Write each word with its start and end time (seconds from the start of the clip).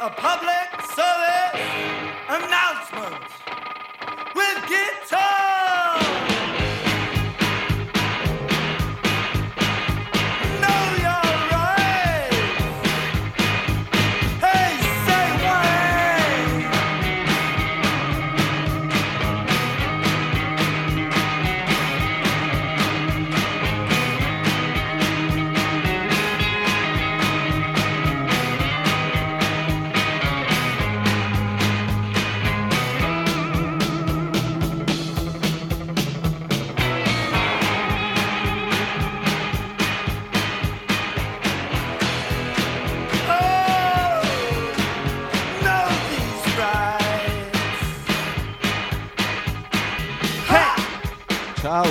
a 0.00 0.10
public 0.10 0.80
service 0.94 1.60
announcement 2.28 3.24
with 4.32 4.68
guitar. 4.68 5.37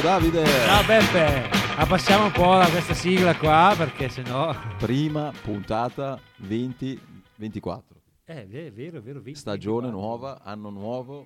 Davide! 0.07 0.45
Ciao 0.45 0.85
Beppe, 0.85 1.49
ma 1.75 1.85
passiamo 1.85 2.27
un 2.27 2.31
po' 2.31 2.55
da 2.55 2.69
questa 2.69 2.93
sigla 2.93 3.35
qua 3.35 3.73
perché 3.77 4.07
sennò... 4.07 4.55
Prima 4.77 5.33
puntata 5.41 6.17
2024. 6.37 7.95
Eh, 8.23 8.47
è 8.49 8.71
vero, 8.71 8.99
è 8.99 9.01
vero. 9.01 9.19
20, 9.21 9.37
Stagione 9.37 9.87
24. 9.89 9.99
nuova, 9.99 10.41
anno 10.45 10.69
nuovo, 10.69 11.25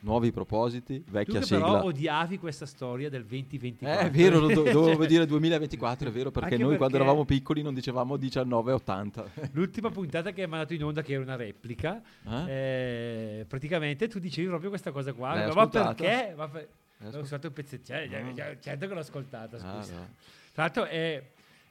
nuovi 0.00 0.30
propositi, 0.30 1.02
Tu 1.02 1.10
vecchia 1.10 1.38
che 1.38 1.46
sigla. 1.46 1.64
però 1.64 1.84
odiavi 1.84 2.36
questa 2.38 2.66
storia 2.66 3.08
del 3.08 3.24
2024. 3.24 3.98
Eh, 3.98 4.06
è 4.06 4.10
vero, 4.10 4.40
do- 4.40 4.48
dovevo 4.70 4.94
Cioè, 4.96 5.06
dire 5.06 5.24
2024, 5.24 6.08
è 6.10 6.12
vero, 6.12 6.30
perché 6.30 6.50
Anche 6.52 6.62
noi 6.62 6.76
quando 6.76 6.96
perché- 6.98 7.04
eravamo 7.06 7.24
piccoli 7.24 7.62
non 7.62 7.72
dicevamo 7.72 8.16
1980. 8.16 9.24
L'ultima 9.52 9.88
puntata 9.88 10.32
che 10.32 10.42
hai 10.42 10.48
mandato 10.48 10.74
in 10.74 10.84
onda, 10.84 11.00
che 11.00 11.14
era 11.14 11.22
una 11.22 11.36
replica, 11.36 12.02
eh, 12.46 13.46
praticamente 13.48 14.06
tu 14.06 14.18
dicevi 14.18 14.48
proprio 14.48 14.68
questa 14.68 14.90
cosa 14.90 15.14
qua. 15.14 15.28
L'hai 15.32 15.44
ma 15.44 15.48
ascoltata? 15.62 15.94
perché? 15.94 16.34
Ma 16.36 16.48
per- 16.48 16.68
L'hai 17.02 17.06
Ho 17.14 17.20
ascol- 17.20 17.22
ascoltato 17.24 17.46
un 17.48 17.52
pezzettino, 17.52 17.98
eh, 17.98 18.40
Ah. 18.42 18.46
eh, 18.50 18.58
certo 18.60 18.86
che 18.88 18.94
l'ho 18.94 19.00
ascoltata, 19.00 19.56
Ah, 19.56 19.60
scusa. 19.82 19.94
no. 19.94 20.08
Tra 20.52 20.62
l'altro 20.62 20.84
è, 20.84 21.22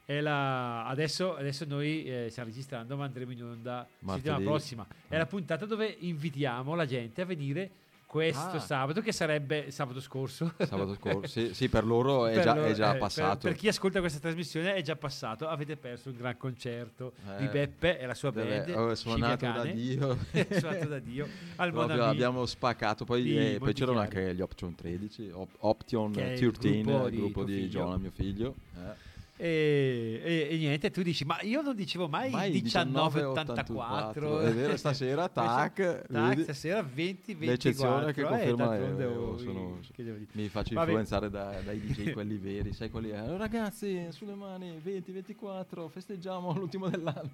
è 0.04 0.20
la, 0.20 0.86
adesso, 0.86 1.36
adesso 1.36 1.64
noi 1.64 2.04
eh, 2.04 2.26
stiamo 2.30 2.48
registrando, 2.48 2.96
ma 2.96 3.04
andremo 3.04 3.32
in 3.32 3.42
onda 3.44 3.86
settimana 3.88 4.20
Martedì. 4.22 4.42
prossima. 4.44 4.86
È 5.08 5.16
la 5.16 5.26
puntata 5.26 5.64
dove 5.66 5.86
invitiamo 6.00 6.74
la 6.74 6.84
gente 6.86 7.22
a 7.22 7.24
venire 7.24 7.70
questo 8.12 8.56
Ah. 8.56 8.60
sabato, 8.60 9.00
che 9.00 9.10
sarebbe 9.10 9.70
sabato 9.70 9.98
scorso. 9.98 10.52
Sabato 10.60 10.92
scorso, 10.94 11.26
sì, 11.32 11.54
sì, 11.54 11.70
per 11.70 11.86
loro 11.86 12.26
è 12.26 12.34
Per 12.34 12.42
già, 12.44 12.54
loro- 12.54 12.66
è 12.66 12.72
già 12.74 12.88
eh, 12.88 12.90
per- 12.90 13.00
passato. 13.00 13.48
Per, 13.48 13.56
chi 13.56 13.68
ascolta 13.68 14.00
questa 14.00 14.18
trasmissione 14.18 14.74
è 14.74 14.82
già 14.82 14.96
passato. 14.96 15.48
Avete 15.48 15.78
perso 15.78 16.10
un 16.10 16.16
gran 16.16 16.36
concerto 16.36 17.14
di 17.38 17.44
Eh, 17.46 17.48
Beppe 17.48 17.98
e 17.98 18.04
la 18.04 18.12
sua 18.12 18.30
band. 18.30 18.68
oh, 18.76 18.90
è 18.90 18.96
suonato 18.96 19.46
da. 19.46 19.64
Dio. 19.64 20.18
suonato 20.50 20.88
da 20.88 20.98
Dio. 20.98 21.26
Al 21.56 21.72
Proprio 21.72 22.04
abbiamo 22.04 22.44
spaccato, 22.44 23.06
poi, 23.06 23.22
di 23.22 23.54
eh, 23.54 23.58
poi 23.58 23.72
c'erano 23.72 24.00
anche 24.00 24.34
gli 24.34 24.42
Option 24.42 24.74
13, 24.74 25.30
Op- 25.32 25.56
Option 25.60 26.12
Che 26.12 26.22
è 26.22 26.32
il 26.32 26.38
13, 26.52 26.82
gruppo 26.82 27.04
il 27.06 27.10
di 27.10 27.16
gruppo 27.16 27.44
di. 27.44 27.70
Giona, 27.70 27.96
mio 27.96 28.10
figlio. 28.14 28.54
eh. 28.76 29.10
E, 29.44 30.20
e- 30.22 30.48
e 30.54 30.56
niente, 30.56 30.92
tu 30.92 31.02
dici, 31.02 31.24
ma 31.24 31.36
io 31.42 31.62
non 31.62 31.74
dicevo 31.74 32.06
mai, 32.06 32.30
Mai 32.30 32.52
1984. 32.52 34.40
È 34.40 34.52
vero, 34.52 34.76
stasera, 34.76 35.26
tac, 35.30 36.06
Tac, 36.06 36.40
stasera 36.42 36.80
20, 36.82 37.34
24. 37.34 37.46
L'eccezione 37.50 38.12
che 38.12 38.20
eh, 38.20 38.24
conferma 38.24 38.76
eh, 38.76 39.04
oh, 39.06 39.36
sono- 39.38 39.80
che 39.92 40.04
devo 40.04 40.18
dire. 40.18 40.30
mi 40.34 40.48
faccio 40.48 40.74
Vabbè. 40.74 40.86
influenzare 40.86 41.28
da- 41.28 41.60
dai 41.64 41.80
DJ 41.80 42.12
quelli 42.14 42.36
veri, 42.36 42.72
sai 42.72 42.88
quelli 42.90 43.10
eh, 43.10 43.36
ragazzi 43.36 44.06
sulle 44.10 44.34
mani 44.34 44.78
20 44.80 45.10
24 45.10 45.88
festeggiamo 45.88 46.52
l'ultimo 46.54 46.88
dell'anno. 46.88 47.30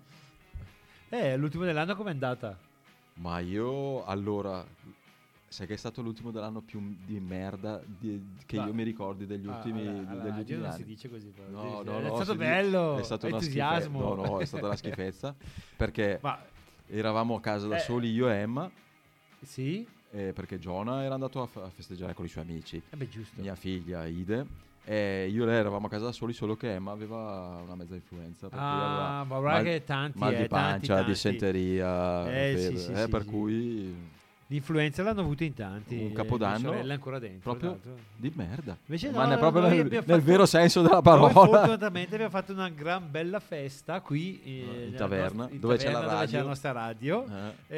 Eh, 1.10 1.36
l'ultimo 1.36 1.64
dell'anno 1.64 1.94
com'è 1.94 2.10
andata? 2.10 2.58
Ma 3.14 3.38
io 3.40 4.02
allora 4.06 4.64
sai 5.48 5.66
che 5.66 5.74
è 5.74 5.76
stato 5.76 6.02
l'ultimo 6.02 6.30
dell'anno 6.30 6.60
più 6.60 6.94
di 7.04 7.18
merda 7.20 7.82
di- 7.86 8.36
che 8.46 8.56
Ma- 8.56 8.66
io 8.66 8.74
mi 8.74 8.82
ricordi 8.82 9.26
degli 9.26 9.46
Ah, 9.46 9.56
ultimi, 9.56 9.86
alla 9.86 9.96
degli 10.22 10.28
radio 10.30 10.38
ultimi 10.38 10.60
non 10.60 10.72
si 10.72 10.84
dice 10.84 11.08
così. 11.08 11.28
però. 11.28 11.48
No, 11.48 11.82
Devi- 11.82 11.90
no, 11.90 11.98
è 11.98 12.02
no, 12.02 12.14
stato 12.16 12.32
si 12.32 12.36
dice- 12.38 12.50
bello, 12.50 12.96
è 12.98 13.02
stata 13.02 13.26
una 13.26 13.36
entusiasmo. 13.36 13.98
schifezza. 14.00 14.22
No, 14.22 14.28
no, 14.30 14.38
è 14.40 14.44
stata 14.44 14.66
una 14.66 14.76
schifezza 14.76 15.34
perché 15.76 16.18
Ma 16.22 16.38
eravamo 16.86 17.34
a 17.36 17.40
casa 17.40 17.66
da 17.66 17.76
Eh. 17.76 17.80
soli 17.80 18.10
io 18.12 18.28
e 18.28 18.34
Emma 18.34 18.70
sì, 19.42 19.86
eh, 20.10 20.32
perché 20.32 20.58
Giona 20.58 21.02
era 21.04 21.14
andato 21.14 21.40
a, 21.42 21.46
fa- 21.46 21.64
a 21.64 21.70
festeggiare 21.70 22.12
con 22.14 22.24
i 22.24 22.28
suoi 22.28 22.44
amici. 22.44 22.82
eh 22.90 22.96
beh, 22.96 23.08
giusto. 23.08 23.40
mia 23.40 23.54
figlia 23.54 24.06
Ide 24.06 24.46
e 24.84 25.28
io 25.30 25.42
e 25.42 25.46
lei 25.46 25.56
eravamo 25.56 25.86
a 25.86 25.90
casa 25.90 26.06
da 26.06 26.12
soli 26.12 26.32
solo 26.32 26.56
che 26.56 26.72
Emma 26.72 26.92
aveva 26.92 27.60
una 27.62 27.74
mezza 27.74 27.94
influenza 27.94 28.48
per 28.48 28.58
Ah, 28.58 29.24
ma 29.26 29.38
guarda 29.38 29.62
che 29.62 29.84
tanti, 29.84 30.18
mal 30.18 30.32
eh, 30.32 30.36
di 30.42 30.48
tanti, 30.48 30.86
pancia, 30.86 30.94
tanti. 30.94 31.10
dissenteria 31.10 32.22
Eh, 32.26 32.56
febbre, 32.56 32.76
sì, 32.76 32.78
sì, 32.78 32.92
eh, 32.92 33.02
sì, 33.04 33.08
per 33.08 33.24
cui 33.26 33.94
L'influenza 34.50 35.02
l'hanno 35.02 35.20
avuto 35.20 35.44
in 35.44 35.52
tanti. 35.52 35.94
Un 35.94 36.06
eh, 36.08 36.12
capodanno 36.12 36.70
sorella 36.70 36.92
è 36.92 36.94
ancora 36.96 37.18
dentro. 37.18 37.54
proprio 37.54 37.94
di 38.16 38.32
merda 38.34 38.78
Invece 38.86 39.10
ma 39.10 39.24
no, 39.24 39.28
ne- 39.30 39.36
proprio 39.36 39.62
nel, 39.68 39.86
nel 39.86 40.02
fatto- 40.02 40.20
vero 40.22 40.46
senso 40.46 40.80
della 40.80 41.02
parola 41.02 41.28
fortunatamente 41.28 42.14
abbiamo 42.14 42.30
fatto 42.32 42.52
una 42.52 42.70
gran 42.70 43.10
bella 43.10 43.40
festa 43.40 44.00
qui 44.00 44.40
eh, 44.42 44.86
In 44.88 44.94
taverna, 44.96 45.36
nostra- 45.42 45.54
in 45.54 45.60
dove 45.60 45.76
c'è 45.76 45.84
la 45.90 45.92
taverna, 46.00 46.14
dove 46.14 46.26
c'è 46.26 46.32
la 46.32 46.38
radio. 46.38 46.48
nostra 46.48 46.72
radio. 46.72 47.26
Eh, 47.68 47.76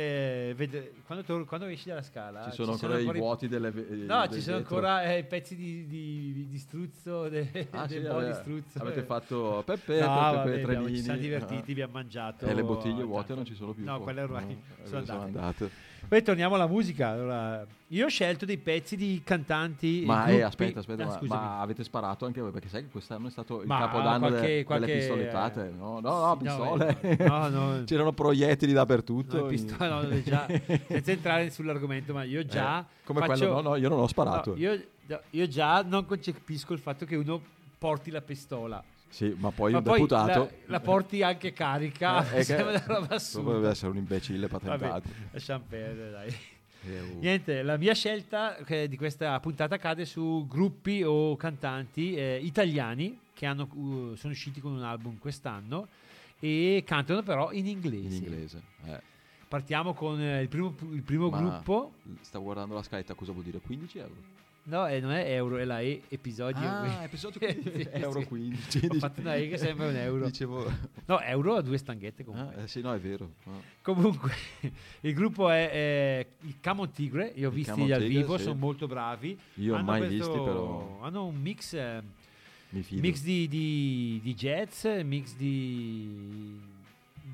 Eh, 0.50 0.54
vede- 0.56 0.92
quando, 1.06 1.24
tor- 1.24 1.44
quando 1.44 1.66
esci 1.66 1.88
dalla 1.88 2.02
scala 2.02 2.44
ci 2.44 2.52
sono 2.52 2.72
ancora 2.72 2.98
i 3.00 3.04
i- 3.04 3.12
vuoti 3.18 3.48
delle 3.48 3.70
ve- 3.72 3.86
No, 4.06 4.28
ci 4.28 4.40
sono 4.40 4.58
vetro. 4.58 4.76
ancora 4.76 5.02
eh, 5.12 5.18
i 5.18 5.24
pezzi 5.24 5.56
di, 5.56 5.86
di, 5.88 6.46
di 6.48 6.58
struzzo, 6.58 7.28
de, 7.28 7.66
Ah, 7.72 7.86
del 7.88 8.02
sì, 8.02 8.08
po' 8.08 8.22
di 8.22 8.32
struzzo. 8.32 8.78
avete 8.78 9.00
eh. 9.00 9.02
fatto 9.02 9.62
pepe, 9.66 9.98
No, 10.00 10.40
trenini 10.44 10.96
ci 10.98 11.02
siamo 11.02 11.18
divertiti, 11.18 11.68
eh. 11.70 11.72
abbiamo 11.72 11.92
mangiato. 11.94 12.46
e 12.46 12.54
le 12.54 12.62
bottiglie 12.62 13.02
vuote 13.02 13.34
non 13.34 13.44
ci 13.44 13.56
sono 13.56 13.72
più 13.72 13.82
No, 13.84 13.98
quelle 14.00 14.20
ormai 14.22 14.44
No, 14.46 14.86
sono 14.86 15.04
sono 15.04 15.20
andate. 15.22 15.88
Poi 16.10 16.22
torniamo 16.24 16.56
alla 16.56 16.66
musica. 16.66 17.10
Allora, 17.10 17.64
io 17.86 18.06
ho 18.06 18.08
scelto 18.08 18.44
dei 18.44 18.56
pezzi 18.58 18.96
di 18.96 19.20
cantanti. 19.24 20.02
Ma 20.04 20.24
gruppi- 20.24 20.38
eh, 20.38 20.42
aspetta, 20.42 20.80
aspetta, 20.80 21.04
Ah, 21.04 21.18
ma, 21.22 21.34
ma 21.36 21.60
avete 21.60 21.84
sparato 21.84 22.26
anche 22.26 22.40
voi? 22.40 22.50
Perché 22.50 22.68
sai 22.68 22.82
che 22.82 22.88
quest'anno 22.90 23.28
è 23.28 23.30
stato 23.30 23.60
il 23.60 23.68
Ma 23.68 23.78
capodanno 23.78 24.26
qualche- 24.26 24.64
qualche- 24.64 24.86
delle 24.86 24.98
pistolettate? 24.98 25.72
No, 25.78 26.00
no, 26.00 26.10
no, 26.10 26.26
no, 26.26 26.36
pistole. 26.36 26.98
eh, 27.00 27.24
no, 27.24 27.48
no. 27.48 27.82
C'erano 27.86 28.10
proiettili 28.10 28.72
dappertutto. 28.72 29.36
No, 29.36 29.42
il 29.44 29.48
pistola, 29.50 30.00
no, 30.02 30.22
già, 30.22 30.46
senza 30.88 31.12
entrare 31.12 31.48
sull'argomento, 31.50 32.12
ma 32.12 32.24
io 32.24 32.44
già. 32.44 32.80
Eh, 32.80 32.84
come 33.04 33.20
faccio- 33.20 33.46
quello, 33.46 33.60
no, 33.60 33.68
no, 33.68 33.76
io 33.76 33.88
non 33.88 34.00
ho 34.00 34.08
sparato. 34.08 34.56
io, 34.56 34.82
io 35.30 35.46
già 35.46 35.82
non 35.82 36.06
concepisco 36.06 36.72
il 36.72 36.80
fatto 36.80 37.04
che 37.06 37.14
uno 37.14 37.40
porti 37.78 38.10
la 38.10 38.20
pistola. 38.20 38.82
Sì, 39.10 39.34
ma 39.36 39.50
poi 39.50 39.72
ma 39.72 39.78
un 39.78 39.84
poi 39.84 39.94
deputato... 39.94 40.38
la, 40.38 40.72
la 40.72 40.80
porti 40.80 41.22
anche 41.22 41.52
carica. 41.52 42.30
Eh, 42.32 42.44
sembra 42.44 42.70
una 42.70 42.84
roba 42.86 43.16
Dovrebbe 43.32 43.68
essere 43.68 43.90
un 43.90 43.96
imbecille 43.98 44.46
Vabbè, 44.46 44.64
patentato. 44.64 45.08
lasciamo 45.32 45.64
perdere, 45.68 46.10
dai. 46.10 46.36
Eh, 46.82 47.00
uh. 47.00 47.18
Niente, 47.18 47.62
la 47.62 47.76
mia 47.76 47.92
scelta 47.92 48.56
di 48.86 48.96
questa 48.96 49.38
puntata 49.40 49.76
cade 49.76 50.06
su 50.06 50.46
gruppi 50.48 51.02
o 51.02 51.36
cantanti 51.36 52.14
eh, 52.14 52.38
italiani 52.40 53.18
che 53.34 53.46
hanno, 53.46 53.68
uh, 53.72 54.14
sono 54.14 54.32
usciti 54.32 54.60
con 54.60 54.72
un 54.72 54.82
album 54.82 55.18
quest'anno 55.18 55.88
e 56.38 56.82
cantano 56.86 57.22
però 57.22 57.52
in 57.52 57.66
inglese. 57.66 58.06
In 58.06 58.12
inglese. 58.12 58.62
eh. 58.86 59.00
Partiamo 59.48 59.94
con 59.94 60.20
eh, 60.20 60.42
il 60.42 60.48
primo, 60.48 60.74
il 60.92 61.02
primo 61.02 61.28
gruppo. 61.28 61.94
Stavo 62.20 62.44
guardando 62.44 62.74
la 62.74 62.82
scaletta, 62.84 63.14
cosa 63.14 63.32
vuol 63.32 63.44
dire? 63.44 63.58
15 63.58 63.98
euro? 63.98 64.14
No, 64.70 64.86
eh, 64.86 65.00
non 65.00 65.10
è 65.10 65.28
euro, 65.32 65.58
è 65.58 65.64
la 65.64 65.80
E, 65.80 66.02
episodio. 66.08 66.60
Ah, 66.66 67.02
episodio 67.04 67.40
Sì, 67.48 67.56
15, 67.60 67.82
sì. 67.82 67.88
euro 67.92 68.22
15. 68.24 68.86
Ho 68.88 68.94
fatto 68.94 69.20
una 69.20 69.34
E 69.34 69.48
che 69.48 69.58
sembra 69.58 69.88
un 69.88 69.96
euro. 69.96 70.26
Dicevo... 70.26 70.70
No, 71.06 71.20
euro 71.22 71.56
a 71.56 71.60
due 71.60 71.76
stanghette 71.76 72.24
comunque. 72.24 72.54
Ah, 72.54 72.62
eh, 72.62 72.68
sì, 72.68 72.80
no, 72.80 72.94
è 72.94 73.00
vero. 73.00 73.32
Ah. 73.46 73.50
Comunque, 73.82 74.32
il 75.02 75.12
gruppo 75.12 75.50
è, 75.50 75.70
è 75.70 76.26
il 76.42 76.54
Camon 76.60 76.92
Tigre. 76.92 77.32
Io 77.34 77.48
ho 77.48 77.50
visti 77.50 77.72
Camon 77.72 77.88
dal 77.88 78.00
Tigre, 78.02 78.20
vivo, 78.20 78.36
sì. 78.36 78.44
sono 78.44 78.54
molto 78.54 78.86
bravi. 78.86 79.36
Io 79.54 79.74
Hanno 79.74 79.84
mai 79.84 80.06
questo- 80.06 80.16
visti, 80.32 80.38
però 80.44 80.98
Hanno 81.02 81.24
un 81.26 81.34
mix, 81.40 81.72
eh, 81.74 82.02
mi 82.68 82.82
fido. 82.82 83.00
mix 83.00 83.22
di, 83.22 83.48
di, 83.48 84.20
di 84.22 84.34
jazz, 84.34 84.86
mix 85.02 85.34
di, 85.34 86.60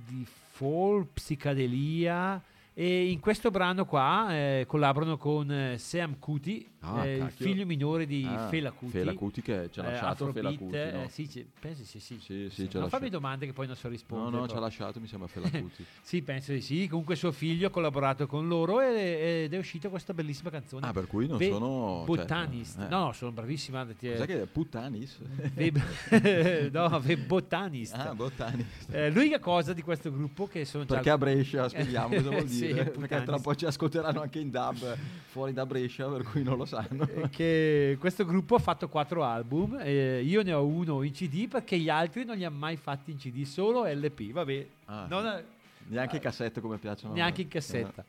di 0.06 0.26
folk, 0.52 1.08
psicadelia. 1.12 2.42
E 2.78 3.10
in 3.10 3.20
questo 3.20 3.50
brano 3.50 3.86
qua 3.86 4.26
eh, 4.34 4.64
collaborano 4.68 5.16
con 5.16 5.50
eh, 5.50 5.78
Sam 5.78 6.18
Cuti, 6.18 6.68
Ah, 6.88 7.04
eh, 7.06 7.16
il 7.18 7.30
figlio 7.30 7.66
minore 7.66 8.06
di 8.06 8.24
Ah, 8.28 8.48
Fela 8.48 8.70
Kuti. 8.70 8.90
Fela 8.92 9.12
Kuti 9.14 9.42
che 9.42 9.68
ci 9.72 9.80
ha 9.80 9.84
eh, 9.84 9.90
lasciato 9.90 10.32
Fela 10.32 10.48
Afrobeat, 10.50 10.58
Kuti, 10.88 10.96
no? 10.96 11.02
eh, 11.04 11.08
sì, 11.08 11.28
ci- 11.28 11.46
penso 11.58 11.84
sì, 11.84 11.98
sì. 12.00 12.18
Sì, 12.20 12.48
sì, 12.50 12.68
non 12.74 12.88
fammi 12.88 13.08
domande 13.10 13.46
che 13.46 13.52
poi 13.52 13.66
non 13.66 13.74
so 13.76 13.86
No, 13.88 13.92
rispondere. 13.92 14.30
no, 14.30 14.40
però. 14.42 14.46
ci 14.52 14.56
ha 14.56 14.60
lasciato, 14.60 15.00
mi 15.00 15.06
sembra 15.06 15.28
Fela 15.28 15.50
Kuti. 15.50 15.84
Sì, 16.02 16.22
penso 16.22 16.52
di 16.52 16.60
sì. 16.60 16.86
Comunque 16.88 17.16
suo 17.16 17.32
figlio 17.32 17.66
ha 17.66 17.70
collaborato 17.70 18.26
con 18.26 18.46
loro 18.48 18.80
e- 18.80 19.42
ed 19.44 19.54
è 19.54 19.58
uscita 19.58 19.88
questa 19.88 20.14
bellissima 20.14 20.50
canzone. 20.50 20.86
Ah, 20.86 20.92
per 20.92 21.06
cui 21.06 21.26
non 21.26 21.38
Ve- 21.38 21.48
sono... 21.50 22.04
cioè, 22.06 22.16
Botanist. 22.16 22.78
eh. 22.80 22.88
No, 22.88 23.04
no, 23.06 23.12
sono 23.12 23.32
bravissima. 23.32 23.84
Cos'è 23.84 24.26
che 24.26 24.42
è? 24.42 24.46
Puttanis? 24.46 25.18
Ve- 25.54 25.72
no, 26.72 27.00
Ve 27.00 27.16
Botanist. 27.16 27.94
ah, 27.94 28.14
Botanist. 28.14 28.92
Eh, 28.92 29.10
l'unica 29.10 29.38
cosa 29.38 29.72
di 29.72 29.82
questo 29.82 30.10
gruppo 30.12 30.46
che 30.46 30.64
sono 30.64 30.84
già 30.84 30.94
Perché 30.94 31.10
a 31.10 31.18
Brescia, 31.18 31.68
spieghiamo 31.68 32.14
cosa 32.14 32.30
vuol 32.30 32.44
dire. 32.46 32.84
Perché 32.90 33.22
tra 33.24 33.36
un 33.36 33.42
po' 33.42 33.54
ci 33.54 33.64
ascolteranno 33.66 34.20
anche 34.20 34.38
in 34.38 34.50
dub 34.50 34.96
fuori 35.26 35.52
da 35.52 35.66
Brescia, 35.66 36.06
per 36.08 36.22
cui 36.22 36.42
non 36.42 36.56
lo 36.56 36.64
sanno. 36.82 37.08
eh, 37.08 37.28
che 37.30 37.96
questo 37.98 38.24
gruppo 38.24 38.54
ha 38.56 38.58
fatto 38.58 38.88
quattro 38.88 39.22
album. 39.24 39.78
eh, 39.82 40.22
io 40.22 40.42
ne 40.42 40.52
ho 40.52 40.64
uno 40.64 41.02
in 41.02 41.12
CD 41.12 41.48
perché 41.48 41.78
gli 41.78 41.88
altri 41.88 42.24
non 42.24 42.36
li 42.36 42.44
ha 42.44 42.50
mai 42.50 42.76
fatti 42.76 43.10
in 43.12 43.16
CD, 43.18 43.42
solo 43.44 43.84
LP. 43.84 44.32
Vabbè, 44.32 44.66
Ah, 44.86 45.06
non 45.08 45.42
Neanche 45.88 46.16
i 46.16 46.20
cassette 46.20 46.60
come 46.60 46.78
piacciono. 46.78 47.14
neanche 47.14 47.42
in 47.42 47.48
cassetta. 47.48 48.04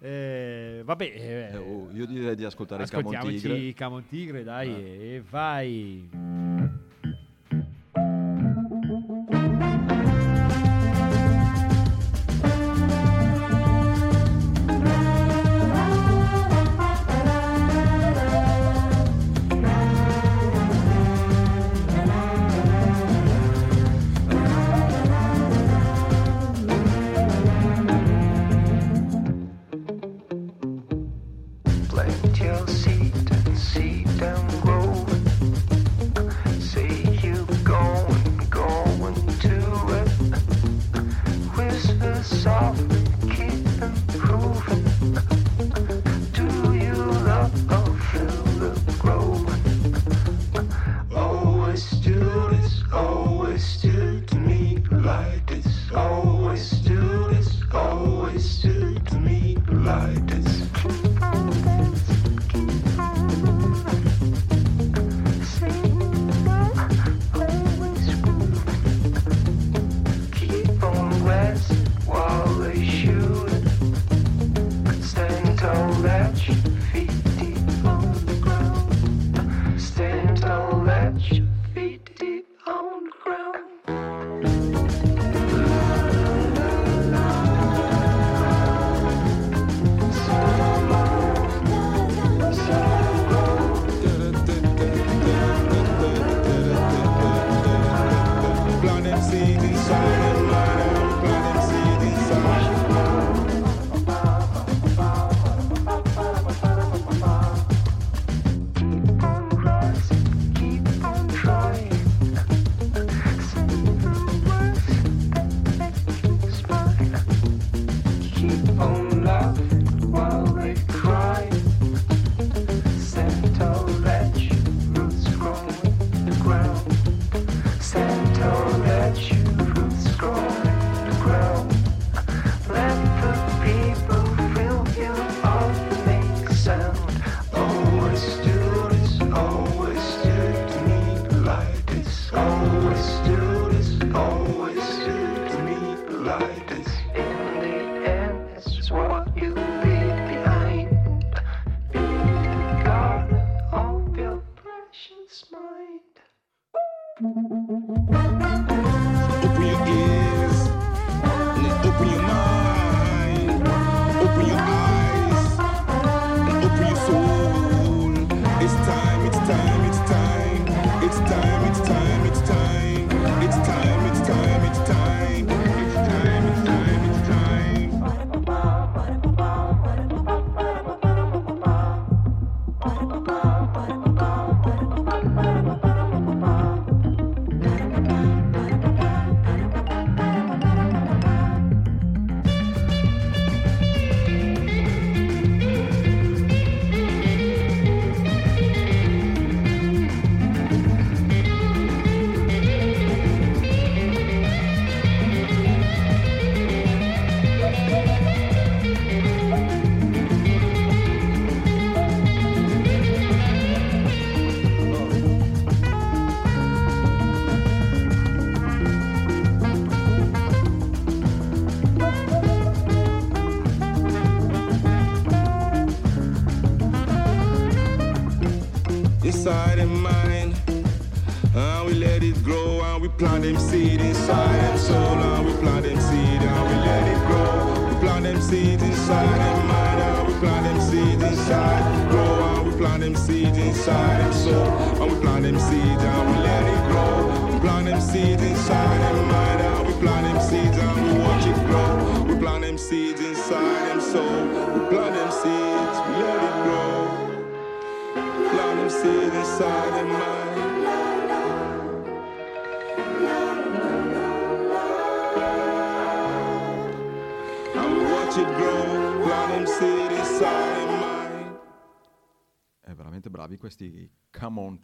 Eh, 0.00 0.82
vabbè, 0.84 1.04
eh, 1.04 1.50
Eh, 1.52 1.56
oh, 1.56 1.88
io 1.92 2.06
direi 2.06 2.36
di 2.36 2.44
ascoltare 2.44 2.86
Camon 2.86 3.18
Tigre. 3.20 3.72
Camon 3.74 4.06
Tigre, 4.06 4.44
dai, 4.44 4.72
Ah. 4.72 4.76
e 4.78 5.22
vai. 5.28 6.08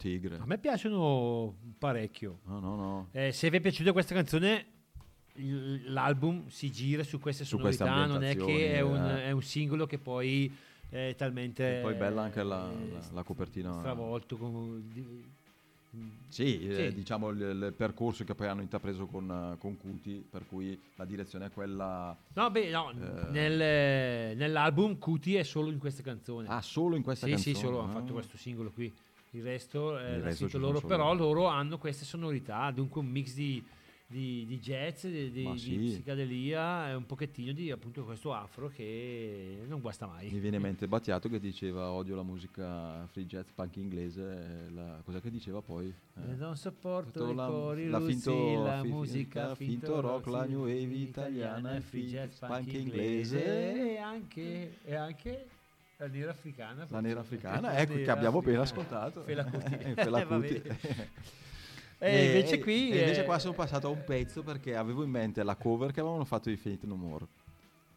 Tigre. 0.05 0.37
A 0.37 0.45
me 0.45 0.59
piacciono 0.59 1.55
parecchio. 1.79 2.39
No, 2.45 2.59
no, 2.59 2.75
no. 2.75 3.07
Eh, 3.11 3.31
se 3.31 3.49
vi 3.49 3.57
è 3.57 3.59
piaciuta 3.59 3.91
questa 3.91 4.13
canzone, 4.13 4.65
l'album 5.87 6.47
si 6.47 6.71
gira 6.71 7.03
su 7.03 7.19
queste 7.19 7.43
Su 7.43 7.57
queste 7.57 7.83
sonorità, 7.83 8.05
non 8.13 8.23
è 8.23 8.35
che 8.35 8.73
è 8.75 8.81
un, 8.81 9.03
eh. 9.03 9.25
è 9.25 9.31
un 9.31 9.41
singolo 9.41 9.87
che 9.87 9.97
poi 9.97 10.55
è 10.89 11.15
talmente... 11.17 11.79
E 11.79 11.81
poi 11.81 11.95
bella 11.95 12.21
anche 12.21 12.43
la- 12.43 12.69
eh, 12.71 12.91
la- 12.91 13.09
la 13.13 13.23
copertina. 13.23 13.73
Stravolto. 13.79 14.37
con- 14.37 14.83
di- 14.93 15.23
Sì, 16.27 16.67
eh, 16.67 16.89
Sì. 16.89 16.93
diciamo 16.93 17.29
il, 17.29 17.39
il 17.39 17.73
percorso 17.75 18.23
che 18.25 18.35
poi 18.35 18.47
hanno 18.47 18.61
intrapreso 18.61 19.07
con, 19.07 19.53
eh, 19.53 19.57
con 19.57 19.75
Cuti, 19.77 20.23
per 20.29 20.45
cui 20.45 20.79
la 20.97 21.05
direzione 21.05 21.47
è 21.47 21.51
quella... 21.51 22.15
No, 22.33 22.51
beh, 22.51 22.69
no, 22.69 22.91
Eh. 22.91 23.29
nel- 23.31 24.37
nell'album 24.37 24.99
Cuti 24.99 25.35
è 25.35 25.43
solo 25.43 25.71
in 25.71 25.79
queste 25.79 26.03
canzoni. 26.03 26.47
Ah, 26.47 26.61
solo 26.61 26.95
in 26.95 27.01
questa 27.01 27.25
sì, 27.25 27.31
canzone? 27.31 27.55
sì, 27.55 27.59
solo 27.61 27.79
hanno 27.79 27.91
ah. 27.91 27.99
fatto 28.01 28.13
questo 28.13 28.37
singolo 28.37 28.69
qui. 28.71 28.93
Il 29.35 29.43
resto, 29.43 29.97
eh, 29.99 30.19
resto 30.21 30.47
scritto 30.47 30.49
ci 30.51 30.57
loro, 30.59 30.79
però 30.81 31.13
loro. 31.13 31.33
loro 31.33 31.45
hanno 31.47 31.77
queste 31.77 32.05
sonorità, 32.05 32.71
dunque 32.71 33.01
un 33.01 33.07
mix 33.07 33.33
di, 33.33 33.63
di- 34.07 34.45
di 34.47 34.59
jazz, 34.59 35.05
di, 35.07 35.31
di- 35.31 35.43
Ma 35.43 35.53
di 35.53 35.59
sì. 35.59 35.75
psicadelia 35.77 36.89
e 36.89 36.93
un 36.93 37.05
pochettino 37.07 37.51
di 37.53 37.71
appunto 37.71 38.03
questo 38.05 38.33
afro 38.33 38.67
che 38.69 39.63
non 39.67 39.81
guasta 39.81 40.05
mai. 40.05 40.29
Mi 40.29 40.39
viene 40.39 40.57
in 40.57 40.61
mente 40.63 40.87
Battiato 40.87 41.27
che 41.27 41.39
diceva 41.39 41.89
odio 41.91 42.15
la 42.15 42.21
musica 42.23 43.05
free 43.07 43.25
jazz 43.25 43.49
punk 43.53 43.75
inglese, 43.77 44.67
eh, 44.67 44.71
la, 44.73 45.01
cosa 45.03 45.19
che 45.19 45.31
diceva 45.31 45.61
poi? 45.61 45.87
Eh, 45.87 46.35
non 46.35 46.55
sopporto 46.55 47.33
la- 47.33 47.47
cori 47.47 47.87
la 47.89 47.97
russi, 47.97 48.11
finto- 48.13 48.63
la 48.63 48.81
fi- 48.81 48.87
musica, 48.87 49.47
la 49.47 49.55
finto 49.55 49.99
rock, 49.99 50.27
la 50.27 50.45
new 50.45 50.59
wave 50.61 50.81
italiana, 50.81 51.81
free 51.81 52.05
jazz 52.05 52.37
punk 52.37 52.51
punk 52.53 52.73
inglese. 52.73 53.37
inglese 53.37 53.91
e 53.93 53.97
anche, 53.97 54.77
e 54.85 54.95
anche 54.95 55.47
la 55.97 56.07
nera 56.07 56.31
africana. 56.31 56.85
La 56.89 56.99
nera 56.99 57.19
africana, 57.21 57.77
ecco 57.77 57.93
che 57.93 57.99
nera 57.99 58.13
abbiamo 58.13 58.39
appena 58.39 58.61
ascoltato. 58.61 59.23
Fela. 59.23 59.45
Eh, 59.79 59.93
Fela 59.95 60.19
Eh, 60.21 60.25
va 60.25 60.35
Kuti. 60.35 60.59
bene. 60.59 60.79
E 61.97 62.25
invece 62.25 62.59
qui... 62.59 62.91
e 62.91 62.99
invece 62.99 63.21
eh, 63.21 63.23
qua 63.23 63.39
sono 63.39 63.53
passato 63.53 63.87
a 63.87 63.89
un 63.89 64.03
pezzo 64.03 64.43
perché 64.43 64.75
avevo 64.75 65.03
in 65.03 65.09
mente 65.09 65.41
la 65.43 65.55
cover 65.55 65.91
che 65.93 66.01
avevano 66.01 66.25
fatto 66.25 66.49
di 66.49 66.57
Fate 66.57 66.85
No 66.85 66.95
More, 66.95 67.25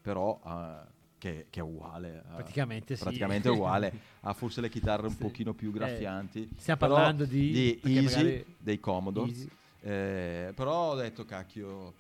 però 0.01 0.41
eh, 0.47 0.87
che, 1.19 1.47
che 1.51 1.59
è 1.61 1.63
uguale. 1.63 2.23
a- 2.31 2.35
Praticamente 2.37 2.95
sì. 2.95 3.03
praticamente 3.03 3.49
uguale. 3.49 3.93
Ha 4.21 4.33
forse 4.35 4.61
le 4.61 4.69
chitarre 4.71 5.03
un 5.09 5.13
Sì. 5.13 5.19
pochino 5.19 5.53
più 5.53 5.71
Eh, 5.71 5.73
graffianti. 5.73 6.49
stiamo 6.57 6.79
però 6.79 6.95
parlando 6.95 7.25
di- 7.25 7.77
perché 7.83 7.99
Easy, 7.99 8.45
dei 8.57 8.79
Commodores. 8.79 9.31
Easy. 9.37 9.49
Eh, 9.81 10.53
però 10.55 10.93
ho 10.93 10.95
detto, 10.95 11.25
cacchio, 11.25 11.93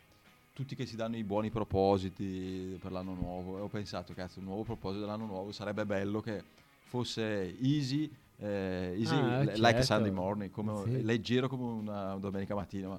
tutti 0.59 0.75
che 0.75 0.87
si 0.87 0.97
danno 0.97 1.17
i 1.17 1.23
buoni 1.23 1.51
propositi 1.51 2.77
per 2.81 2.91
l'anno 2.91 3.15
nuovo. 3.15 3.59
E 3.59 3.61
ho 3.61 3.69
pensato, 3.69 4.13
cazzo, 4.13 4.41
un 4.41 4.47
nuovo 4.47 4.65
proposito 4.65 5.05
dell'anno 5.05 5.25
nuovo 5.25 5.53
sarebbe 5.53 5.87
bello 5.87 6.21
che 6.21 6.43
fosse 6.81 7.57
easy, 7.61 8.11
eh, 8.39 8.93
easy 8.99 9.15
Ah, 9.15 9.39
li- 9.43 9.53
like 9.53 9.63
certo. 9.67 9.83
Sunday 9.85 10.11
morning, 10.11 10.51
come- 10.51 10.83
Sì. 10.85 11.05
leggero 11.05 11.47
come 11.49 11.63
una 11.63 12.17
domenica 12.17 12.57
mattina. 12.57 12.89
Ma 12.89 12.99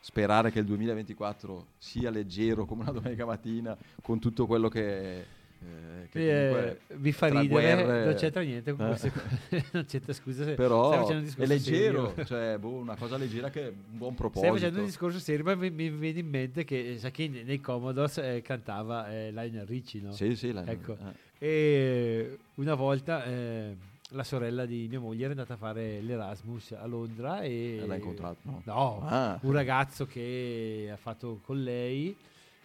sperare 0.00 0.50
che 0.50 0.58
il 0.58 0.64
2024 0.64 1.66
sia 1.78 2.10
leggero 2.10 2.64
come 2.64 2.82
una 2.82 2.90
domenica 2.90 3.24
mattina, 3.26 3.78
con 4.02 4.18
tutto 4.18 4.46
quello 4.48 4.68
che... 4.68 5.24
eh, 5.64 6.08
Eh, 6.14 6.48
comunque 6.50 6.80
vi 6.98 7.12
fa 7.12 7.26
ridere, 7.28 7.48
guerre- 7.48 8.04
non 8.04 8.14
c'entra 8.14 8.42
niente 8.42 8.72
con 8.74 8.84
Eh. 8.84 8.88
queste 8.88 9.10
cose. 9.12 9.64
non 9.72 9.84
c'entra 9.86 10.12
scusa 10.12 10.36
se 10.38 10.42
stai 10.52 10.54
però 10.56 11.08
è 11.08 11.46
leggero, 11.46 12.14
cioè 12.24 12.58
boh, 12.58 12.68
una 12.70 12.96
cosa 12.96 13.16
leggera 13.16 13.48
che 13.50 13.62
è 13.62 13.68
un 13.68 13.74
buon 13.98 14.12
Stai 14.12 14.16
proposito. 14.30 14.52
facendo 14.52 14.78
un 14.80 14.84
discorso 14.86 15.18
serio, 15.18 15.44
ma 15.44 15.54
mi, 15.54 15.70
mi 15.70 15.88
viene 15.90 16.18
in 16.20 16.28
mente 16.28 16.64
che 16.64 16.96
sa 16.98 17.10
che 17.10 17.28
nei 17.28 17.60
Commodores 17.60 18.18
eh, 18.18 18.42
cantava 18.42 19.10
eh, 19.10 19.30
Lionel 19.30 19.66
Richie, 19.66 20.00
no? 20.02 20.12
Sì, 20.12 20.36
sì, 20.36 20.52
la- 20.52 20.64
Ecco. 20.66 20.92
eh. 20.92 21.30
E 21.46 22.38
una 22.56 22.74
volta 22.74 23.24
eh, 23.24 23.74
la 24.10 24.22
sorella 24.24 24.66
di 24.66 24.86
mia 24.88 25.00
moglie 25.00 25.22
era 25.22 25.30
andata 25.30 25.54
a 25.54 25.56
fare 25.56 26.00
l'Erasmus 26.02 26.72
a 26.72 26.84
Londra 26.86 27.40
e... 27.40 27.78
E 27.82 27.86
l'ha 27.86 27.94
incontrato, 27.96 28.38
no? 28.42 28.60
No, 28.64 29.02
Ah. 29.08 29.38
un 29.42 29.52
ragazzo 29.52 30.04
che 30.06 30.88
ha 30.92 30.96
fatto 30.96 31.40
con 31.42 31.62
lei 31.62 32.14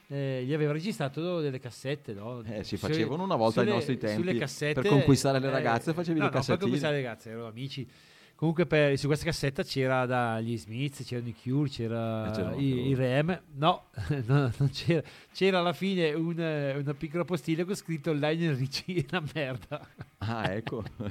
eh, 0.09 0.43
gli 0.45 0.53
aveva 0.53 0.71
registrato 0.71 1.41
delle 1.41 1.59
cassette, 1.59 2.13
no? 2.13 2.41
Eh, 2.43 2.63
si 2.63 2.77
facevano 2.77 3.23
una 3.23 3.35
volta 3.35 3.59
ai 3.59 3.65
sulle- 3.65 3.77
nostri 3.77 3.97
tempi, 3.97 4.37
cassette, 4.37 4.81
per 4.81 4.89
conquistare 4.89 5.39
le 5.39 5.47
eh, 5.47 5.51
ragazze 5.51 5.93
facevi 5.93 6.19
no, 6.19 6.29
le 6.29 6.31
no, 6.33 6.43
per 6.43 6.57
conquistare 6.57 6.95
le 6.95 7.01
ragazze, 7.01 7.29
erano 7.29 7.47
amici. 7.47 7.89
Comunque 8.38 8.67
per- 8.67 8.96
su 9.00 9.08
questa 9.08 9.25
cassetta 9.25 9.63
c'era 9.63 10.06
dagli 10.06 10.56
Smiths, 10.60 11.03
c'erano 11.03 11.27
i 11.29 11.34
Cure, 11.41 11.70
c'era 11.70 12.32
Eh, 12.32 12.41
anche 12.41 12.62
i, 12.62 12.88
i 12.89 12.94
Rem. 12.94 13.41
No, 13.56 13.86
no, 14.27 14.51
non 14.58 14.70
c'era. 14.72 15.01
C'era 15.34 15.58
alla 15.58 15.74
fine 15.74 16.13
un, 16.13 16.39
eh, 16.39 16.75
una 16.77 16.94
piccola 16.94 17.25
postilla 17.25 17.65
con 17.65 17.74
scritto 17.75 18.13
Lionel 18.13 18.56
Richie, 18.56 19.03
una 19.12 19.24
merda. 19.34 19.88
Ah, 20.20 20.51
ecco. 20.51 20.84
No, 20.98 21.10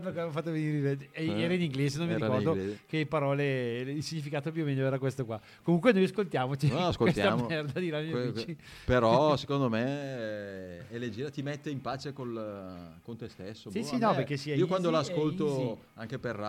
perché 0.00 0.08
avevo 0.08 0.30
fatto 0.32 0.50
venire 0.50 0.98
e- 1.12 1.26
Eh, 1.28 1.40
era 1.42 1.54
in 1.54 1.62
inglese, 1.62 1.96
non 1.98 2.08
mi 2.08 2.14
ricordo 2.14 2.54
che 2.86 3.06
parole, 3.06 3.80
il 3.80 4.02
significato 4.02 4.52
più 4.52 4.60
o 4.62 4.66
meno 4.66 4.84
era 4.84 4.98
questo 4.98 5.24
qua. 5.24 5.40
Comunque 5.62 5.92
noi 5.92 6.04
ascoltiamoci 6.04 6.68
No, 6.68 6.88
ascoltiamo. 6.88 7.36
questa 7.46 7.54
merda 7.62 7.80
di 7.80 7.86
Lionel 7.86 8.10
Que- 8.10 8.30
Richie. 8.32 8.56
Però 8.84 9.34
secondo 9.38 9.70
me 9.70 9.82
eh, 9.84 10.88
è 10.90 10.98
leggera, 10.98 11.30
ti 11.30 11.40
mette 11.42 11.70
in 11.70 11.80
pace 11.80 12.12
col, 12.12 12.98
con 13.02 13.16
te 13.16 13.28
stesso. 13.30 13.70
Sì, 13.70 13.80
boh, 13.80 13.86
sì, 13.86 13.96
no, 13.98 14.14
perché 14.14 14.36
sia 14.36 14.54
Io 14.54 14.66
quando 14.66 14.90
easy 14.90 15.10
è 15.10 15.14
l'ascolto 15.14 15.78
anche 15.94 16.18
per 16.18 16.34
radio, 16.36 16.48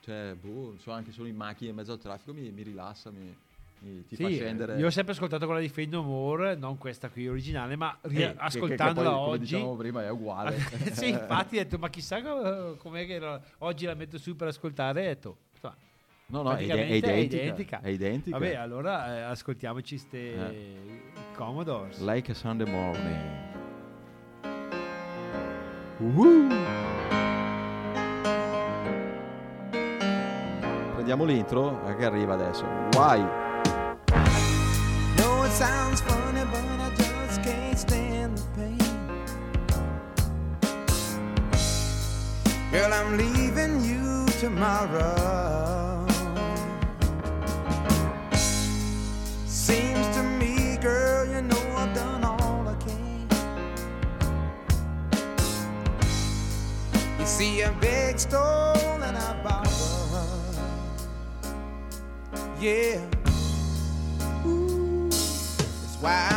cioè, 0.00 0.34
boh, 0.40 0.74
so 0.78 0.92
anche 0.92 1.10
solo 1.12 1.26
in 1.28 1.36
macchina 1.36 1.70
in 1.70 1.76
mezzo 1.76 1.92
al 1.92 1.98
traffico, 1.98 2.32
mi, 2.32 2.50
mi 2.50 2.62
rilassa, 2.62 3.10
mi, 3.10 3.34
mi- 3.80 4.04
ti 4.06 4.14
fa 4.16 4.28
Sì, 4.28 4.34
scendere. 4.34 4.76
io 4.78 4.86
ho 4.86 4.90
sempre 4.90 5.12
ascoltato 5.14 5.44
quella 5.46 5.60
di 5.60 5.68
Fade 5.68 5.88
No 5.88 6.02
More, 6.02 6.54
non 6.54 6.78
questa 6.78 7.08
qui 7.08 7.26
originale, 7.28 7.74
ma 7.76 7.92
Eh, 8.02 8.08
ri- 8.08 8.14
che- 8.14 8.26
che- 8.28 8.32
che 8.34 8.38
ascoltandola 8.40 9.10
poi, 9.10 9.18
come 9.18 9.30
oggi. 9.30 9.40
dicevamo 9.40 9.76
prima, 9.76 10.04
è 10.04 10.10
uguale. 10.10 10.56
sì, 10.92 11.08
infatti 11.10 11.56
ho 11.58 11.62
detto, 11.62 11.78
ma 11.78 11.88
chissà 11.90 12.22
co- 12.22 12.76
com'è 12.78 13.04
che 13.06 13.14
era- 13.14 13.40
oggi 13.58 13.84
la 13.86 13.94
metto 13.94 14.16
su 14.18 14.36
per 14.36 14.48
ascoltare. 14.48 15.00
Ho 15.00 15.04
detto, 15.04 15.36
insomma, 15.54 15.76
No, 16.28 16.42
no, 16.42 16.50
è, 16.50 16.54
è 16.54 16.66
praticamente 16.66 17.36
identica. 17.36 17.80
È 17.80 17.88
identica. 17.88 18.38
Vabbè, 18.38 18.54
allora 18.56 19.16
eh, 19.16 19.20
ascoltiamoci 19.22 19.96
ste 19.98 20.18
Eh. 20.34 21.02
Commodores. 21.34 22.00
Like 22.00 22.30
a 22.30 22.34
Sunday 22.34 22.68
morning. 22.68 23.44
Woo! 25.98 27.05
Prendiamo 31.06 31.32
l'intro 31.32 31.86
eh, 31.86 31.94
che 31.94 32.04
arriva 32.04 32.34
adesso. 32.34 32.64
Why? 32.96 33.24
know 35.16 35.44
it 35.44 35.52
sounds 35.52 36.00
funny, 36.00 36.44
but 36.50 36.64
I 36.80 36.90
just 36.96 37.42
can't 37.44 37.78
stand 37.78 38.36
the 38.36 38.42
pain. 38.56 38.76
Girl, 42.72 42.92
I'm 42.92 43.16
leaving 43.16 43.84
you 43.84 44.26
tomorrow. 44.40 46.04
Seems 49.46 50.08
to 50.16 50.24
me, 50.24 50.76
girl, 50.80 51.24
you 51.28 51.40
know 51.40 51.76
I've 51.76 51.94
done 51.94 52.24
all 52.24 52.66
I 52.66 52.74
can. 52.82 53.28
You 57.20 57.26
see, 57.26 57.62
I 57.62 57.70
beg, 57.78 58.18
stole, 58.18 58.75
Yeah. 62.58 62.98
That's 64.42 65.96
why 66.00 66.28
I'm 66.30 66.35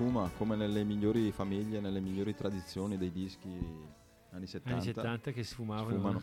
Sfuma, 0.00 0.30
come 0.38 0.56
nelle 0.56 0.82
migliori 0.82 1.30
famiglie, 1.30 1.78
nelle 1.78 2.00
migliori 2.00 2.34
tradizioni 2.34 2.96
dei 2.96 3.12
dischi 3.12 3.50
anni 4.30 4.46
70. 4.46 4.70
Anni 4.72 4.82
70 4.82 5.30
che 5.30 5.44
sfumavano. 5.44 5.90
sfumano. 5.90 6.22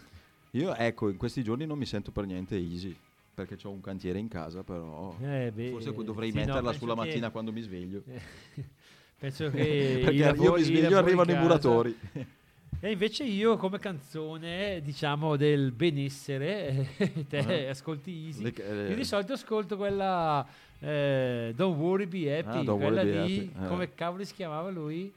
Io 0.54 0.74
ecco, 0.74 1.10
in 1.10 1.18
questi 1.18 1.44
giorni 1.44 1.68
non 1.68 1.78
mi 1.78 1.86
sento 1.86 2.10
per 2.12 2.26
niente 2.26 2.56
easy, 2.58 2.98
perché 3.36 3.56
ho 3.62 3.70
un 3.70 3.80
cantiere 3.80 4.18
in 4.18 4.30
casa, 4.30 4.64
però 4.64 5.16
Eh, 5.22 5.52
beh, 5.54 5.70
forse 5.70 5.94
dovrei 5.94 6.32
sì, 6.32 6.38
no, 6.38 6.46
metterla 6.46 6.62
penso 6.72 6.80
sulla 6.80 6.94
che- 6.96 7.00
mattina 7.02 7.30
quando 7.30 7.52
mi 7.52 7.62
sveglio. 7.62 8.02
Penso 9.20 9.52
che 9.52 10.00
perché 10.02 10.12
i 10.12 10.16
io 10.18 10.26
lavori- 10.26 10.62
mi 10.62 10.64
sveglio 10.66 10.80
e 10.80 10.82
lavori 10.90 11.04
arrivano 11.06 11.30
i 11.32 11.34
in 11.36 11.40
muratori. 11.40 11.98
E 12.80 12.92
invece 12.92 13.24
io 13.24 13.58
come 13.58 13.80
canzone, 13.80 14.82
diciamo, 14.84 15.36
del 15.36 15.72
benessere, 15.72 16.90
te 17.28 17.66
Ah. 17.68 17.70
ascolti 17.72 18.26
Easy. 18.28 18.44
Le- 18.44 18.54
eh, 18.54 18.90
Io 18.90 18.96
di 18.96 19.04
solito 19.04 19.34
ascolto 19.34 19.78
quella 19.78 20.46
eh, 20.80 21.54
Don't 21.56 21.78
Worry 21.78 22.06
Be 22.06 22.38
Happy, 22.38 22.60
Ah, 22.60 22.64
Don't 22.64 22.80
quella 22.82 23.04
Be 23.04 23.12
di... 23.12 23.18
Happy, 23.18 23.52
eh. 23.64 23.68
come 23.68 23.94
cavolo 23.96 24.24
si 24.24 24.34
chiamava 24.34 24.70
lui? 24.70 25.12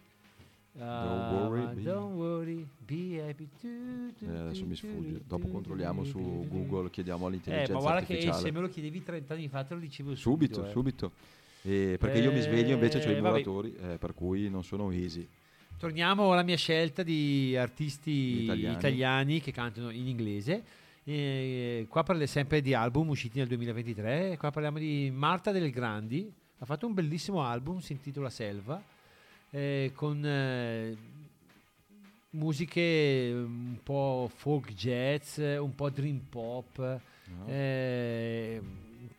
Ah, 0.79 1.31
Worry 1.33 1.61
ma 1.62 1.70
Be- 1.73 1.83
don't 1.83 2.14
worry, 2.14 2.66
be 2.79 3.20
happy. 3.20 3.49
Tu, 3.61 4.12
tu, 4.16 4.25
Eh, 4.25 4.37
adesso 4.38 4.62
tu, 4.62 4.68
mi 4.68 4.77
sfugge. 4.77 5.20
Dopo 5.27 5.49
controlliamo 5.49 6.05
su. 6.05 6.46
Google, 6.49 6.90
chiediamo 6.90 7.25
Eh, 7.25 7.29
all'intelligenza 7.29 7.73
ma 7.75 7.81
guarda 7.81 8.05
che 8.05 8.12
artificiale. 8.14 8.42
se 8.42 8.51
me 8.53 8.61
lo 8.61 8.68
chiedevi 8.68 9.03
30 9.03 9.35
anni 9.35 9.49
fa 9.49 9.64
te 9.64 9.75
lo 9.75 9.81
dicevo 9.81 10.14
Subito, 10.14 10.55
subito. 10.55 10.68
eh. 10.68 10.73
subito. 10.73 11.12
Eh, 11.62 11.96
perché 11.99 12.20
io 12.20 12.33
mi 12.33 12.40
sveglio 12.40 12.73
invece 12.75 12.99
ho 13.07 13.11
i 13.11 13.16
Eh, 13.16 13.20
muratori, 13.20 13.75
eh, 13.83 13.96
per 13.99 14.14
cui 14.14 14.49
non 14.49 14.62
sono 14.64 14.90
easy. 14.92 15.27
Torniamo 15.77 16.33
alla 16.33 16.42
mia 16.42 16.57
scelta 16.57 17.03
di 17.03 17.57
artisti 17.57 18.42
Italiani. 18.44 18.77
italiani, 18.77 19.40
che 19.40 19.51
cantano 19.53 19.90
in 19.90 20.07
inglese. 20.07 20.62
Eh, 21.05 21.87
qua 21.89 22.03
parliamo 22.03 22.31
sempre 22.31 22.61
di 22.61 22.75
album 22.75 23.09
usciti 23.09 23.39
nel 23.39 23.49
2023. 23.49 24.37
Qua 24.39 24.51
parliamo 24.51 24.79
di 24.79 25.11
Marta 25.13 25.51
Del 25.51 25.71
Grandi. 25.71 26.31
Ha 26.59 26.65
fatto 26.65 26.87
un 26.87 26.95
bellissimo 26.95 27.43
album, 27.43 27.79
si 27.79 27.93
intitola 27.93 28.29
Selva, 28.29 28.83
eh, 29.51 29.93
con 29.95 30.25
eh, 30.25 30.97
musiche 32.31 33.33
un 33.35 33.79
po' 33.83 34.31
folk 34.35 34.75
jazz, 34.75 35.39
un 35.39 35.75
po' 35.75 35.89
dream 35.89 36.21
pop, 36.29 36.79
no? 36.79 37.47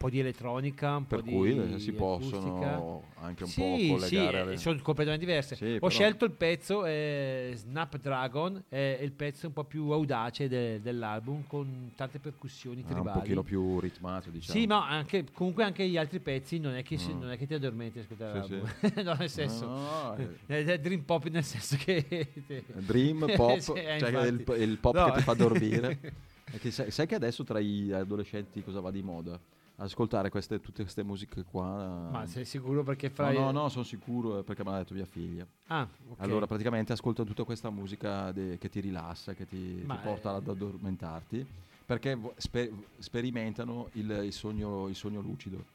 Eh, 0.01 0.05
un 0.05 0.09
po' 0.09 0.09
di 0.09 0.19
elettronica, 0.19 0.95
un 0.95 1.05
per 1.05 1.21
po' 1.23 1.29
cui 1.29 1.53
di 1.53 1.73
eh, 1.75 1.79
si 1.79 1.89
acustica. 1.89 1.97
possono 2.39 3.03
anche 3.19 3.43
un 3.43 3.49
Sì, 3.49 3.61
po' 3.61 3.77
sì, 3.77 3.87
collegare. 4.15 4.37
eh, 4.37 4.41
alle- 4.41 4.57
sono 4.57 4.79
completamente 4.81 5.25
diverse. 5.25 5.55
Sì, 5.55 5.65
Ho 5.75 5.77
però- 5.77 5.89
scelto 5.89 6.25
il 6.25 6.31
pezzo 6.31 6.85
eh, 6.85 7.51
Snapdragon, 7.55 8.63
è 8.67 8.99
il 9.01 9.11
pezzo 9.11 9.47
un 9.47 9.53
po' 9.53 9.63
più 9.63 9.89
audace 9.91 10.47
de- 10.47 10.81
dell'album, 10.81 11.43
con 11.47 11.91
tante 11.95 12.19
percussioni 12.19 12.81
Ah, 12.81 12.87
un 12.87 12.93
tribali. 12.95 13.19
pochino 13.19 13.43
più 13.43 13.79
ritmato, 13.79 14.29
diciamo. 14.29 14.59
Sì, 14.59 14.65
ma 14.65 14.87
anche, 14.87 15.25
comunque 15.31 15.63
anche 15.63 15.87
gli 15.87 15.97
altri 15.97 16.19
pezzi 16.19 16.57
non 16.59 16.73
è 16.73 16.83
che, 16.83 16.97
si- 16.97 17.13
Mm. 17.13 17.19
non 17.19 17.31
è 17.31 17.37
che 17.37 17.45
ti 17.45 17.53
addormenti 17.53 17.99
a 17.99 18.01
ascoltare 18.01 18.43
Sì, 18.43 18.51
l'album. 18.55 18.69
no, 19.03 19.13
nel 19.19 19.29
senso, 19.29 19.65
No, 19.67 20.15
eh, 20.15 20.37
è 20.47 20.63
è 20.65 20.79
dream 20.79 21.01
pop 21.03 21.27
nel 21.27 21.43
senso 21.43 21.77
che... 21.77 22.31
Dream 22.79 23.31
pop, 23.35 23.59
Sì, 23.59 23.71
eh, 23.73 23.97
cioè 23.99 24.27
il, 24.27 24.43
il 24.57 24.77
pop 24.79 24.95
No. 24.95 25.05
che 25.05 25.11
ti 25.17 25.21
fa 25.21 25.33
dormire. 25.33 25.99
Sai, 26.69 26.91
sai 26.91 27.07
che 27.07 27.15
adesso 27.15 27.45
tra 27.45 27.61
gli 27.61 27.93
adolescenti 27.93 28.61
cosa 28.61 28.81
va 28.81 28.91
di 28.91 29.01
moda? 29.01 29.39
Ascoltare 29.81 30.29
queste, 30.29 30.59
tutte 30.59 30.83
queste 30.83 31.01
musiche 31.03 31.43
qua. 31.43 32.09
Ma 32.11 32.27
sei 32.27 32.45
sicuro 32.45 32.83
perché 32.83 33.07
No, 33.07 33.13
fai... 33.15 33.35
no, 33.35 33.51
no, 33.51 33.67
sono 33.69 33.83
sicuro 33.83 34.39
eh, 34.39 34.43
perché 34.43 34.63
me 34.63 34.69
l'ha 34.71 34.77
detto 34.77 34.93
mia 34.93 35.05
figlia. 35.05 35.45
Ah, 35.67 35.87
ok. 36.07 36.19
Allora, 36.19 36.45
praticamente 36.45 36.93
ascolta 36.93 37.23
tutta 37.23 37.43
questa 37.43 37.71
musica 37.71 38.31
de- 38.31 38.59
che 38.59 38.69
ti 38.69 38.79
rilassa, 38.79 39.33
che 39.33 39.45
ti, 39.47 39.79
ti 39.81 39.97
porta 40.03 40.33
eh, 40.33 40.35
ad 40.35 40.47
addormentarti, 40.47 41.43
perché 41.83 42.13
vo- 42.13 42.33
spe- 42.37 42.71
sperimentano 42.99 43.89
il, 43.93 44.09
il 44.25 44.33
sogno, 44.33 44.87
il 44.87 44.95
sogno 44.95 45.19
lucido. 45.19 45.65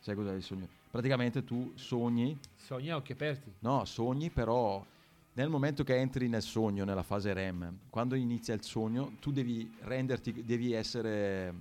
Sai 0.00 0.14
cos'è 0.14 0.34
il 0.34 0.42
sogno? 0.42 0.68
Praticamente 0.90 1.42
tu 1.42 1.72
sogni, 1.76 2.38
Sogni 2.56 2.90
a 2.90 2.96
occhi 2.96 3.12
aperti. 3.12 3.50
no, 3.60 3.86
sogni 3.86 4.28
però 4.28 4.84
nel 5.32 5.48
momento 5.48 5.82
che 5.82 5.96
entri 5.96 6.28
nel 6.28 6.42
sogno, 6.42 6.84
nella 6.84 7.02
fase 7.02 7.32
REM, 7.32 7.78
quando 7.88 8.14
inizia 8.16 8.52
il 8.52 8.62
sogno, 8.62 9.12
tu 9.18 9.32
devi 9.32 9.70
renderti, 9.80 10.44
devi 10.44 10.72
essere 10.72 11.54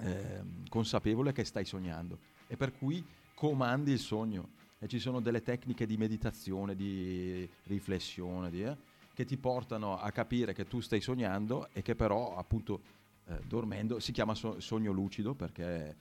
ehm, 0.00 0.68
consapevole 0.68 1.32
che 1.32 1.44
stai 1.44 1.64
sognando 1.64 2.18
e 2.46 2.56
per 2.56 2.72
cui 2.76 3.04
comandi 3.34 3.92
il 3.92 3.98
sogno. 3.98 4.56
E 4.80 4.86
ci 4.86 5.00
sono 5.00 5.18
delle 5.20 5.42
tecniche 5.42 5.86
di 5.86 5.96
meditazione, 5.96 6.76
di 6.76 7.48
riflessione, 7.64 8.48
di, 8.50 8.62
eh, 8.62 8.76
che 9.12 9.24
ti 9.24 9.36
portano 9.36 9.98
a 9.98 10.10
capire 10.12 10.52
che 10.54 10.66
tu 10.68 10.80
stai 10.80 11.00
sognando 11.00 11.68
e 11.72 11.82
che 11.82 11.96
però 11.96 12.36
appunto 12.36 12.80
eh, 13.26 13.40
dormendo 13.46 13.98
si 13.98 14.12
chiama 14.12 14.34
so- 14.36 14.60
sogno 14.60 14.92
lucido 14.92 15.34
perché 15.34 15.96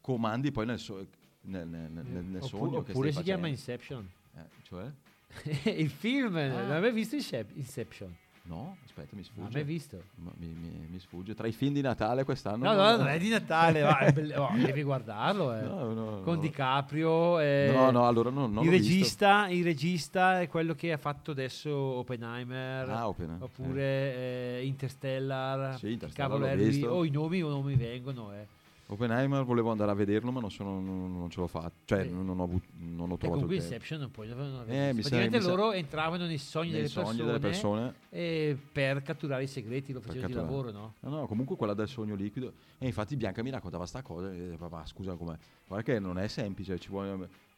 comandi 0.00 0.50
poi 0.52 0.64
nel, 0.66 0.78
so- 0.78 1.06
nel- 1.42 1.68
nel- 1.68 1.90
nel- 1.90 2.24
nel 2.24 2.42
sogno 2.42 2.78
oppure 2.78 3.10
stai 3.10 3.12
si 3.12 3.22
chiama 3.22 3.46
facendo. 3.46 3.46
Inception. 3.46 4.10
Eh, 4.36 4.48
cioè? 4.62 4.90
il 5.78 5.90
film, 5.90 6.34
Ah. 6.36 6.46
non 6.62 6.70
avevi 6.70 7.00
visto 7.00 7.16
Incep- 7.16 7.54
Inception? 7.56 8.16
No, 8.46 8.76
aspetta, 8.84 9.16
mi 9.16 9.22
Non 9.22 9.24
sfugge. 9.24 9.42
l'hai 9.42 9.52
mai 9.52 9.64
visto? 9.64 10.02
Ma 10.16 10.30
mi, 10.36 10.48
mi- 10.48 10.86
mi 10.90 10.98
sfugge. 10.98 11.34
Tra 11.34 11.46
i 11.46 11.52
film 11.52 11.72
di 11.72 11.80
Natale 11.80 12.24
quest'anno. 12.24 12.64
No, 12.64 12.74
no, 12.74 12.96
non 12.98 13.08
è 13.08 13.18
di 13.18 13.30
Natale, 13.30 13.80
va, 13.80 13.98
è 14.00 14.12
belle- 14.12 14.36
oh, 14.36 14.50
devi 14.54 14.82
guardarlo. 14.82 15.54
eh. 15.54 15.62
No, 15.62 15.92
no, 15.94 16.20
Con. 16.20 16.40
DiCaprio. 16.40 17.38
eh, 17.40 17.70
No, 17.74 17.90
no, 17.90 18.06
allora 18.06 18.28
no, 18.28 18.46
non 18.46 18.62
il, 18.64 18.70
l'ho 18.70 18.76
visto. 18.76 18.92
regista, 18.92 19.48
il 19.48 19.64
regista 19.64 20.40
è 20.42 20.48
quello 20.48 20.74
che 20.74 20.92
ha 20.92 20.98
fatto 20.98 21.30
adesso 21.30 21.70
Oppenheimer. 21.74 22.88
Ah, 22.90 23.08
Oppenheimer, 23.08 23.42
Oppure 23.42 23.82
eh, 23.82 24.66
Interstellar. 24.66 25.78
Sì, 25.78 25.92
Interstellar 25.92 26.30
cavolo 26.38 26.54
visto. 26.54 26.88
Oh, 26.88 27.04
i 27.04 27.10
nomi 27.10 27.42
o 27.42 27.48
non 27.48 27.64
mi 27.64 27.76
vengono. 27.76 28.30
Eh. 28.34 28.46
Oppenheimer 28.86 29.44
volevo 29.44 29.70
andare 29.70 29.90
a 29.90 29.94
vederlo, 29.94 30.30
ma 30.30 30.40
non, 30.40 30.50
sono, 30.50 30.78
non, 30.78 31.16
non 31.18 31.30
ce 31.30 31.40
l'ho 31.40 31.46
fatto. 31.46 31.72
Cioè, 31.86 32.02
Sì. 32.04 32.10
non, 32.12 32.38
ho, 32.38 32.42
avuto- 32.42 32.66
non 32.76 33.10
ho 33.10 33.14
E 33.14 33.18
trovato 33.18 33.40
il 33.44 33.48
tempo. 33.48 33.54
Inception 33.64 34.00
non 34.00 34.10
puoi 34.10 34.28
non 34.28 34.64
Eh, 34.68 34.92
sa- 34.92 35.00
Praticamente 35.00 35.40
sa- 35.40 35.48
loro 35.48 35.72
entravano 35.72 36.26
nei 36.26 36.36
sogni, 36.38 36.70
Nei 36.70 36.76
delle, 36.82 36.88
sogni 36.88 37.06
persone 37.06 37.26
delle 37.26 37.38
persone. 37.38 37.94
eh, 38.10 38.58
per 38.72 39.02
catturare 39.02 39.42
i 39.44 39.46
segreti, 39.46 39.92
lo 39.92 40.00
facevano 40.00 40.26
di 40.26 40.34
lavoro, 40.34 40.70
no? 40.70 40.94
No, 41.00 41.08
no, 41.10 41.26
comunque 41.26 41.56
quella 41.56 41.72
del 41.74 41.88
sogno 41.88 42.14
liquido. 42.14 42.52
E 42.78 42.86
infatti 42.86 43.16
Bianca 43.16 43.42
mi 43.42 43.50
raccontava 43.50 43.86
sta 43.86 44.02
cosa. 44.02 44.30
E 44.30 44.50
dicevo, 44.50 44.68
ma 44.68 44.84
scusa, 44.84 45.14
com'è? 45.14 45.36
Guarda 45.66 45.92
che 45.92 45.98
non 45.98 46.18
è 46.18 46.28
semplice, 46.28 46.78
ci 46.78 46.88
vuole 46.90 47.08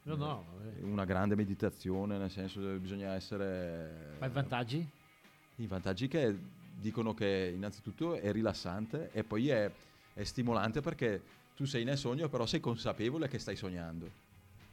No, 0.07 0.15
eh, 0.15 0.17
no, 0.17 0.45
vabbè. 0.57 0.83
una 0.83 1.05
grande 1.05 1.35
meditazione, 1.35 2.17
nel 2.19 2.31
senso 2.31 2.61
che 2.61 2.79
bisogna 2.79 3.15
essere... 3.15 4.15
Ma 4.21 4.27
i 4.27 4.31
vantaggi? 4.31 4.89
I 5.57 5.67
vantaggi 5.67 6.07
che 6.07 6.39
dicono 6.79 7.15
che 7.15 7.51
innanzitutto 7.53 8.15
è 8.15 8.31
rilassante 8.31 9.11
e 9.13 9.25
poi 9.25 9.49
è, 9.49 9.69
è 10.17 10.25
stimolante 10.25 10.81
perché 10.81 11.21
tu 11.55 11.67
sei 11.67 11.85
nel 11.85 11.99
sogno 11.99 12.29
però 12.31 12.47
sei 12.47 12.59
consapevole 12.61 13.29
che 13.29 13.39
stai 13.39 13.55
sognando. 13.55 14.11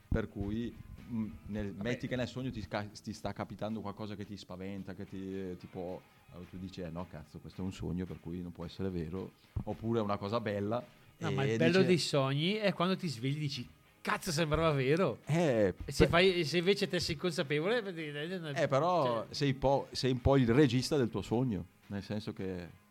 Per 0.08 0.30
cui 0.30 0.74
mh, 1.10 1.26
nel- 1.48 1.74
metti 1.82 2.08
che 2.08 2.16
nel 2.16 2.28
sogno 2.30 2.50
ti, 2.50 2.66
ti 3.04 3.14
sta 3.14 3.34
capitando 3.34 3.82
qualcosa 3.82 4.16
che 4.16 4.26
ti 4.26 4.38
spaventa, 4.38 4.94
che 4.94 5.06
ti, 5.06 5.58
ti 5.58 5.68
può... 5.68 6.00
allora 6.32 6.48
tu 6.50 6.58
dici, 6.58 6.80
eh 6.82 6.90
no 6.90 7.06
cazzo, 7.10 7.40
questo 7.40 7.62
è 7.62 7.66
un 7.66 7.74
sogno 7.74 8.06
per 8.06 8.20
cui 8.22 8.42
non 8.42 8.54
può 8.54 8.64
essere 8.66 8.90
vero. 8.90 9.32
Oppure 9.66 10.00
è 10.00 10.02
una 10.02 10.18
cosa 10.18 10.40
bella. 10.40 10.82
No, 11.18 11.32
ma 11.32 11.44
il 11.44 11.58
bello 11.58 11.78
dice, 11.78 11.86
dei 11.86 11.98
sogni 11.98 12.54
è 12.54 12.72
quando 12.74 12.96
ti 12.96 13.08
svegli 13.08 13.36
e 13.36 13.40
dici 13.40 13.68
cazzo 14.02 14.32
sembrava 14.32 14.72
vero. 14.72 15.20
Eh, 15.26 15.74
se, 15.88 16.04
per- 16.04 16.10
fai, 16.10 16.46
se 16.46 16.58
invece 16.58 16.88
te 16.88 17.00
sei 17.00 17.16
consapevole, 17.16 17.82
vedi- 17.82 18.08
eh, 18.56 18.68
però 18.68 19.24
cioè, 19.24 19.34
sei, 19.34 19.54
po- 19.54 19.88
sei 19.92 20.12
un 20.12 20.22
po' 20.22 20.38
il 20.38 20.48
regista 20.54 20.96
del 20.96 21.10
tuo 21.10 21.22
sogno, 21.22 21.66
nel 21.88 22.04
senso 22.04 22.34
che... 22.34 22.82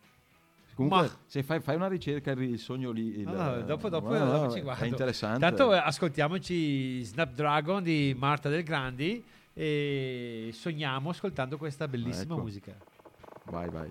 Comunque, 0.74 1.00
Ma- 1.02 1.10
se 1.26 1.42
fai, 1.42 1.60
fai 1.60 1.76
una 1.76 1.88
ricerca, 1.88 2.30
il 2.32 2.58
sogno 2.58 2.90
lì... 2.90 3.18
Il, 3.20 3.24
no, 3.28 3.60
dopo, 3.62 3.88
dopo, 3.88 4.16
no, 4.16 4.24
dopo 4.30 4.52
ci 4.52 4.58
è 4.60 4.62
guardo. 4.62 4.84
interessante. 4.86 5.38
Tanto 5.38 5.70
ascoltiamoci 5.70 7.02
Snapdragon 7.04 7.82
di 7.82 8.14
Marta 8.16 8.48
Del 8.48 8.62
Grandi 8.62 9.22
e 9.52 10.50
sogniamo 10.52 11.10
ascoltando 11.10 11.58
questa 11.58 11.86
bellissima 11.86 12.34
Ecco. 12.34 12.42
musica. 12.42 12.74
Vai, 13.44 13.68
vai. 13.68 13.88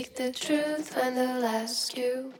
Speak 0.00 0.16
the 0.16 0.32
truth 0.32 0.96
when 0.96 1.14
they'll 1.14 1.44
ask 1.44 1.94
you? 1.94 2.32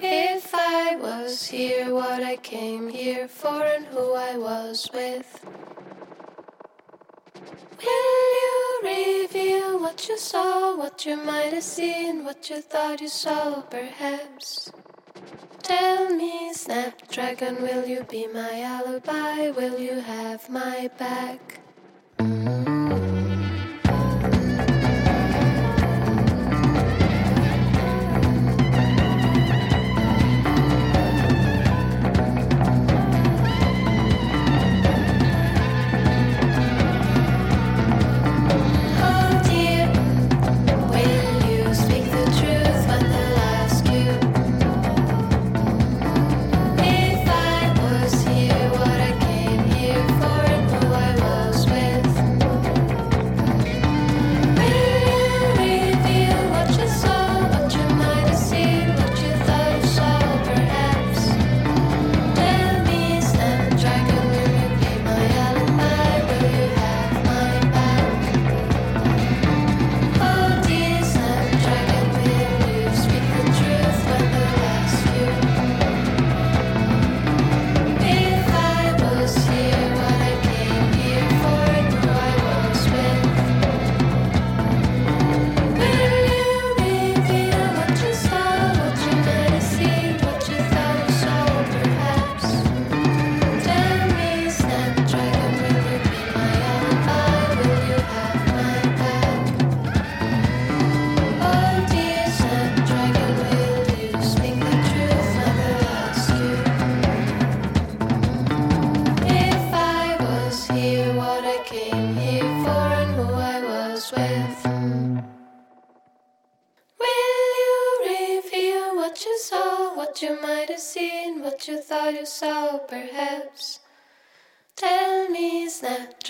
If 0.00 0.54
I 0.54 0.96
was 0.96 1.46
here, 1.46 1.92
what 1.92 2.22
I 2.22 2.36
came 2.36 2.88
here 2.88 3.28
for, 3.28 3.62
and 3.62 3.84
who 3.84 4.14
I 4.14 4.38
was 4.38 4.88
with. 4.94 5.28
Will 7.84 8.22
you 8.44 8.80
reveal 8.82 9.78
what 9.78 10.08
you 10.08 10.16
saw, 10.16 10.74
what 10.74 11.04
you 11.04 11.16
might 11.16 11.52
have 11.52 11.64
seen, 11.64 12.24
what 12.24 12.48
you 12.48 12.62
thought 12.62 13.02
you 13.02 13.08
saw, 13.08 13.60
perhaps? 13.60 14.72
Tell 15.62 16.14
me, 16.16 16.54
Snapdragon, 16.54 17.60
will 17.60 17.84
you 17.84 18.04
be 18.04 18.26
my 18.26 18.62
alibi? 18.62 19.50
Will 19.50 19.78
you 19.78 20.00
have 20.00 20.48
my 20.48 20.88
back? 20.98 21.59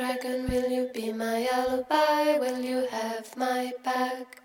Snapdragon, 0.01 0.47
will 0.49 0.71
you 0.73 0.91
be 0.95 1.13
my 1.13 1.47
alibi? 1.47 2.39
Will 2.39 2.65
you 2.65 2.87
have 2.91 3.29
my 3.37 3.71
back? 3.85 4.41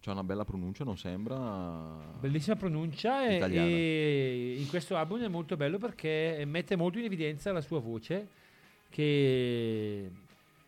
C'ha 0.00 0.12
una 0.12 0.22
bella 0.22 0.44
pronuncia, 0.44 0.84
non 0.84 0.98
sembra... 0.98 2.12
Bellissima 2.20 2.54
pronuncia 2.54 3.26
e, 3.26 3.38
e 3.40 4.56
in 4.58 4.68
questo 4.68 4.96
album 4.96 5.22
è 5.22 5.28
molto 5.28 5.56
bello 5.56 5.78
perché 5.78 6.42
mette 6.46 6.76
molto 6.76 6.98
in 6.98 7.06
evidenza 7.06 7.52
la 7.52 7.62
sua 7.62 7.80
voce 7.80 8.28
che 8.90 10.10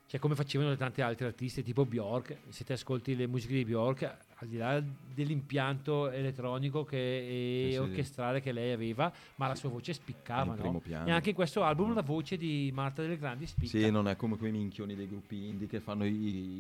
Cioè, 0.07 0.21
come 0.21 0.37
facevano 0.37 0.75
tanti 0.77 1.03
altri 1.03 1.27
artisti, 1.27 1.62
tipo 1.62 1.85
Bjork. 1.85 2.37
Se 2.49 2.65
ti 2.65 2.73
ascolti 2.73 3.15
le 3.15 3.27
musiche 3.27 3.55
di 3.55 3.65
Bjork, 3.65 4.17
al 4.40 4.49
di 4.49 4.57
là 4.59 4.83
dell'impianto 5.14 6.11
elettronico 6.11 6.85
che- 6.85 6.96
e 6.96 7.62
Sì, 7.62 7.66
sì, 7.68 7.72
sì. 7.72 7.79
orchestrale 7.79 8.40
che 8.42 8.53
lei 8.53 8.72
aveva, 8.72 9.11
ma 9.37 9.46
la 9.49 9.55
sua 9.55 9.70
voce 9.70 9.94
spiccava, 9.94 10.55
In 10.55 10.59
no? 10.62 10.83
E 11.07 11.11
anche 11.11 11.31
in 11.31 11.35
questo 11.35 11.62
album 11.62 11.94
la 11.94 12.03
voce 12.03 12.37
di 12.37 12.70
Marta 12.75 13.01
del 13.03 13.16
Grandi 13.18 13.46
spicca. 13.46 13.79
Sì, 13.79 13.90
non 13.90 14.09
è 14.09 14.16
come 14.16 14.37
quei 14.37 14.53
minchioni 14.53 14.94
dei 14.94 15.09
gruppi 15.09 15.46
indie 15.49 15.66
che 15.66 15.81
fanno 15.81 16.05
i, 16.05 16.11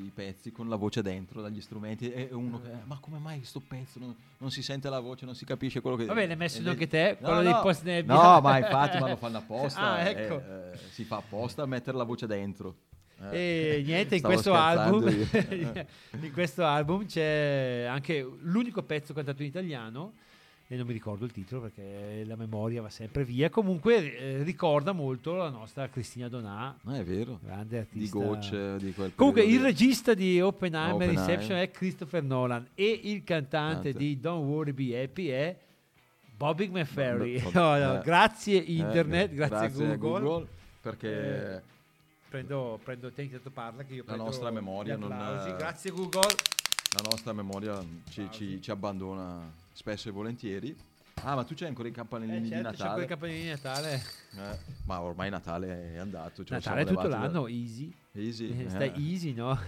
i 0.04 0.10
pezzi 0.14 0.52
con 0.52 0.68
la 0.70 0.76
voce 0.76 1.02
dentro 1.02 1.42
dagli 1.42 1.60
strumenti 1.60 2.10
e 2.10 2.28
uno 2.32 2.60
che, 2.62 2.70
ma 2.84 2.98
come 2.98 3.18
mai 3.18 3.44
sto 3.44 3.60
pezzo 3.60 3.98
non, 3.98 4.14
non 4.38 4.50
si 4.50 4.62
sente 4.62 4.88
la 4.88 5.00
voce, 5.00 5.26
non 5.26 5.34
si 5.34 5.44
capisce 5.44 5.80
quello 5.82 5.96
che... 5.96 6.06
Va 6.06 6.14
bene, 6.14 6.32
hai 6.32 6.38
messo 6.38 6.62
e 6.62 6.68
anche 6.68 6.86
te, 6.86 7.18
No, 7.20 7.26
quello 7.26 7.42
dei 7.42 7.52
no. 7.52 7.60
post 7.60 7.84
nebbia. 7.84 8.14
No, 8.14 8.40
ma 8.40 8.56
infatti 8.58 8.98
ma 8.98 9.08
lo 9.08 9.16
fanno 9.16 9.36
apposta, 9.44 9.80
Ah, 9.92 10.00
eh, 10.00 10.10
ecco. 10.12 10.42
eh, 10.72 10.78
si 10.90 11.04
fa 11.04 11.16
apposta 11.16 11.62
a 11.62 11.66
mettere 11.66 11.96
la 11.98 12.04
voce 12.04 12.26
dentro. 12.26 12.74
Eh, 13.30 13.76
E 13.78 13.82
niente, 13.84 14.16
in 14.16 14.22
questo, 14.22 14.52
album, 14.54 15.08
in 16.20 16.32
questo 16.32 16.64
album 16.64 17.06
c'è 17.06 17.86
anche 17.88 18.26
l'unico 18.42 18.82
pezzo 18.82 19.12
cantato 19.14 19.42
in 19.42 19.48
italiano, 19.48 20.12
e 20.68 20.76
non 20.76 20.84
mi 20.86 20.92
ricordo 20.92 21.24
il 21.24 21.30
titolo 21.32 21.62
perché 21.62 22.24
la 22.26 22.34
memoria 22.36 22.82
va 22.82 22.90
sempre 22.90 23.24
via. 23.24 23.48
Comunque 23.50 24.18
eh, 24.18 24.42
ricorda 24.42 24.90
molto 24.92 25.34
la 25.36 25.48
nostra 25.48 25.88
Cristina 25.88 26.28
Donà, 26.28 26.76
No, 26.82 26.94
è 26.94 27.04
vero. 27.04 27.38
grande 27.42 27.70
Di 27.70 27.76
artista. 27.76 28.18
gocce, 28.18 28.76
di 28.78 28.92
Comunque 29.14 29.42
il 29.42 29.46
periodo 29.46 29.64
regista 29.64 30.12
di 30.12 30.40
Oppenheimer, 30.40 30.94
Oppenheimer. 30.94 31.22
Inception 31.22 31.58
è 31.58 31.70
Christopher 31.70 32.22
Nolan 32.24 32.66
e 32.74 33.00
il 33.04 33.22
cantante 33.24 33.92
Cantante. 33.92 33.98
di 33.98 34.18
Don't 34.20 34.44
Worry 34.46 34.72
Be 34.72 35.00
Happy 35.02 35.28
è 35.28 35.56
Bobby 36.36 36.66
McFerry. 36.68 37.40
Bob- 37.40 37.52
No, 37.54 37.78
no, 37.78 38.00
eh, 38.00 38.02
grazie 38.04 38.58
Eh, 38.62 38.72
internet, 38.72 39.32
grazie, 39.32 39.86
a 39.92 39.96
Google. 39.96 40.46
perché 40.82 41.54
Eh, 41.56 41.62
Prendo, 42.36 42.78
prendo 42.84 43.10
te 43.10 43.22
intanto 43.22 43.48
parla 43.48 43.82
che 43.82 43.94
io 43.94 44.00
La 44.02 44.12
prendo 44.12 44.24
nostra 44.24 44.50
memoria 44.50 44.94
non, 44.98 45.10
eh, 45.10 45.56
Grazie 45.56 45.90
Google. 45.90 46.34
la 46.92 47.00
nostra 47.08 47.32
memoria 47.32 47.82
ci, 48.10 48.28
ci- 48.30 48.60
ci 48.60 48.70
abbandona 48.70 49.50
spesso 49.72 50.10
e 50.10 50.12
volentieri. 50.12 50.76
Ah, 51.22 51.34
ma 51.34 51.44
tu 51.44 51.54
c'hai 51.54 51.68
ancora 51.68 51.88
i 51.88 51.92
campanellini 51.92 52.36
Eh, 52.36 52.42
di 52.42 52.48
certo, 52.50 52.62
c'ho 52.68 52.76
Natale? 52.76 52.94
quei 52.96 53.06
campanellini 53.06 53.42
di 53.44 53.48
Natale. 53.48 54.02
Eh, 54.36 54.58
ma 54.84 55.00
ormai 55.00 55.30
Natale 55.30 55.94
è 55.94 55.96
andato. 55.96 56.42
lo 56.42 56.46
Natale 56.50 56.84
tutto 56.84 57.02
levati 57.04 57.08
da- 57.22 57.26
l'anno, 57.26 57.46
easy. 57.46 57.90
Easy. 58.12 58.50
Eh, 58.50 58.64
eh. 58.64 58.68
Stai 58.68 58.92
easy, 58.96 59.32
no? 59.32 59.58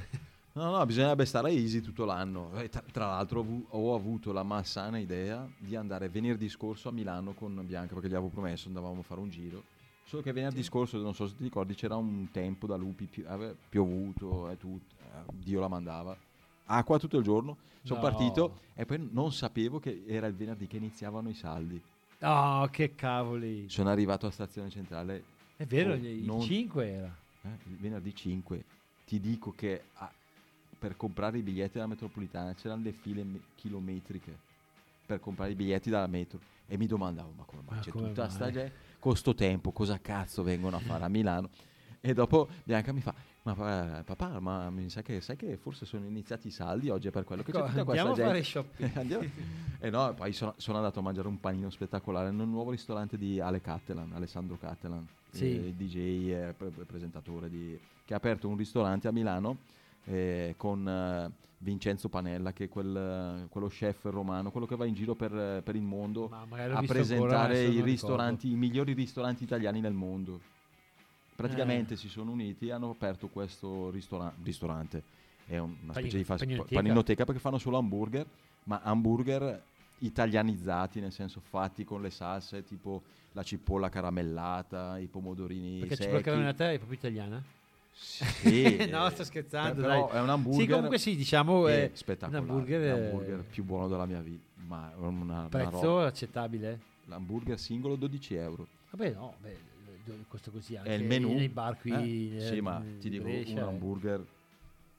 No, 0.52 0.70
no, 0.76 0.84
bisognerebbe 0.84 1.24
stare 1.24 1.50
easy 1.50 1.80
tutto 1.80 2.04
l'anno. 2.04 2.52
Eh, 2.60 2.68
Tra, 2.68 2.82
tra 2.92 3.06
l'altro 3.06 3.38
ho, 3.38 3.42
avu- 3.44 3.66
ho 3.70 3.94
avuto 3.94 4.30
la 4.32 4.42
malsana 4.42 4.98
idea 4.98 5.48
di 5.56 5.74
andare 5.74 6.10
venerdì 6.10 6.50
scorso 6.50 6.90
a 6.90 6.92
Milano 6.92 7.32
con 7.32 7.58
Bianca 7.64 7.94
perché 7.94 8.08
gli 8.10 8.14
avevo 8.14 8.28
promesso 8.28 8.68
andavamo 8.68 9.00
a 9.00 9.04
fare 9.04 9.20
un 9.20 9.30
giro. 9.30 9.62
Solo 10.08 10.22
che 10.22 10.32
venerdì 10.32 10.62
scorso, 10.62 10.96
non 10.96 11.14
so 11.14 11.26
se 11.26 11.34
ti 11.36 11.42
ricordi, 11.42 11.74
c'era 11.74 11.96
un 11.96 12.30
tempo 12.30 12.66
da 12.66 12.76
lupi, 12.76 13.04
pi- 13.04 13.26
piovuto 13.68 14.48
e 14.48 14.56
tutto, 14.56 14.94
eh, 15.02 15.24
Dio 15.34 15.60
la 15.60 15.68
mandava. 15.68 16.16
Acqua 16.64 16.98
tutto 16.98 17.18
il 17.18 17.22
giorno, 17.24 17.58
sono 17.82 18.00
No. 18.00 18.06
partito 18.06 18.58
e 18.74 18.86
poi 18.86 19.06
non 19.12 19.32
sapevo 19.32 19.78
che 19.78 20.04
era 20.06 20.26
il 20.26 20.34
venerdì 20.34 20.66
che 20.66 20.78
iniziavano 20.78 21.28
i 21.28 21.34
saldi. 21.34 21.78
Oh, 22.22 22.66
che 22.68 22.94
cavoli. 22.94 23.68
Sono 23.68 23.90
arrivato 23.90 24.26
a 24.26 24.30
stazione 24.30 24.70
centrale 24.70 25.24
È 25.56 25.66
vero, 25.66 25.92
Oh, 25.92 25.96
il 25.96 26.24
non- 26.24 26.40
5 26.40 26.86
era. 26.86 27.14
eh, 27.42 27.48
il 27.64 27.76
venerdì 27.76 28.14
5 28.14 28.64
ti 29.04 29.20
dico 29.20 29.52
che 29.52 29.88
ah, 29.92 30.10
per 30.78 30.96
comprare 30.96 31.36
i 31.36 31.42
biglietti 31.42 31.74
della 31.74 31.86
metropolitana 31.86 32.54
c'erano 32.54 32.82
le 32.82 32.92
file 32.92 33.24
me- 33.24 33.40
chilometriche 33.56 34.38
per 35.04 35.20
comprare 35.20 35.50
i 35.52 35.54
biglietti 35.54 35.90
dalla 35.90 36.06
metro 36.06 36.40
e 36.66 36.76
mi 36.78 36.86
domandavo 36.86 37.32
ma 37.36 37.44
come 37.44 37.62
mai 37.66 37.76
Ma 37.76 37.82
c'è 37.82 37.90
tutta 37.90 38.22
mai? 38.22 38.30
sta 38.30 38.50
gente 38.50 38.87
con 38.98 39.16
sto 39.16 39.34
tempo 39.34 39.72
cosa 39.72 39.98
cazzo 40.00 40.42
vengono 40.42 40.76
a 40.76 40.80
fare 40.80 41.04
a 41.04 41.08
Milano 41.08 41.48
e 42.00 42.14
dopo 42.14 42.48
Bianca 42.64 42.92
mi 42.92 43.00
fa 43.00 43.14
ma 43.42 43.54
pa- 43.54 44.02
papà 44.04 44.40
ma 44.40 44.68
mi 44.70 44.88
sa 44.90 45.02
che 45.02 45.20
sai 45.20 45.36
che 45.36 45.56
forse 45.56 45.86
sono 45.86 46.04
iniziati 46.04 46.48
i 46.48 46.50
saldi 46.50 46.90
oggi 46.90 47.08
è 47.08 47.10
per 47.10 47.24
quello 47.24 47.42
che 47.42 47.50
c'è 47.52 47.58
Ecco, 47.58 47.68
tutta 47.68 47.84
questa 47.84 48.06
andiamo 48.06 48.28
a 48.28 48.32
fare 48.32 48.42
gente 48.42 48.48
shopping. 48.50 49.30
E 49.80 49.90
no, 49.90 50.12
poi 50.14 50.32
sono, 50.32 50.54
sono 50.56 50.78
andato 50.78 50.98
a 50.98 51.02
mangiare 51.02 51.28
un 51.28 51.38
panino 51.38 51.70
spettacolare 51.70 52.30
nel 52.32 52.48
nuovo 52.48 52.72
ristorante 52.72 53.16
di 53.16 53.38
Ale 53.40 53.60
Cattelan, 53.60 54.10
Alessandro 54.12 54.58
Cattelan, 54.58 55.06
Sì. 55.30 55.68
eh, 55.68 55.74
DJ 55.76 55.96
e 56.32 56.54
pre- 56.56 56.70
presentatore 56.84 57.48
di- 57.48 57.78
che 58.04 58.12
ha 58.12 58.16
aperto 58.16 58.48
un 58.48 58.56
ristorante 58.56 59.06
a 59.06 59.12
Milano 59.12 59.58
eh, 60.06 60.54
con 60.56 60.86
eh, 60.88 61.30
Vincenzo 61.60 62.08
Panella, 62.08 62.52
che 62.52 62.64
è 62.64 62.68
quel, 62.68 63.46
quello 63.50 63.66
chef 63.68 64.04
romano, 64.04 64.50
quello 64.52 64.66
che 64.66 64.76
va 64.76 64.84
in 64.86 64.94
giro 64.94 65.14
per, 65.14 65.60
per 65.62 65.74
il 65.74 65.82
mondo 65.82 66.30
a 66.30 66.82
presentare 66.86 67.62
i 67.64 67.80
ristoranti, 67.82 68.50
i 68.50 68.54
migliori 68.54 68.92
ristoranti 68.92 69.42
italiani 69.42 69.80
nel 69.80 69.92
mondo. 69.92 70.40
Praticamente 71.34 71.96
si 71.96 72.08
sono 72.08 72.30
uniti 72.32 72.66
e 72.68 72.72
hanno 72.72 72.90
aperto 72.90 73.28
questo 73.28 73.90
ristora- 73.90 74.32
ristorante. 74.42 75.02
È 75.46 75.56
un- 75.58 75.74
una 75.82 75.92
specie 75.94 76.16
di 76.18 76.24
fast- 76.24 76.44
paninoteca. 76.44 76.74
paninoteca 76.74 77.24
perché 77.24 77.40
fanno 77.40 77.58
solo 77.58 77.78
hamburger, 77.78 78.26
ma 78.64 78.80
hamburger 78.82 79.62
italianizzati, 79.98 81.00
nel 81.00 81.12
senso 81.12 81.40
fatti 81.40 81.84
con 81.84 82.02
le 82.02 82.10
salse 82.10 82.64
tipo 82.64 83.02
la 83.32 83.42
cipolla 83.42 83.88
caramellata, 83.88 84.98
i 84.98 85.06
pomodorini 85.06 85.78
Perché 85.80 85.94
secchi. 85.96 86.04
c'è 86.04 86.08
quella 86.10 86.24
caramellata 86.24 86.70
è 86.72 86.76
proprio 86.76 86.98
italiana? 86.98 87.42
Sì, 88.00 88.86
no, 88.90 89.06
eh, 89.06 89.10
sto 89.10 89.24
scherzando, 89.24 89.80
però 89.82 90.06
dai. 90.08 90.18
è 90.18 90.20
un 90.22 90.28
hamburger 90.30 90.60
Sì, 90.62 90.70
comunque 90.70 90.98
sì, 90.98 91.16
diciamo 91.16 91.66
è 91.68 91.90
è 91.90 91.90
spettacolare, 91.94 92.44
un 92.44 92.50
hamburger, 92.50 92.80
è 92.80 92.88
l'hamburger 92.90 93.44
più 93.44 93.64
buono 93.64 93.88
della 93.88 94.06
mia 94.06 94.20
vita, 94.20 94.44
ma 94.66 94.92
una, 94.96 95.10
una 95.10 95.48
prezzo 95.48 95.80
roba. 95.86 96.06
accettabile. 96.06 96.80
L'hamburger 97.06 97.58
singolo 97.58 97.96
12 97.96 98.34
euro. 98.34 98.66
Vabbè, 98.90 99.12
no, 99.12 99.34
beh, 99.40 99.56
costa 100.28 100.50
così 100.50 100.76
anche 100.76 100.90
È 100.90 100.92
il 100.94 101.04
menù. 101.04 101.34
nei 101.34 101.48
bar 101.48 101.78
qui. 101.78 101.90
Eh? 102.34 102.36
eh, 102.36 102.40
Sì, 102.40 102.60
ma 102.60 102.76
in 102.82 102.98
ti 103.00 103.08
dico 103.10 103.24
Brescia, 103.24 103.52
un 103.52 103.58
eh. 103.58 103.62
hamburger 103.62 104.24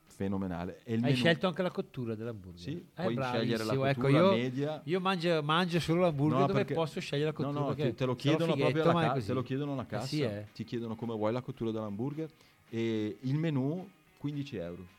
fenomenale. 0.05 0.81
Hai 0.85 0.97
menù- 0.99 1.15
scelto 1.15 1.47
anche 1.47 1.61
la 1.61 1.71
cottura 1.71 2.13
dell'hamburger. 2.15 2.59
Sì, 2.59 2.85
Eh, 2.95 3.01
puoi 3.03 3.15
scegliere 3.21 3.63
la 3.63 3.75
cottura 3.75 3.89
ecco, 3.89 4.07
io, 4.09 4.29
media. 4.31 4.81
Io 4.85 4.99
mangio, 4.99 5.41
mangio 5.43 5.79
solo 5.79 6.01
l'hamburger 6.01 6.39
No, 6.39 6.47
dove 6.47 6.65
posso 6.65 6.99
scegliere 6.99 7.31
la 7.31 7.37
No, 7.37 7.45
cottura. 7.53 7.65
no, 7.67 7.75
ti- 7.75 7.93
te 7.95 8.05
lo 8.05 8.15
chiedono 8.15 8.55
proprio 8.55 8.83
alla 8.83 8.93
ma 8.93 9.03
è 9.03 9.07
ca- 9.07 9.13
così. 9.13 9.25
te 9.27 9.33
lo 9.33 9.41
chiedono 9.43 9.73
alla 9.73 9.83
Eh 9.83 9.87
cassa. 9.87 10.05
sì, 10.07 10.21
eh. 10.23 10.47
Ti 10.53 10.63
chiedono 10.65 10.95
come 10.95 11.13
vuoi 11.13 11.31
la 11.31 11.41
cottura 11.41 11.71
dell'hamburger 11.71 12.29
e 12.69 13.17
il 13.21 13.35
menù 13.35 13.87
15 14.17 14.55
euro. 14.57 14.97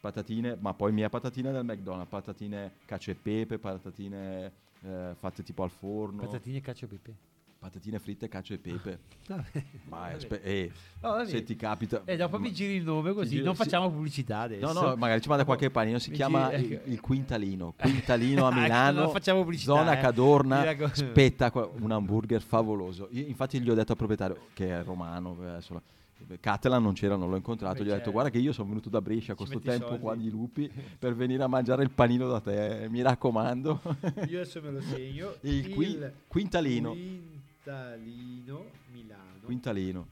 Patatine, 0.00 0.56
ma 0.60 0.72
poi 0.72 0.92
mia 0.92 1.08
patatine 1.08 1.50
del 1.50 1.64
McDonald's, 1.64 2.08
patatine 2.10 2.72
cacio 2.84 3.10
e 3.10 3.14
pepe, 3.14 3.58
patatine 3.58 4.52
eh, 4.84 5.14
fatte 5.18 5.42
tipo 5.42 5.62
al 5.64 5.70
forno, 5.70 6.22
Patatine, 6.22 6.60
cacio 6.60 6.84
e 6.84 6.88
pepe. 6.88 7.14
patatine 7.58 7.98
fritte, 7.98 8.28
cacio 8.28 8.54
e 8.54 8.58
pepe. 8.58 8.98
Vabbè. 9.26 9.64
Ma 9.88 10.08
è 10.08 10.12
Vabbè. 10.12 10.20
spe- 10.20 10.42
eh, 10.42 10.70
No, 11.00 11.24
se 11.24 11.42
ti 11.42 11.56
capita... 11.56 12.02
E 12.04 12.16
dopo 12.16 12.36
ma- 12.36 12.42
mi 12.44 12.52
giri 12.52 12.74
il 12.74 12.84
nome 12.84 13.12
così, 13.14 13.30
giro- 13.30 13.46
non 13.46 13.56
sì. 13.56 13.62
facciamo 13.64 13.90
pubblicità 13.90 14.40
adesso. 14.40 14.72
No, 14.72 14.80
no, 14.80 14.96
magari 14.96 15.20
ci 15.20 15.28
manda 15.28 15.44
qualche 15.44 15.70
panino, 15.70 15.98
si 15.98 16.10
Mi 16.10 16.16
chiama 16.16 16.50
giri- 16.56 16.74
il, 16.84 16.92
il 16.92 17.00
Quintalino. 17.00 17.74
Quintalino 17.76 18.46
a 18.46 18.50
Ecco, 18.54 18.60
Milano, 18.60 19.00
non 19.00 19.10
facciamo 19.10 19.40
pubblicità, 19.42 19.74
zona 19.74 19.98
eh. 19.98 20.00
Cadorna, 20.00 20.64
spettacolo, 20.92 21.74
un 21.80 21.90
hamburger 21.90 22.42
favoloso. 22.42 23.08
Io, 23.10 23.26
infatti 23.26 23.60
gli 23.60 23.68
ho 23.68 23.74
detto 23.74 23.90
al 23.92 23.98
proprietario, 23.98 24.36
che 24.52 24.68
è 24.68 24.84
romano, 24.84 25.36
eh, 25.56 25.60
Catalan 26.40 26.82
non 26.82 26.92
c'era, 26.94 27.16
non 27.16 27.28
l'ho 27.30 27.36
incontrato, 27.36 27.78
Beh, 27.78 27.80
gli 27.80 27.88
ho 27.88 27.90
detto 27.90 27.96
certo. 27.96 28.10
guarda 28.12 28.30
che 28.30 28.38
io 28.38 28.52
sono 28.52 28.68
venuto 28.68 28.88
da 28.88 29.00
Brescia 29.00 29.34
con 29.34 29.46
questo 29.46 29.64
tempo 29.64 29.98
qua 29.98 30.12
soldi." 30.12 30.24
di 30.24 30.30
lupi 30.30 30.68
per 30.98 31.14
venire 31.14 31.42
a 31.42 31.46
mangiare 31.46 31.82
il 31.82 31.90
panino 31.90 32.26
da 32.28 32.40
te, 32.40 32.86
mi 32.90 33.02
raccomando. 33.02 33.80
Io 34.28 34.40
adesso 34.40 34.60
me 34.62 34.70
lo 34.70 34.80
segno. 34.80 35.34
Il 35.42 35.68
qui- 35.70 35.98
Quintalino. 36.26 36.90
Quintalino 37.66 38.64
Milano. 38.92 39.40
Quintalino. 39.44 40.06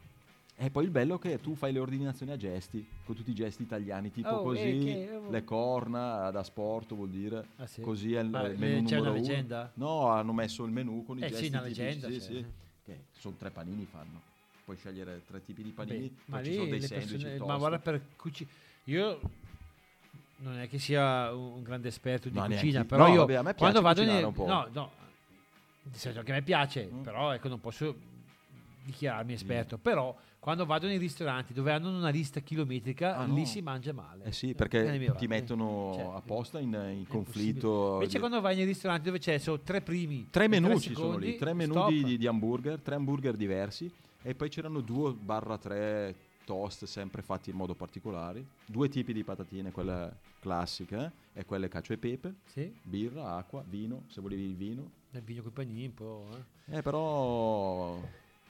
E 0.57 0.71
poi 0.71 0.85
il 0.85 0.91
bello 0.91 1.17
è 1.17 1.19
che 1.19 1.41
tu 1.41 1.57
fai 1.57 1.73
le 1.73 1.81
ordinazioni 1.81 2.31
a 2.31 2.37
gesti, 2.37 2.87
con 3.05 3.17
tutti 3.17 3.31
i 3.31 3.35
gesti 3.35 3.63
italiani, 3.63 4.13
tipo 4.13 4.29
Oh, 4.29 4.43
così, 4.43 4.79
eh, 4.79 4.79
che- 4.79 5.17
oh. 5.17 5.29
le 5.31 5.43
corna 5.43 6.31
da 6.31 6.45
sport 6.45 6.95
vuol 6.95 7.09
dire, 7.09 7.45
Ah, 7.57 7.67
sì? 7.67 7.81
così 7.81 8.15
è 8.15 8.21
il, 8.21 8.29
Ma, 8.29 8.43
il 8.47 8.53
eh, 8.53 8.57
menù 8.57 8.85
c'è 8.85 8.99
una 8.99 9.09
numero 9.09 9.13
uno. 9.13 9.21
leggenda? 9.21 9.73
No, 9.75 10.07
hanno 10.09 10.33
messo 10.33 10.65
il 10.65 10.71
menù 10.71 11.03
con 11.05 11.19
i 11.19 11.23
Eh 11.23 11.27
sì, 11.27 11.33
gesti 11.33 11.49
una 11.49 11.63
tipici, 11.63 11.81
leggenda, 11.81 12.09
sì, 12.09 12.21
sì, 12.21 12.45
che 12.85 13.01
sono 13.11 13.35
tre 13.37 13.51
panini 13.51 13.85
fanno. 13.85 14.21
Puoi 14.65 14.77
scegliere 14.77 15.21
tre 15.27 15.43
tipi 15.45 15.63
di 15.63 15.71
panini, 15.71 16.09
Beh, 16.09 16.23
ma 16.27 16.43
ci 16.43 16.55
sono 16.55 16.67
dei 16.67 16.81
sandwich 16.81 17.41
ma 17.41 17.57
guarda 17.59 17.79
per 17.79 18.01
cucina 18.17 18.49
io 18.85 19.21
non 20.39 20.59
è 20.59 20.69
che 20.69 20.79
sia 20.79 21.33
un 21.35 21.63
grande 21.63 21.89
esperto 21.89 22.29
di 22.31 22.35
No, 22.37 22.45
cucina 22.47 22.61
neanche- 22.63 22.89
però 22.89 23.07
no, 23.07 23.13
io 23.13 23.19
vabbè, 23.21 23.35
a 23.35 23.43
me 23.43 23.55
quando 23.55 23.81
piace 23.83 24.05
vado 24.05 24.31
po'. 24.33 24.47
no 24.47 24.69
no 24.73 24.91
nel 25.83 25.95
senso 25.97 26.23
che 26.23 26.31
a 26.31 26.35
me 26.37 26.43
piace 26.43 26.89
Mm. 26.91 27.03
però 27.03 27.33
ecco 27.33 27.49
non 27.49 27.61
posso 27.61 27.95
dichiararmi 28.85 29.35
esperto 29.35 29.77
però 29.77 30.17
quando 30.39 30.65
vado 30.67 30.87
nei 30.87 30.97
ristoranti 30.99 31.53
dove 31.55 31.71
hanno 31.73 31.95
una 31.95 32.09
lista 32.11 32.41
chilometrica 32.41 33.17
Ah, 33.17 33.25
lì 33.27 33.41
no. 33.41 33.47
si 33.47 33.61
mangia 33.63 33.93
male 33.93 34.25
Eh 34.25 34.33
sì, 34.33 34.51
Eh, 34.51 34.55
perché 34.55 34.83
miei 34.99 35.13
ti 35.17 35.27
mettono 35.27 35.93
Cioè, 35.95 36.17
apposta 36.17 36.59
in, 36.59 36.73
in 36.97 37.07
conflitto. 37.07 37.95
invece 37.95 38.19
quando 38.19 38.41
vai 38.41 38.57
nei 38.57 38.65
ristoranti 38.67 39.05
dove 39.05 39.19
c'è 39.19 39.37
solo 39.39 39.61
tre 39.61 39.83
primi 39.83 40.27
Tre 40.31 40.49
menù 40.49 40.79
ci 40.79 40.95
sono 40.95 41.17
lì, 41.19 41.37
tre 41.37 41.53
menù 41.55 41.87
di- 41.89 42.17
di 42.19 42.27
hamburger, 42.27 42.81
tre 42.81 42.95
hamburger 42.95 43.37
diversi 43.37 43.91
e 44.27 44.35
poi 44.35 44.49
c'erano 44.49 44.81
due 44.81 45.13
barra 45.13 45.59
tre 45.59 46.15
toast 46.47 46.87
sempre 46.87 47.21
fatti 47.23 47.51
in 47.51 47.57
modo 47.57 47.75
particolare, 47.75 48.45
due 48.67 48.89
tipi 48.89 49.13
di 49.13 49.23
patatine, 49.23 49.71
quelle 49.71 50.17
classiche 50.41 51.13
eh, 51.35 51.41
e 51.41 51.45
quelle 51.45 51.69
cacio 51.69 51.93
e 51.93 51.99
pepe, 51.99 52.35
sì 52.47 52.73
birra, 52.83 53.37
acqua, 53.37 53.63
vino, 53.67 54.05
se 54.09 54.21
volevi 54.23 54.43
il 54.45 54.57
vino. 54.57 54.91
nel 55.11 55.23
vino 55.23 55.43
con 55.43 55.51
i 55.51 55.55
panini 55.55 55.85
un 55.87 55.95
po' 55.95 56.29
eh. 56.69 56.77
Eh 56.79 56.83
però 56.83 57.99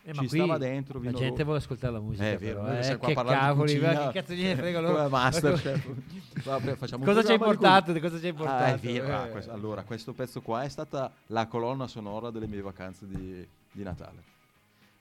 Eh, 0.06 0.12
ci 0.12 0.28
stava 0.28 0.58
dentro. 0.58 1.00
La 1.02 1.10
gente 1.12 1.28
rosso. 1.30 1.44
vuole 1.44 1.58
ascoltare 1.58 1.92
la 1.92 2.00
musica. 2.00 2.24
Eh, 2.24 2.34
è 2.34 2.38
vero, 2.38 2.62
però, 2.62 2.78
eh, 2.78 2.98
che 2.98 3.14
cavoli, 3.14 3.78
ma 3.80 4.06
che 4.06 4.10
cazzo 4.20 4.32
gliene 4.34 4.54
frega 4.56 4.80
loro? 4.80 5.08
Vabbè, 6.44 6.76
Cosa 6.76 7.22
ci 7.24 7.32
hai 7.32 7.38
portato? 7.38 7.98
cosa 8.00 8.18
ci 8.18 8.26
hai 8.26 8.30
Ah, 8.32 8.34
portato? 8.34 8.74
è 8.74 8.78
vero. 8.78 9.06
Ah, 9.16 9.26
Eh. 9.26 9.30
questo- 9.30 9.52
allora, 9.52 9.82
questo 9.84 10.12
pezzo 10.12 10.40
qua 10.42 10.62
è 10.62 10.68
stata 10.68 11.12
la 11.28 11.46
colonna 11.46 11.86
sonora 11.88 12.30
delle 12.30 12.46
mie 12.46 12.60
vacanze 12.60 13.06
di, 13.06 13.46
di 13.72 13.82
Natale. 13.82 14.32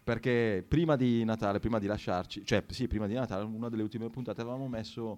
Perché 0.04 0.66
prima 0.68 0.98
di 0.98 1.24
Natale, 1.24 1.60
prima 1.60 1.80
di 1.80 1.88
lasciarci, 1.88 2.46
cioè 2.46 2.64
sì, 2.70 2.88
prima 2.88 3.08
di 3.08 3.14
Natale, 3.14 3.46
una 3.46 3.70
delle 3.70 3.84
ultime 3.84 4.10
puntate 4.10 4.42
avevamo 4.42 4.68
messo 4.68 5.18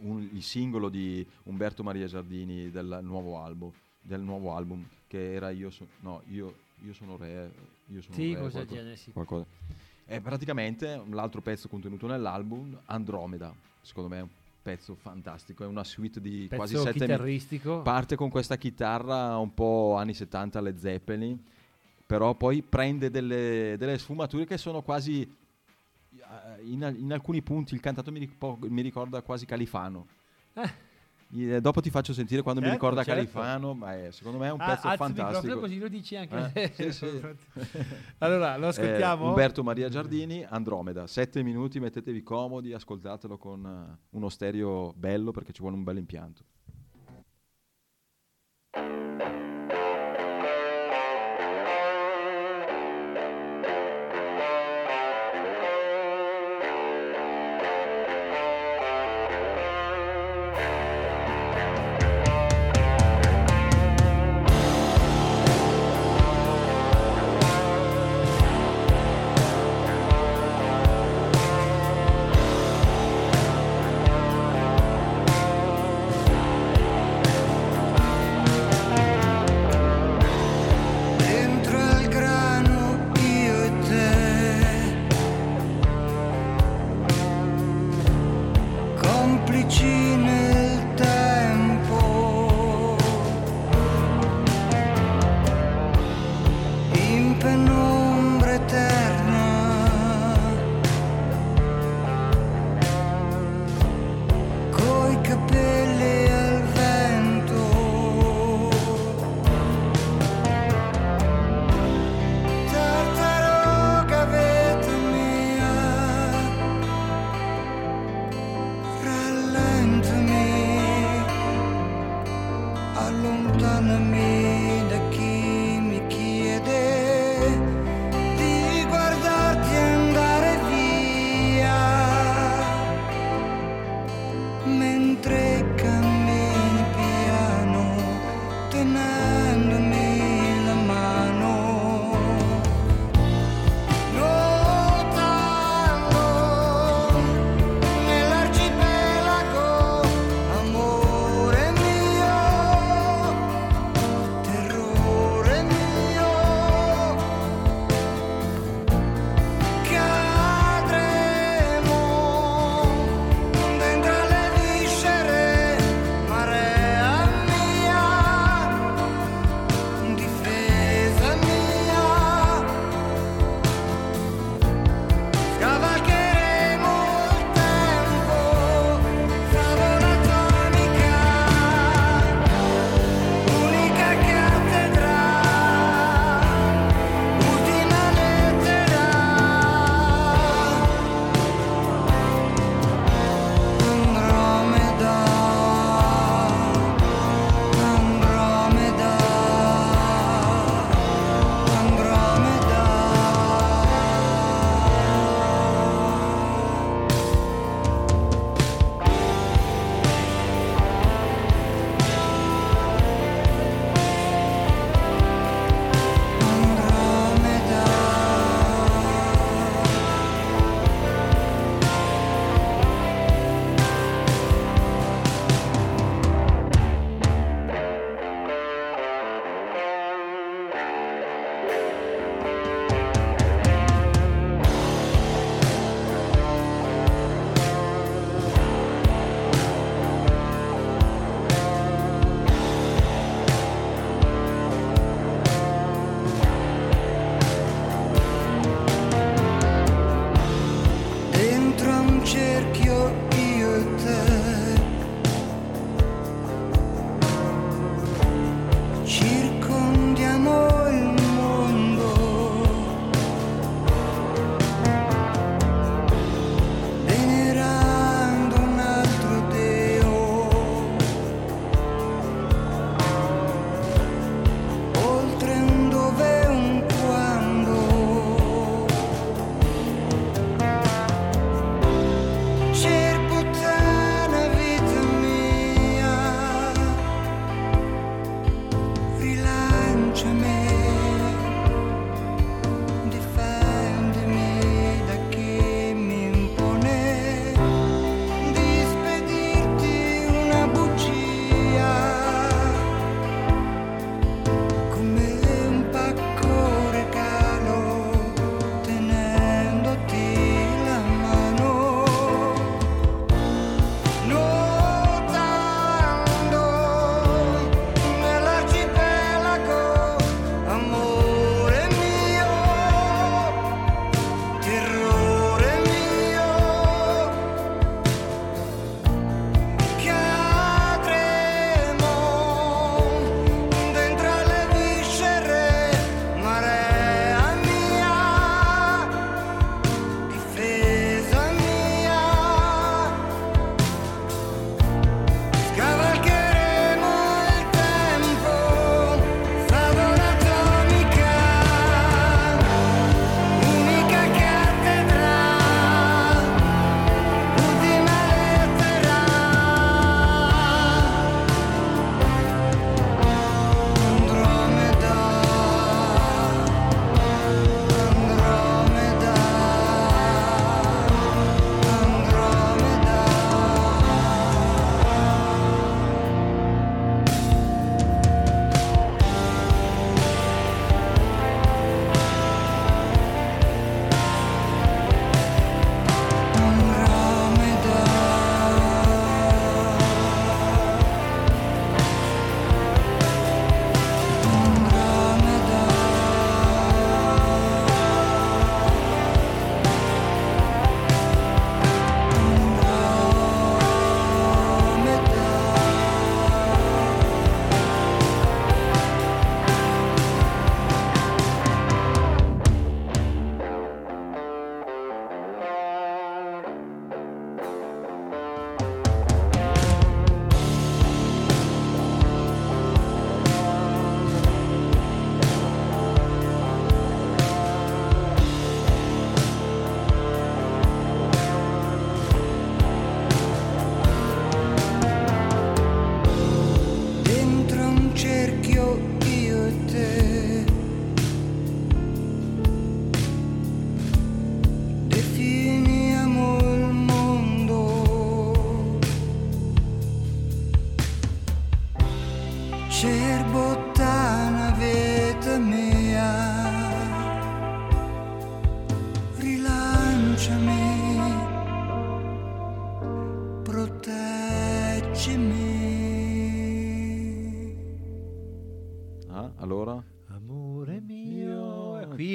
un- 0.00 0.28
il 0.32 0.42
singolo 0.42 0.90
di 0.90 1.26
Umberto 1.44 1.82
Maria 1.82 2.06
Giardini 2.06 2.70
del 2.70 2.98
nuovo 3.02 3.38
album, 3.38 3.70
del 4.00 4.20
nuovo 4.20 4.54
album 4.54 4.86
che 5.06 5.32
era 5.32 5.48
Io, 5.50 5.70
so- 5.70 5.86
no, 6.00 6.22
io, 6.28 6.54
io 6.84 6.92
sono 6.92 7.16
re, 7.16 7.50
io 7.86 8.02
sono 8.02 8.14
Sì, 8.14 8.32
re, 8.34 8.38
qualcosa- 8.40 8.66
genere, 8.66 8.96
sì. 8.96 9.12
qualcosa. 9.12 9.46
È 10.04 10.20
praticamente 10.20 11.02
l'altro 11.08 11.40
pezzo 11.40 11.68
contenuto 11.68 12.06
nell'album, 12.06 12.78
Andromeda, 12.86 13.54
secondo 13.80 14.10
me 14.10 14.18
è 14.18 14.22
un 14.22 14.28
pezzo 14.60 14.94
fantastico, 14.94 15.64
è 15.64 15.66
una 15.66 15.84
suite 15.84 16.20
di 16.20 16.48
quasi 16.48 16.74
Pezzo 16.74 16.84
sette 16.84 16.98
minuti. 16.98 17.12
chitarristico. 17.12 17.80
Parte 17.82 18.14
con 18.16 18.28
questa 18.28 18.56
chitarra 18.56 19.38
un 19.38 19.54
po' 19.54 19.94
anni 19.96 20.12
70 20.12 20.58
alle 20.58 20.76
Zeppelin, 20.76 21.42
però 22.12 22.34
poi 22.34 22.60
prende 22.60 23.10
delle, 23.10 23.76
delle 23.78 23.96
sfumature 23.96 24.44
che 24.44 24.58
sono 24.58 24.82
quasi, 24.82 25.22
eh, 25.22 26.62
in, 26.62 26.94
in 26.98 27.10
alcuni 27.10 27.40
punti 27.40 27.72
il 27.72 27.80
cantato 27.80 28.12
mi, 28.12 28.18
ripo- 28.18 28.58
mi 28.68 28.82
ricorda 28.82 29.22
quasi 29.22 29.46
Califano. 29.46 30.06
Eh. 30.52 30.90
Eh, 31.54 31.60
dopo 31.62 31.80
ti 31.80 31.88
faccio 31.88 32.12
sentire 32.12 32.42
quando 32.42 32.60
mi 32.60 32.66
Certo, 32.66 32.82
ricorda 32.84 33.02
certo. 33.02 33.30
Califano, 33.32 33.72
ma 33.72 33.94
è- 33.94 34.10
secondo 34.12 34.36
me 34.36 34.48
è 34.48 34.50
un 34.52 34.60
Ah, 34.60 34.74
pezzo 34.74 34.94
fantastico. 34.94 35.60
così 35.60 35.78
lo 35.78 35.88
dici 35.88 36.14
anche 36.14 36.50
Eh, 36.52 36.70
sì, 36.74 36.92
sì. 36.92 37.06
allora, 38.18 38.58
lo 38.58 38.66
Eh, 38.66 38.68
ascoltiamo? 38.68 39.28
Umberto 39.28 39.62
Maria 39.62 39.88
Giardini, 39.88 40.44
Andromeda, 40.46 41.06
sette 41.06 41.42
minuti, 41.42 41.80
mettetevi 41.80 42.22
comodi, 42.22 42.74
ascoltatelo 42.74 43.38
con 43.38 43.64
eh, 43.64 43.98
uno 44.10 44.28
stereo 44.28 44.92
bello 44.94 45.30
perché 45.30 45.52
ci 45.54 45.62
vuole 45.62 45.76
un 45.76 45.82
bel 45.82 45.96
impianto. 45.96 46.44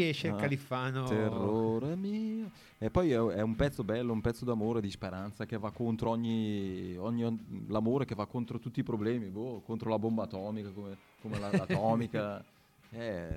Mio. 0.08 0.10
E 0.10 0.10
qui 0.10 0.10
esce 0.10 0.28
il 0.28 0.34
Ah, 0.34 0.38
califfano. 0.38 1.04
Terrore 1.08 1.96
mio. 1.96 2.50
E 2.80 2.90
poi 2.90 3.12
è, 3.12 3.18
è 3.18 3.42
un 3.42 3.56
pezzo 3.56 3.84
bello, 3.84 4.14
un 4.14 4.22
pezzo 4.22 4.46
d'amore, 4.46 4.82
di 4.82 4.90
speranza 4.92 5.46
che 5.46 5.58
va 5.58 5.72
contro 5.72 6.10
ogni, 6.12 6.96
ogni 6.98 7.66
l'amore 7.70 8.06
che 8.06 8.16
va 8.16 8.26
contro 8.26 8.60
tutti 8.60 8.80
i 8.82 8.84
problemi, 8.84 9.28
boh, 9.30 9.62
contro 9.66 9.90
la 9.90 9.98
bomba 10.00 10.24
atomica 10.24 10.70
come, 10.70 10.98
come 11.22 11.40
la- 11.40 11.52
l'atomica. 11.52 12.44
Eh, 12.90 13.30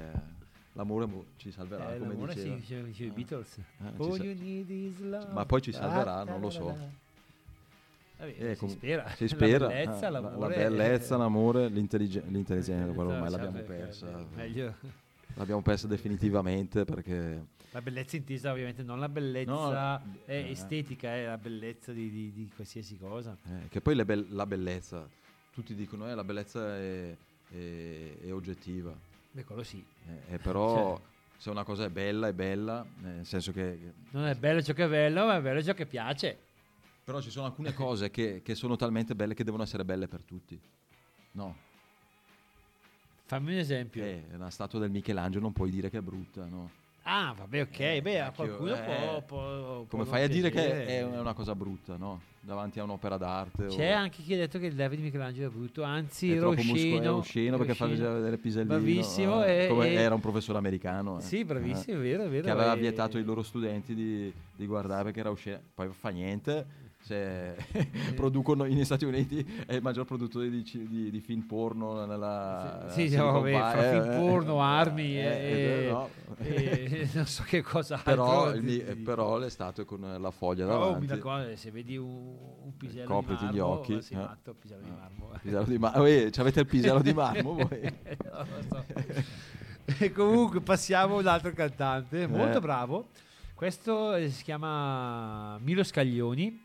l'amore 0.75 1.07
mo- 1.07 1.25
ci 1.37 1.51
salverà, 1.51 1.93
Eh, 1.93 1.99
come 1.99 2.12
l'amore 2.12 2.35
diceva. 2.35 2.55
sì, 2.55 2.61
diceva 2.61 2.87
diceva 2.87 3.09
i 3.09 3.11
Ah. 3.11 3.14
Beatles. 3.16 3.59
Ah, 3.79 3.93
All 3.99 4.12
sa- 4.12 5.05
love. 5.09 5.33
Ma 5.33 5.45
poi 5.45 5.61
ci 5.61 5.73
salverà, 5.73 6.14
Ah, 6.18 6.23
non 6.25 6.41
lo 6.41 6.51
so. 6.51 6.77
Vabbè, 8.18 8.35
Eh, 8.39 8.53
si 8.55 8.61
comu- 8.61 8.75
spera. 8.77 9.09
Si 9.16 9.27
spera. 9.29 9.66
La 9.66 9.73
bellezza, 9.73 10.07
ah, 10.07 10.11
la- 10.11 10.21
l'amore. 10.21 10.39
la 10.39 10.49
bellezza, 10.68 11.14
eh, 11.14 11.18
l'amore, 11.18 11.68
l'intelligenza, 11.68 12.29
l'intelligenza, 12.31 12.91
eh, 12.91 12.95
quello 12.95 13.11
ormai 13.11 13.31
l'abbiamo 13.31 13.61
persa. 13.62 14.25
Meglio. 14.37 14.75
L'abbiamo 15.35 15.62
persa 15.62 15.87
definitivamente 15.87 16.85
perché 16.85 17.47
La 17.70 17.81
bellezza 17.81 18.16
intesa 18.16 18.51
ovviamente 18.53 18.83
non 18.83 18.99
la 18.99 19.09
bellezza 19.09 19.99
No, 20.05 20.14
eh, 20.26 20.35
eh. 20.37 20.51
estetica, 20.51 21.14
è 21.14 21.26
la 21.26 21.39
bellezza 21.39 21.93
di, 21.93 22.11
di- 22.11 22.33
di 22.33 22.51
qualsiasi 22.55 22.99
cosa. 22.99 23.37
Eh, 23.47 23.68
che 23.68 23.81
poi 23.81 23.95
bel- 24.05 24.26
la 24.31 24.45
bellezza, 24.47 25.09
tutti 25.53 25.74
dicono 25.74 26.09
eh, 26.11 26.14
la 26.14 26.24
bellezza 26.24 26.76
è, 26.76 27.16
è- 27.51 28.18
è 28.22 28.33
oggettiva, 28.33 28.93
Beh, 29.33 29.45
quello 29.45 29.62
sì. 29.62 29.83
eh, 30.28 30.35
eh, 30.35 30.39
però 30.39 30.97
Cioè. 30.97 31.05
se 31.39 31.51
una 31.51 31.62
cosa 31.64 31.85
è 31.85 31.89
bella 31.91 32.26
è 32.28 32.33
bella, 32.33 32.85
eh, 32.85 33.07
nel 33.07 33.26
senso 33.26 33.53
che... 33.53 33.78
Non 34.11 34.26
è 34.26 34.35
bello 34.35 34.61
ciò 34.62 34.72
che 34.74 34.85
è 34.85 34.89
bello, 34.89 35.24
ma 35.26 35.37
è 35.37 35.41
bello 35.41 35.62
ciò 35.62 35.72
che 35.72 35.87
piace. 35.87 36.39
Però 37.05 37.20
ci 37.20 37.31
sono 37.31 37.47
alcune 37.47 37.72
cose 37.72 38.11
che, 38.11 38.43
che 38.43 38.55
sono 38.55 38.76
talmente 38.76 39.14
belle 39.14 39.35
che 39.35 39.43
devono 39.45 39.62
essere 39.62 39.85
belle 39.85 40.07
per 40.07 40.22
tutti. 40.22 40.61
No, 41.33 41.57
Fammi 43.31 43.53
un 43.53 43.59
esempio. 43.61 44.03
eh, 44.03 44.24
una 44.35 44.51
statua 44.51 44.81
del 44.81 44.91
Michelangelo 44.91 45.45
non 45.45 45.53
puoi 45.53 45.70
dire 45.70 45.89
che 45.89 45.99
è 45.99 46.01
brutta, 46.01 46.47
no? 46.47 46.68
Ah, 47.05 47.33
vabbè, 47.39 47.61
ok. 47.62 47.78
Eh, 47.78 48.01
Beh, 48.03 48.20
a 48.20 48.33
qualcuno 48.33 48.74
eh, 48.74 48.83
può, 48.83 49.22
può- 49.22 49.85
Come 49.89 50.05
fai 50.05 50.24
a 50.24 50.28
dire 50.28 50.51
che 50.51 50.85
è 50.85 51.05
una 51.05 51.33
cosa 51.33 51.55
brutta, 51.55 51.97
no? 51.97 52.22
Davanti 52.41 52.81
a 52.81 52.83
un'opera 52.83 53.16
d'arte. 53.16 53.66
C'è 53.66 53.95
o- 53.95 53.97
anche 53.99 54.22
chi 54.22 54.35
ha 54.35 54.37
detto 54.37 54.59
che 54.59 54.66
il 54.66 54.74
David 54.74 54.99
Michelangelo 54.99 55.47
è 55.49 55.53
brutto, 55.53 55.85
anzi 55.85 56.26
è 56.28 56.33
era 56.33 56.41
troppo 56.41 56.57
muscolo- 56.62 56.81
osceno. 56.81 57.03
è 57.03 57.09
osceno 57.18 57.57
perché 57.57 57.74
fa 57.74 57.87
vedere 57.87 58.37
pisellino. 58.37 58.74
Bravissimo, 58.74 59.45
eh, 59.45 59.66
come 59.68 59.89
e- 59.91 59.93
era 59.95 60.14
un 60.16 60.20
professore 60.20 60.59
americano. 60.59 61.18
eh. 61.18 61.22
Sì, 61.22 61.45
bravissimo, 61.45 61.99
Eh, 61.99 62.01
è 62.01 62.03
vero, 62.03 62.22
è 62.24 62.28
vero. 62.28 62.43
Che 62.43 62.51
aveva 62.51 62.74
vietato 62.74 63.16
ai 63.16 63.22
loro 63.24 63.45
studenti 63.45 63.95
di, 63.95 64.33
di 64.57 64.66
guardare 64.66 65.05
perché 65.05 65.20
era 65.20 65.31
osceno. 65.31 65.61
Poi 65.72 65.89
fa 65.93 66.09
niente. 66.09 66.66
Se 67.03 67.57
producono 68.14 68.64
negli 68.64 68.84
Stati 68.84 69.05
Uniti 69.05 69.44
è 69.66 69.74
il 69.74 69.82
maggior 69.82 70.05
produttore 70.05 70.51
di, 70.51 70.62
di- 70.62 71.11
di 71.11 71.20
film 71.20 71.42
porno 71.42 72.05
nella 72.05 72.86
Sì, 72.88 73.03
sì, 73.03 73.09
Silicon 73.09 73.32
vabbè, 73.32 73.53
Valley, 73.53 73.90
film 74.03 74.20
porno, 74.20 74.62
armi 74.62 75.16
eh, 75.18 75.22
e- 75.24 75.86
eh, 75.86 75.90
no. 75.90 76.09
e 76.38 77.09
non 77.14 77.26
so 77.26 77.42
che 77.44 77.62
cosa 77.62 77.96
però, 78.05 78.51
il 78.53 78.62
mi- 78.62 78.78
però 79.03 79.38
le 79.38 79.48
statue 79.51 79.84
con 79.84 80.01
la 80.20 80.30
foglia 80.30 80.66
Oh, 80.66 80.68
davanti 80.68 81.01
mi 81.01 81.07
raccomando, 81.07 81.57
se 81.57 81.70
vedi 81.70 81.96
un, 81.96 82.07
un 82.64 82.76
pisello 82.76 83.07
Copriti 83.07 83.46
di 83.46 83.55
gli 83.55 83.59
marmo, 83.59 83.72
occhi, 83.72 84.03
sei 84.03 84.16
eh. 84.18 84.20
matto, 84.20 84.55
pisello 84.55 84.82
di 84.82 84.90
marmo. 84.90 85.30
Pisello 85.40 85.64
di 85.64 85.78
marmo. 85.78 86.05
Eh, 86.05 86.28
c'avete 86.30 86.61
il 86.61 86.66
pisello 86.66 87.01
di 87.01 87.12
marmo 87.14 87.55
voi? 87.55 87.92
Lo 88.30 88.46
so. 88.68 88.84
E 89.98 90.12
comunque 90.12 90.61
passiamo 90.61 91.16
a 91.16 91.18
un 91.20 91.26
altro 91.26 91.53
cantante, 91.53 92.26
molto 92.26 92.59
Eh. 92.59 92.61
bravo. 92.61 93.09
Questo 93.55 94.14
eh, 94.14 94.30
si 94.30 94.44
chiama 94.44 95.59
Milo 95.59 95.82
Scaglioni, 95.82 96.62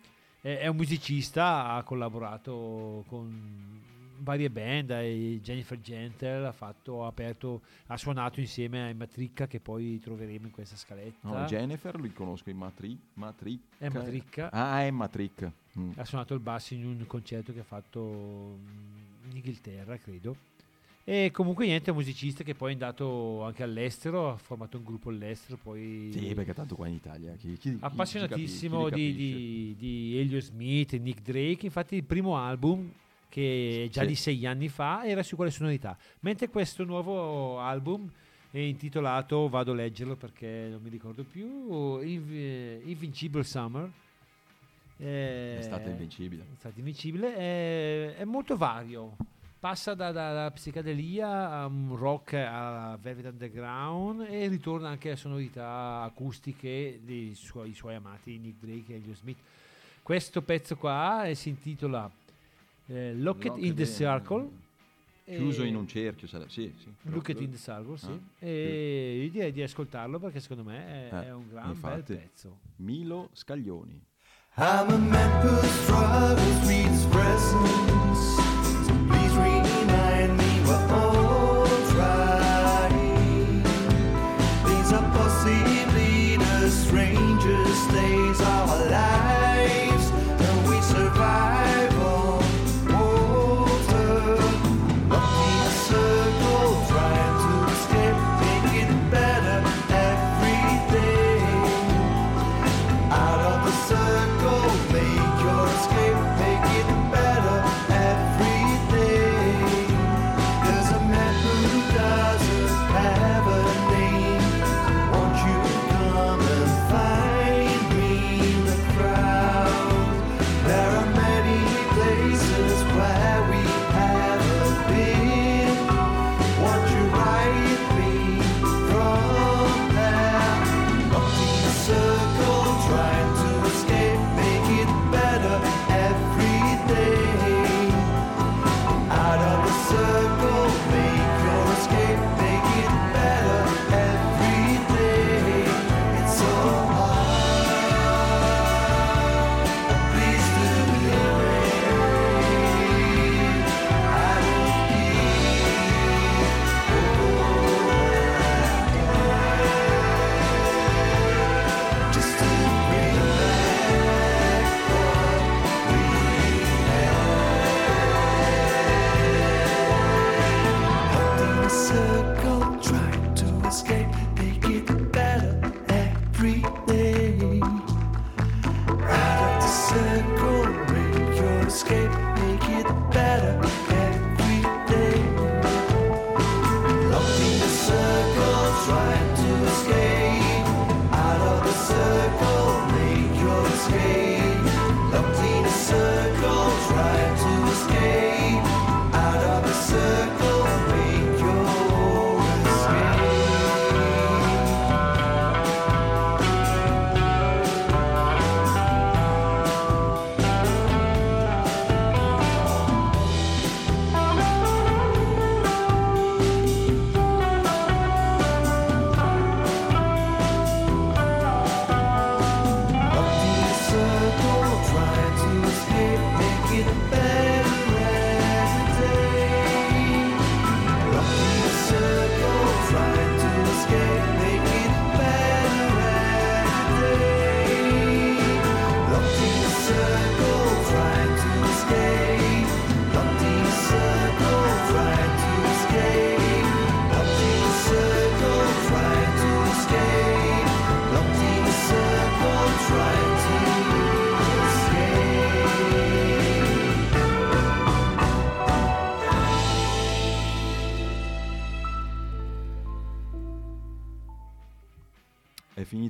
è, 0.53 0.67
un 0.67 0.75
musicista, 0.75 1.69
ha 1.69 1.81
collaborato 1.81 3.03
con 3.07 3.81
varie 4.19 4.49
band, 4.51 4.93
Jennifer 5.41 5.79
Gentle 5.81 6.45
ha, 6.45 6.51
fatto, 6.51 7.03
ha 7.03 7.07
aperto, 7.07 7.61
ha 7.87 7.97
suonato 7.97 8.39
insieme 8.39 8.89
a 8.89 8.93
Matricca 8.93 9.47
che 9.47 9.59
poi 9.59 9.99
troveremo 9.99 10.45
in 10.45 10.51
questa 10.51 10.75
scaletta. 10.75 11.27
No, 11.27 11.45
Jennifer 11.45 11.99
li 11.99 12.13
conosco 12.13 12.51
in 12.51 12.57
Matri, 12.57 12.97
Matric. 13.13 13.59
È 13.79 13.89
Matricca. 13.89 14.51
Ah, 14.51 14.83
è 14.83 14.91
Matric. 14.91 15.51
Mm. 15.77 15.91
ha 15.95 16.05
suonato 16.05 16.33
il 16.35 16.39
basso 16.39 16.73
in 16.73 16.85
un 16.85 17.03
concerto 17.07 17.51
che 17.51 17.59
ha 17.61 17.65
fatto 17.65 17.99
in 17.99 19.35
Inghilterra, 19.35 19.97
credo. 19.97 20.53
E 21.07 21.29
comunque 21.31 21.67
niente, 21.67 21.87
è 21.87 21.89
un 21.91 21.97
musicista 21.97 22.43
che 22.43 22.55
poi 22.55 22.69
è 22.71 22.73
andato 22.73 23.43
anche 23.43 23.61
all'estero, 23.61 24.31
ha 24.31 24.37
formato 24.37 24.77
un 24.77 24.83
gruppo 24.83 25.09
all'estero, 25.09 25.55
poi 25.61 26.09
Sì, 26.11 26.33
perché 26.33 26.55
tanto 26.55 26.75
qua 26.75 26.87
in 26.87 26.95
Italia 26.95 27.33
chi, 27.35 27.55
chi- 27.59 27.77
appassionatissimo 27.79 28.85
chi 28.85 28.95
di, 28.95 29.15
di, 29.15 29.75
di 29.77 30.17
Elio 30.17 30.41
Smith 30.41 30.93
e 30.93 30.97
Nick 30.97 31.21
Drake. 31.21 31.63
Infatti, 31.67 31.95
il 31.95 32.03
primo 32.05 32.37
album, 32.37 32.91
che 33.29 33.83
è 33.85 33.89
già 33.89 34.01
Sì. 34.01 34.07
di 34.07 34.15
sei 34.15 34.45
anni 34.47 34.67
fa, 34.67 35.05
era 35.05 35.21
su 35.21 35.35
quelle 35.35 35.51
sonorità. 35.51 35.95
Mentre 36.21 36.49
questo 36.49 36.83
nuovo 36.83 37.59
album 37.59 38.09
è 38.49 38.57
intitolato, 38.57 39.47
vado 39.47 39.73
a 39.73 39.75
leggerlo 39.75 40.15
perché 40.15 40.69
non 40.71 40.81
mi 40.81 40.89
ricordo 40.89 41.23
più, 41.23 41.99
Inv- 42.01 42.83
Invincible 42.87 43.43
Summer. 43.43 43.91
Eh, 44.97 45.57
È 45.59 45.61
stata 45.61 45.87
invincibile. 45.87 46.41
è 46.51 46.55
stato 46.57 46.79
invincibile, 46.79 47.35
è, 47.35 48.15
è 48.15 48.23
molto 48.23 48.57
vario. 48.57 49.15
Passa 49.65 49.95
da, 49.95 50.11
da- 50.11 50.31
da 50.31 50.51
psicadelia 50.51 51.49
a 51.49 51.65
un 51.65 51.95
rock 51.95 52.33
a 52.33 52.95
Velvet 53.01 53.31
Underground 53.31 54.27
e 54.29 54.47
ritorna 54.47 54.89
anche 54.89 55.09
a 55.09 55.15
sonorità 55.15 56.03
acustiche 56.03 56.99
dei 57.03 57.33
suoi, 57.33 57.73
suoi 57.73 57.95
amati 57.95 58.37
Nick 58.37 58.63
Drake 58.63 58.93
e 58.93 58.97
Elio 58.97 59.15
Smith. 59.15 59.39
Questo 60.03 60.43
pezzo 60.43 60.75
qua 60.75 61.25
eh, 61.25 61.33
si 61.33 61.49
intitola 61.49 62.07
eh, 62.85 63.15
Lock 63.15 63.45
It 63.45 63.51
Lock 63.53 63.63
in 63.63 63.73
the. 63.73 63.85
Circle. 63.87 64.49
Chiuso 65.25 65.63
in 65.63 65.75
un 65.77 65.87
cerchio, 65.87 66.27
sarebbe- 66.27 66.51
sì, 66.51 66.71
sì. 66.77 66.93
Look 67.09 67.27
It 67.29 67.41
in 67.41 67.49
the 67.49 67.57
Circle, 67.57 67.97
sì. 67.97 68.05
Ah, 68.11 68.45
E 68.45 69.21
io 69.23 69.31
direi 69.31 69.51
di 69.51 69.63
ascoltarlo 69.63 70.19
perché 70.19 70.41
secondo 70.41 70.61
me 70.63 71.09
è, 71.09 71.11
Eh, 71.11 71.25
è 71.25 71.33
un 71.33 71.49
gran 71.49 71.69
infatti. 71.69 72.13
bel 72.13 72.17
pezzo. 72.21 72.57
Milo 72.75 73.29
Scaglioni. 73.33 73.99
I'm 74.57 74.91
a 74.91 74.97
man 74.97 75.43
who 75.43 75.59
struggles 75.65 76.39
with 76.67 76.69
his 76.69 77.03
presence. 77.07 78.44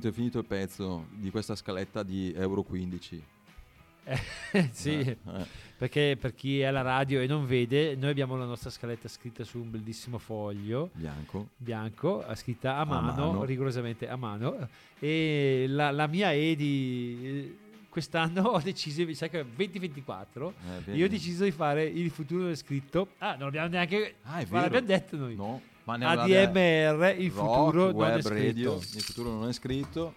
Finito, 0.06 0.08
è 0.08 0.12
finito 0.12 0.38
il 0.38 0.44
pezzo 0.46 1.06
di 1.12 1.30
questa 1.30 1.54
scaletta 1.54 2.02
di 2.02 2.32
Euro 2.36 2.62
15. 2.62 3.22
sì, 4.70 5.00
Eh, 5.00 5.10
eh. 5.26 5.46
perché 5.76 6.16
per 6.20 6.32
chi 6.34 6.60
è 6.60 6.64
alla 6.66 6.82
radio 6.82 7.20
e 7.20 7.26
non 7.26 7.44
vede, 7.44 7.96
noi 7.96 8.10
abbiamo 8.10 8.36
la 8.36 8.44
nostra 8.44 8.70
scaletta 8.70 9.08
scritta 9.08 9.42
su 9.42 9.58
un 9.58 9.70
bellissimo 9.70 10.18
foglio 10.18 10.90
bianco. 10.94 11.48
bianco, 11.56 12.24
eh, 12.26 12.36
scritta 12.36 12.76
a 12.76 12.80
A 12.80 12.84
mano, 12.84 13.12
mano. 13.26 13.44
rigorosamente 13.44 14.08
a 14.08 14.14
mano. 14.16 14.68
E 15.00 15.66
la, 15.68 15.90
la 15.90 16.06
mia 16.06 16.32
E 16.32 16.54
di 16.54 17.18
eh, 17.22 17.58
quest'anno 17.88 18.42
ho 18.42 18.60
deciso, 18.60 19.12
sai 19.12 19.28
che 19.28 19.44
2024, 19.44 20.54
Eh, 20.86 20.94
io 20.94 21.06
ho 21.06 21.08
deciso 21.08 21.42
di 21.42 21.50
fare 21.50 21.84
il 21.84 22.10
futuro 22.10 22.44
del 22.44 22.56
scritto. 22.56 23.08
Ah, 23.18 23.34
non 23.34 23.48
abbiamo 23.48 23.68
neanche 23.68 24.16
Ah, 24.22 24.38
è 24.38 24.44
vero. 24.46 24.60
l'abbiamo 24.62 24.86
detto 24.86 25.16
noi. 25.16 25.34
No, 25.34 25.60
ADMR, 25.86 27.14
il 27.18 27.30
futuro 27.30 27.86
non 27.86 27.94
web 27.94 28.26
radio, 28.26 28.74
il 28.76 29.02
futuro 29.02 29.30
non 29.30 29.48
è 29.48 29.52
scritto. 29.52 30.14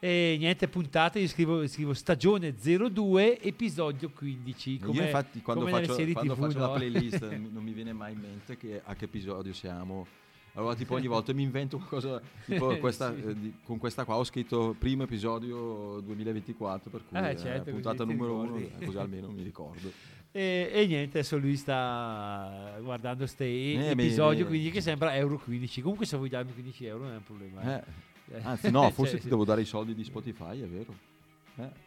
E 0.00 0.36
niente, 0.38 0.68
puntate, 0.68 1.18
io 1.18 1.26
scrivo, 1.26 1.66
scrivo 1.66 1.92
stagione 1.92 2.54
02, 2.54 3.40
episodio 3.40 4.10
15. 4.10 4.78
Come, 4.78 4.96
io 4.96 5.02
infatti 5.02 5.42
quando, 5.42 5.66
faccio, 5.66 5.94
quando 5.94 6.12
TV, 6.12 6.34
faccio 6.36 6.58
no? 6.58 6.66
la 6.66 6.72
playlist 6.74 7.20
non 7.34 7.62
mi 7.64 7.72
viene 7.72 7.92
mai 7.92 8.12
in 8.12 8.20
mente 8.20 8.56
che, 8.56 8.80
a 8.84 8.94
che 8.94 9.06
episodio 9.06 9.52
siamo. 9.52 10.06
Allora 10.54 10.74
tipo 10.74 10.94
ogni 10.94 11.06
volta 11.06 11.32
mi 11.32 11.42
invento 11.42 11.76
qualcosa, 11.78 12.20
tipo 12.44 12.76
questa, 12.78 13.14
Sì. 13.14 13.22
eh, 13.28 13.34
di- 13.34 13.54
con 13.64 13.78
questa 13.78 14.04
qua 14.04 14.16
ho 14.16 14.24
scritto 14.24 14.74
primo 14.78 15.04
episodio 15.04 16.00
2024, 16.00 16.90
per 16.90 17.02
cui 17.08 17.18
Eh, 17.18 17.30
eh, 17.30 17.36
certo, 17.36 17.58
così 17.58 17.70
puntata 17.72 18.04
numero 18.04 18.34
uno, 18.34 18.56
eh, 18.56 18.84
così 18.84 18.98
almeno 18.98 19.30
mi 19.30 19.42
ricordo. 19.42 19.90
E, 20.30 20.70
e 20.72 20.86
niente, 20.86 21.18
adesso 21.18 21.38
lui 21.38 21.56
sta 21.56 22.76
guardando 22.82 23.26
ste 23.26 23.44
Eh, 23.44 23.90
episodio 23.90 24.44
mi- 24.44 24.50
15 24.50 24.70
che 24.70 24.80
sembra 24.80 25.16
euro 25.16 25.38
15. 25.38 25.80
Comunque 25.80 26.06
se 26.06 26.16
vuoi 26.16 26.28
darmi 26.28 26.52
15 26.52 26.84
euro 26.86 27.04
non 27.04 27.12
è 27.12 27.16
un 27.16 27.24
problema. 27.24 27.78
eh. 27.78 27.84
Eh, 28.34 28.40
anzi 28.42 28.70
no, 28.70 28.88
forse 28.92 29.12
Cioè, 29.12 29.20
ti 29.22 29.28
devo 29.28 29.44
dare 29.44 29.62
i 29.62 29.64
soldi 29.64 29.94
di 29.94 30.04
Spotify, 30.04 30.60
è 30.62 30.66
vero. 30.66 30.94
Eh. 31.56 31.86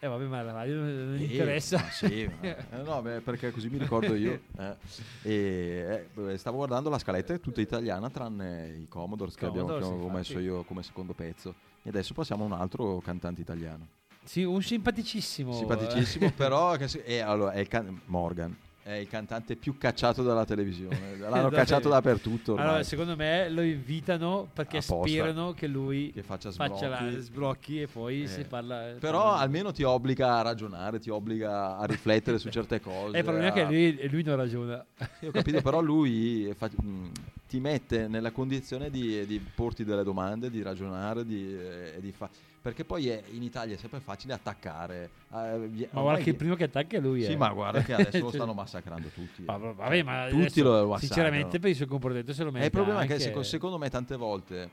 Eh 0.00 0.06
vabbè, 0.06 0.24
ma 0.26 0.40
la 0.42 0.52
radio 0.52 0.76
non, 0.76 1.16
Eh, 1.18 1.24
interessa. 1.24 1.78
ma 1.78 1.90
sì, 1.90 2.30
ma- 2.40 2.56
eh, 2.56 2.82
no, 2.84 3.02
beh, 3.02 3.20
perché 3.22 3.50
così 3.50 3.68
mi 3.68 3.78
ricordo 3.78 4.14
io. 4.14 4.40
eh. 4.56 4.76
E 5.22 5.32
eh, 5.34 6.06
beh, 6.14 6.38
stavo 6.38 6.58
guardando 6.58 6.88
la 6.88 6.98
scaletta, 6.98 7.34
è 7.34 7.40
tutta 7.40 7.60
italiana, 7.60 8.08
tranne 8.08 8.68
i 8.82 8.86
Commodores 8.86 9.34
che, 9.34 9.46
abbiamo, 9.46 9.66
Commodores, 9.66 9.88
che 9.88 9.94
avevo 9.94 10.10
messo 10.16 10.38
io 10.38 10.62
come 10.62 10.84
secondo 10.84 11.12
pezzo. 11.14 11.52
E 11.82 11.88
adesso 11.88 12.14
passiamo 12.14 12.44
a 12.44 12.46
un 12.46 12.52
altro 12.52 13.00
cantante 13.00 13.40
italiano. 13.40 13.88
Sì, 14.28 14.42
un 14.44 14.60
simpaticissimo. 14.62 15.52
Simpaticissimo, 15.54 16.26
eh. 16.26 16.32
però 16.32 16.72
è, 16.74 17.18
allora, 17.20 17.52
è 17.52 17.60
il 17.60 17.68
can- 17.68 17.98
Morgan. 18.06 18.54
È 18.82 18.92
il 18.92 19.08
cantante 19.08 19.54
più 19.56 19.76
cacciato 19.78 20.22
dalla 20.22 20.44
televisione. 20.44 21.16
L'hanno 21.18 21.48
Dai. 21.48 21.58
cacciato 21.58 21.88
dappertutto. 21.90 22.52
Ormai. 22.52 22.66
Allora, 22.68 22.82
secondo 22.82 23.16
me 23.16 23.48
lo 23.50 23.60
invitano 23.62 24.48
perché 24.52 24.78
Apposta. 24.78 25.08
sperano 25.08 25.52
che 25.52 25.66
lui 25.66 26.10
che 26.12 26.22
faccia 26.22 26.50
faccia 26.52 26.86
sblocchi. 26.96 27.14
la 27.14 27.20
sblocchi 27.20 27.80
e 27.82 27.86
poi 27.86 28.22
Eh, 28.22 28.26
si 28.28 28.44
parla. 28.44 28.94
Però 28.98 29.22
parla- 29.22 29.38
almeno 29.38 29.72
ti 29.72 29.82
obbliga 29.82 30.36
a 30.38 30.42
ragionare, 30.42 30.98
ti 31.00 31.08
obbliga 31.10 31.76
a 31.78 31.84
riflettere 31.86 32.38
su 32.38 32.48
certe 32.50 32.80
cose. 32.82 33.14
Eh, 33.16 33.18
il 33.18 33.24
problema 33.24 33.48
è 33.48 33.52
che 33.52 33.60
a- 33.62 33.66
lui, 33.68 34.08
lui 34.10 34.22
non 34.22 34.36
ragiona. 34.36 34.84
Io 35.20 35.28
ho 35.28 35.32
capito, 35.32 35.60
però 35.62 35.80
lui 35.80 36.50
fa- 36.56 36.70
mh, 36.74 37.10
ti 37.46 37.60
mette 37.60 38.08
nella 38.08 38.30
condizione 38.30 38.88
di, 38.90 39.26
di 39.26 39.38
porti 39.54 39.84
delle 39.84 40.02
domande, 40.02 40.50
di 40.50 40.62
ragionare, 40.62 41.24
di, 41.26 41.54
eh, 41.58 41.96
di 42.00 42.12
fa- 42.12 42.28
perché 42.60 42.84
poi 42.84 43.08
è- 43.08 43.22
in 43.30 43.42
Italia 43.42 43.74
è 43.74 43.78
sempre 43.78 44.00
facile 44.00 44.32
attaccare. 44.34 45.10
eh, 45.32 45.88
Ma 45.92 46.00
guarda 46.02 46.22
che 46.22 46.30
il 46.30 46.36
primo 46.36 46.54
che 46.54 46.64
attacca 46.64 46.96
è 46.96 47.00
lui. 47.00 47.22
Sì, 47.22 47.32
eh. 47.32 47.36
ma 47.36 47.48
guarda 47.50 47.82
che 47.82 47.94
adesso 47.94 48.18
lo 48.18 48.24
Cioè- 48.26 48.34
stanno 48.34 48.54
massacrando 48.54 49.08
tutti. 49.08 49.42
Ma- 49.44 49.54
eh. 49.54 49.58
ma- 49.58 49.72
vabbè, 49.72 50.02
ma 50.02 50.26
tutti 50.28 50.40
adesso, 50.40 50.62
lo 50.62 50.70
massacrano. 50.70 50.98
Sinceramente, 50.98 51.58
per 51.58 51.70
il 51.70 51.76
suo 51.76 51.86
comportamento 51.86 52.32
se 52.32 52.44
lo 52.44 52.50
mette 52.50 52.66
il 52.66 52.70
problema 52.72 53.00
è 53.02 53.06
che 53.06 53.12
anche- 53.14 53.24
seco- 53.24 53.42
secondo 53.42 53.78
me 53.78 53.88
tante 53.90 54.16
volte, 54.16 54.68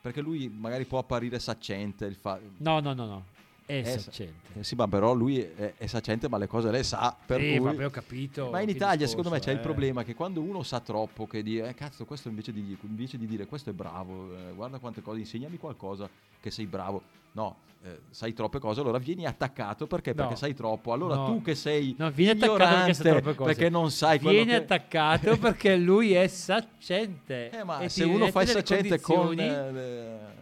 perché 0.00 0.20
lui 0.20 0.48
magari 0.48 0.84
può 0.84 0.98
apparire 0.98 1.38
saccente, 1.38 2.04
il 2.06 2.14
fa- 2.16 2.38
No, 2.58 2.80
no, 2.80 2.92
no, 2.92 3.06
no. 3.06 3.24
È 3.70 3.82
sa- 3.84 3.98
saccente. 3.98 4.58
eh 4.58 4.64
sì, 4.64 4.74
ma 4.76 4.88
però 4.88 5.12
lui 5.12 5.38
è, 5.40 5.74
è 5.76 5.86
saccente, 5.86 6.26
ma 6.28 6.38
le 6.38 6.46
cose 6.46 6.70
le 6.70 6.82
sa. 6.82 7.14
Per 7.26 7.38
Sì, 7.38 7.48
cui- 7.56 7.58
vabbè, 7.58 7.84
ho 7.84 7.90
capito. 7.90 8.48
Ma 8.50 8.60
in 8.60 8.66
che 8.66 8.72
Italia, 8.72 8.96
discorso, 8.96 9.16
secondo 9.16 9.30
me, 9.30 9.40
c'è 9.40 9.50
il 9.52 9.58
eh. 9.58 9.60
problema 9.60 10.04
che 10.04 10.14
quando 10.14 10.40
uno 10.40 10.62
sa 10.62 10.80
troppo, 10.80 11.26
che 11.26 11.42
dire, 11.42 11.68
eh, 11.68 11.74
cazzo, 11.74 12.06
questo 12.06 12.28
invece 12.28 12.52
di, 12.52 12.76
invece 12.82 13.18
di 13.18 13.26
dire 13.26 13.44
questo 13.46 13.68
è 13.70 13.72
bravo, 13.74 14.34
eh, 14.34 14.52
guarda 14.54 14.78
quante 14.78 15.02
cose, 15.02 15.18
insegnami 15.20 15.58
qualcosa 15.58 16.08
che 16.40 16.50
sei 16.50 16.64
bravo. 16.66 17.02
No, 17.32 17.56
eh, 17.84 17.98
sai 18.10 18.32
troppe 18.32 18.58
cose, 18.58 18.80
allora 18.80 18.96
vieni 18.98 19.26
attaccato 19.26 19.86
perché? 19.86 20.10
No. 20.10 20.22
Perché 20.22 20.36
sai 20.36 20.54
troppo. 20.54 20.92
Allora 20.94 21.14
No. 21.16 21.26
tu 21.26 21.42
che 21.42 21.54
sei 21.54 21.94
No, 21.98 22.10
vieni 22.10 22.40
attaccato 22.40 23.20
perché 23.20 23.44
perché 23.44 23.68
non 23.68 23.90
sai 23.90 24.18
Vieni 24.18 24.46
che... 24.46 24.54
attaccato 24.54 25.36
perché 25.38 25.76
lui 25.76 26.12
è 26.14 26.26
saccente. 26.26 27.50
Eh, 27.50 27.64
ma 27.64 27.80
E 27.80 27.88
se 27.90 28.04
uno 28.04 28.26
fa 28.28 28.42
il 28.42 28.48
saccente 28.48 28.98
con, 29.00 29.26
condizioni- 29.26 29.50
eh, 29.68 29.72
le- 29.72 30.37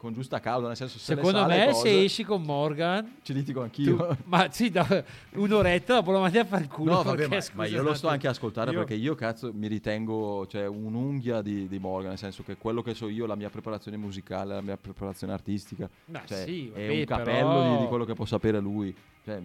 con 0.00 0.14
giusta 0.14 0.40
causa, 0.40 0.66
nel 0.66 0.76
senso 0.76 0.98
se 0.98 1.14
Secondo 1.14 1.44
me, 1.44 1.66
cose, 1.66 1.80
se 1.90 2.04
esci 2.04 2.24
con 2.24 2.40
Morgan, 2.40 3.16
ci 3.20 3.34
litigo 3.34 3.58
tu- 3.58 3.64
anch'io. 3.66 4.16
ma 4.24 4.50
sì, 4.50 4.70
da- 4.70 5.04
un'oretta 5.34 5.96
dopo 5.96 6.10
lo 6.12 6.20
mandi 6.20 6.38
a 6.38 6.46
far 6.46 6.66
culo. 6.68 6.92
No, 6.94 7.02
vabbè, 7.02 7.28
perché, 7.28 7.50
ma, 7.52 7.62
ma 7.64 7.66
io 7.66 7.82
lo 7.82 7.92
sto 7.92 8.08
anche 8.08 8.26
a 8.26 8.30
ascoltare 8.30 8.70
Io- 8.70 8.78
perché 8.78 8.94
io 8.94 9.14
cazzo 9.14 9.52
mi 9.52 9.66
ritengo 9.66 10.46
cioè, 10.46 10.66
un'unghia 10.66 11.42
di, 11.42 11.68
di 11.68 11.78
Morgan, 11.78 12.08
nel 12.08 12.18
senso 12.18 12.42
che 12.42 12.56
quello 12.56 12.80
che 12.80 12.94
so 12.94 13.08
io, 13.10 13.26
la 13.26 13.34
mia 13.36 13.50
preparazione 13.50 13.98
musicale, 13.98 14.54
la 14.54 14.62
mia 14.62 14.78
preparazione 14.78 15.34
artistica, 15.34 15.86
Ma 16.06 16.22
cioè, 16.24 16.44
sì, 16.44 16.68
è 16.68 16.86
vabbè, 16.86 16.98
un 17.00 17.04
capello 17.04 17.48
però- 17.48 17.74
di, 17.76 17.82
di 17.82 17.86
quello 17.88 18.04
che 18.06 18.14
può 18.14 18.24
sapere 18.24 18.58
lui. 18.58 18.96
Cioè, 19.22 19.38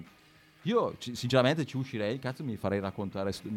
io 0.66 0.96
sinceramente 1.00 1.64
ci 1.66 1.78
uscirei, 1.78 2.18
cazzo 2.18 2.44
mi 2.44 2.56
farei 2.58 2.80
raccontare 2.80 3.32
st- 3.32 3.48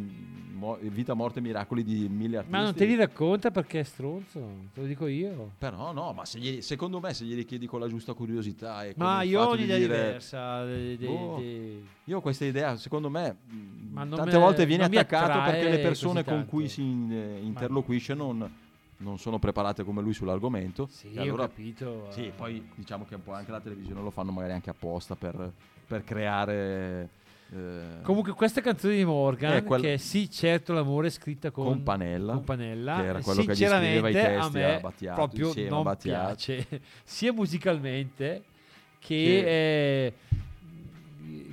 mo- 0.52 0.78
vita, 0.82 1.14
morte 1.14 1.38
e 1.38 1.42
miracoli 1.42 1.82
di 1.82 2.06
mille 2.08 2.36
artisti. 2.36 2.56
Ma 2.56 2.62
non 2.62 2.74
te 2.74 2.84
li 2.84 2.96
racconta 2.96 3.50
perché 3.50 3.80
è 3.80 3.82
stronzo, 3.82 4.38
te 4.74 4.80
lo 4.82 4.86
dico 4.86 5.06
io. 5.06 5.52
Però 5.56 5.92
no, 5.92 6.12
ma 6.12 6.26
se 6.26 6.38
gli- 6.38 6.60
secondo 6.60 7.00
me 7.00 7.14
se 7.14 7.24
glieli 7.24 7.46
chiedi 7.46 7.66
con 7.66 7.80
la 7.80 7.88
giusta 7.88 8.12
curiosità 8.12 8.84
e 8.84 8.92
Ma 8.98 9.22
io 9.22 9.40
ho 9.40 9.44
fatto 9.44 9.56
di 9.56 9.62
un'idea 9.62 9.78
dire, 9.78 9.96
diversa. 9.96 10.64
de- 10.64 10.96
de- 10.98 11.06
de- 11.36 11.82
Io 12.04 12.16
ho 12.18 12.20
questa 12.20 12.44
idea, 12.44 12.76
secondo 12.76 13.08
me, 13.08 13.36
non 13.92 14.10
tante 14.10 14.36
me- 14.36 14.42
volte 14.42 14.66
viene 14.66 14.84
attaccato 14.84 15.50
perché 15.50 15.68
le 15.70 15.78
persone 15.78 16.24
con 16.24 16.44
cui 16.46 16.68
si 16.68 16.82
in- 16.82 17.10
eh, 17.10 17.40
interloquisce 17.40 18.12
non, 18.12 18.50
non 18.98 19.18
sono 19.18 19.38
preparate 19.38 19.82
come 19.82 20.02
lui 20.02 20.12
sull'argomento. 20.12 20.88
Sì, 20.90 21.12
allora- 21.16 21.44
ho 21.44 21.46
capito. 21.46 22.06
Sì, 22.10 22.26
eh. 22.26 22.32
poi 22.36 22.68
diciamo 22.74 23.06
che 23.06 23.14
un 23.14 23.22
po' 23.22 23.32
anche 23.32 23.50
la 23.50 23.60
televisione 23.60 24.02
lo 24.02 24.10
fanno 24.10 24.30
magari 24.30 24.52
anche 24.52 24.68
apposta 24.70 25.14
per, 25.14 25.52
per 25.88 26.04
creare... 26.04 27.08
eh, 27.50 28.00
Comunque 28.02 28.32
questa 28.34 28.60
canzone 28.60 28.94
di 28.94 29.04
Morgan, 29.04 29.54
Eh, 29.56 29.62
quel- 29.64 29.80
che 29.80 29.94
è 29.94 29.96
sì 29.96 30.30
certo 30.30 30.72
l'amore 30.74 31.06
è 31.08 31.10
scritta 31.10 31.50
con, 31.50 31.64
Con 31.64 31.82
Panella, 31.82 32.34
con 32.34 32.44
Panella, 32.44 32.96
che 32.96 33.04
era 33.06 33.20
quello 33.20 33.42
che 33.42 33.52
gli 33.52 33.64
scriveva 33.66 34.08
i 34.08 34.12
testi 34.12 34.46
a 34.46 34.50
me 34.50 34.74
a 34.74 34.80
Battiato, 34.80 35.14
proprio 35.28 35.50
a 35.50 35.68
non 35.70 35.82
Battiato. 35.82 36.26
piace, 36.34 36.66
sia 37.02 37.32
musicalmente 37.32 38.42
che, 39.00 39.06
Che- 39.16 40.04
eh, 40.06 40.12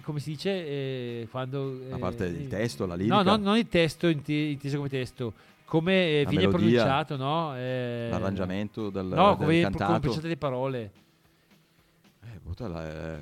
come 0.01 0.19
si 0.19 0.31
dice, 0.31 0.49
eh, 0.51 1.27
quando... 1.31 1.79
A 1.91 1.95
eh, 1.95 1.99
parte 1.99 2.25
il 2.25 2.47
testo, 2.47 2.86
la 2.86 2.95
No, 2.95 3.01
lirica, 3.01 3.23
no, 3.23 3.38
non 3.38 3.57
il 3.57 3.67
testo 3.69 4.07
inte- 4.07 4.33
inteso 4.33 4.77
come 4.77 4.89
testo, 4.89 5.33
come 5.65 6.21
eh, 6.21 6.25
viene 6.27 6.47
pronunciato, 6.49 7.15
no? 7.17 7.55
Eh, 7.55 8.07
l'arrangiamento 8.11 8.89
del, 8.89 9.05
No, 9.05 9.09
del 9.09 9.15
come 9.15 9.36
pro- 9.36 9.45
come 9.45 9.61
cantato. 9.61 9.99
pronunciate 9.99 10.27
le 10.27 10.38
parole. 10.38 10.91
Eh, 12.23 12.67
la, 12.67 12.88
eh, 13.15 13.19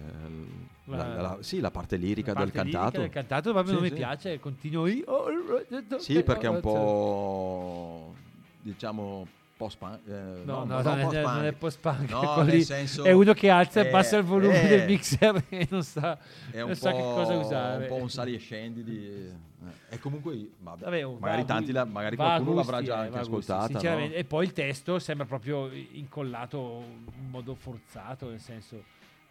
la- 0.86 0.97
La- 0.97 1.21
la- 1.21 1.38
sì, 1.41 1.59
la 1.59 1.71
parte 1.71 1.95
lirica 1.97 2.34
La 2.34 2.39
del 2.41 2.51
parte 2.51 2.63
lirica 2.63 2.79
cantato. 2.84 3.01
del 3.01 3.09
cantato 3.09 3.51
proprio 3.51 3.67
Sì, 3.73 3.79
non 3.79 3.84
mi 3.84 3.89
sì. 3.89 3.95
piace, 3.95 4.39
continuo 4.39 4.88
io. 4.88 5.03
oh, 5.07 5.99
Sì, 5.99 6.23
perché 6.23 6.47
è 6.47 6.49
un 6.49 6.59
po' 6.61 8.13
diciamo 8.61 9.27
post-punk. 9.55 9.99
eh, 10.07 10.11
No, 10.43 10.65
no, 10.65 10.81
no, 10.81 10.81
non, 10.81 10.99
è, 10.99 11.03
post-punk. 11.03 11.36
non 11.36 11.45
è 11.45 11.51
post-punk. 11.53 12.09
No, 12.09 12.41
lì 12.41 12.63
senso, 12.63 13.03
è 13.03 13.11
uno 13.11 13.34
che 13.34 13.49
alza 13.49 13.81
e 13.81 13.89
bassa 13.89 14.17
il 14.17 14.23
volume 14.23 14.61
eh, 14.63 14.67
del 14.67 14.86
mixer 14.88 15.43
e 15.49 15.67
non 15.69 15.84
sa, 15.84 16.17
È 16.51 16.59
non 16.59 16.75
sa 16.75 16.91
che 16.91 17.01
cosa 17.01 17.34
usare. 17.38 17.84
un 17.84 17.88
po' 17.88 17.95
un 18.01 18.09
sali 18.09 18.34
e 18.36 18.39
scendi 18.39 18.84
di... 18.84 18.97
eh, 19.05 19.95
E 19.95 19.99
comunque, 19.99 20.49
vabbè, 20.59 20.84
Vabbè, 20.84 21.05
oh, 21.05 21.17
magari, 21.17 21.43
va 21.45 21.71
la- 21.79 21.86
magari 21.86 22.15
qualcuno 22.17 22.55
l'avrà 22.55 22.77
gusti, 22.77 22.91
già 22.91 22.95
eh, 22.95 22.99
anche 23.05 23.11
va 23.11 23.19
a 23.19 23.23
gusti, 23.25 23.51
ascoltata. 23.51 23.95
no? 23.95 24.03
E 24.11 24.23
poi 24.25 24.45
il 24.45 24.51
testo 24.53 24.99
sembra 24.99 25.25
proprio 25.25 25.69
incollato 25.71 26.84
in 27.17 27.29
modo 27.29 27.55
forzato, 27.55 28.29
nel 28.29 28.39
senso 28.41 28.84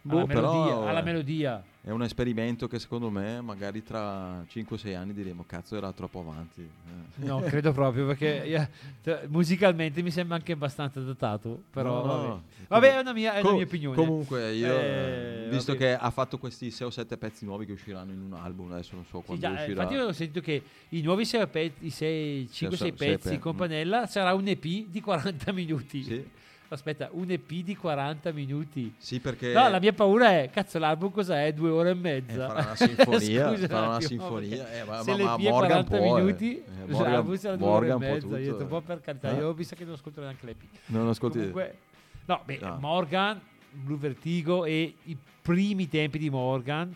Boh, 0.05 0.17
alla, 0.19 0.27
melodia, 0.27 0.89
alla 0.89 1.01
eh, 1.01 1.03
melodia. 1.05 1.65
È 1.85 1.91
un 1.91 2.03
esperimento 2.03 2.69
che 2.69 2.79
secondo 2.79 3.11
me 3.11 3.41
magari 3.41 3.83
tra 3.83 4.43
5-6 4.43 4.95
anni 4.97 5.13
diremo 5.13 5.45
cazzo 5.47 5.77
era 5.77 5.91
troppo 5.93 6.21
avanti. 6.21 6.61
eh. 6.61 7.25
No, 7.25 7.41
credo 7.41 7.73
proprio 7.73 8.07
perché 8.07 8.43
eh, 8.45 8.69
cioè, 9.03 9.27
musicalmente 9.29 10.01
mi 10.03 10.11
sembra 10.13 10.37
anche 10.37 10.53
abbastanza 10.53 11.01
datato. 11.01 11.63
Però 11.73 12.05
No, 12.05 12.15
no, 12.27 12.43
vabbè. 12.69 12.97
è 12.97 13.01
una 13.01 13.13
mia, 13.13 13.33
è 13.35 13.41
una 13.41 13.49
Com- 13.49 13.55
mia 13.57 13.65
opinione. 13.65 13.97
Comunque, 13.97 14.53
io, 14.55 14.77
Eh, 14.79 15.47
visto 15.51 15.73
vabbè. 15.73 15.85
che 15.85 15.97
ha 15.97 16.11
fatto 16.11 16.39
questi 16.39 16.71
6 16.71 16.87
o 16.87 16.91
7 16.91 17.17
pezzi 17.17 17.45
nuovi 17.45 17.67
che 17.67 17.73
usciranno 17.73 18.13
in 18.13 18.21
un 18.21 18.33
album, 18.35 18.71
adesso 18.73 18.95
non 18.95 19.05
so 19.05 19.19
Sì, 19.19 19.25
quando 19.27 19.43
già, 19.47 19.51
eh, 19.51 19.55
uscirà. 19.63 19.83
infatti 19.83 19.95
io 19.95 20.07
ho 20.07 20.13
sentito 20.13 20.41
che 20.41 20.63
i 20.91 21.01
nuovi 21.03 21.25
6 21.25 21.47
pezzi, 21.49 21.91
5-6 21.91 22.49
so- 22.71 22.77
sei 22.77 22.93
pezzi 22.93 23.29
pe- 23.31 23.39
con 23.41 23.55
mm. 23.55 23.59
Panella 23.59 24.07
sarà 24.07 24.35
un 24.35 24.47
EP 24.47 24.63
di 24.89 25.01
40 25.01 25.51
minuti. 25.53 26.03
Sì, 26.05 26.25
Aspetta, 26.73 27.11
un 27.13 27.31
EP 27.31 27.51
di 27.51 27.77
40 27.77 28.33
minuti. 28.33 28.95
sì, 28.97 29.21
perché 29.21 29.53
No, 29.53 29.69
la 29.69 29.79
mia 29.79 29.93
paura 29.93 30.31
è, 30.41 30.49
cazzo, 30.51 30.79
l'album 30.79 31.11
cosa 31.11 31.45
è? 31.45 31.53
Due 31.53 31.69
ore 31.69 31.91
e 31.91 31.93
eh, 31.93 31.95
mezza. 31.95 32.47
farà 32.49 32.61
una 32.63 32.75
sinfonia, 32.77 33.49
Scusa 33.53 33.67
farà 33.69 33.81
un 33.83 33.89
una 33.89 34.01
sinfonia. 34.01 34.73
Eh, 34.73 34.85
ma, 34.85 35.03
se 35.03 35.11
ma- 35.11 35.17
l'EP 35.17 35.27
ma 35.27 35.35
è 35.37 35.51
Morgan 35.51 35.87
40 35.87 35.97
può, 35.97 36.17
eh. 36.19 36.23
minuti, 36.23 36.57
Eh, 36.57 36.93
l'album 36.93 37.37
sarà 37.37 37.57
due 37.57 37.67
ore 37.67 37.87
e 37.87 37.91
Morgan 37.91 37.99
può 37.99 38.09
mezza. 38.09 38.27
Io 38.27 38.33
ho 38.33 38.39
detto, 38.39 38.53
tutto, 38.53 38.65
po' 38.67 38.81
per 38.81 39.01
carità, 39.03 39.31
eh. 39.33 39.37
io 39.37 39.55
mi 39.55 39.65
sa 39.65 39.77
che 39.77 39.85
non 39.85 39.93
ascolterò 39.93 40.25
neanche 40.25 40.47
l'EP. 40.47 40.63
Non 40.87 41.09
ascolti. 41.09 41.37
Comunque, 41.39 41.77
no, 42.25 42.41
beh, 42.43 42.59
No. 42.63 42.77
Morgan, 42.81 43.41
Blue 43.71 43.99
Vertigo 43.99 44.65
e 44.65 44.95
i 45.03 45.17
primi 45.43 45.89
tempi 45.91 46.19
di 46.19 46.31
Morgan, 46.31 46.95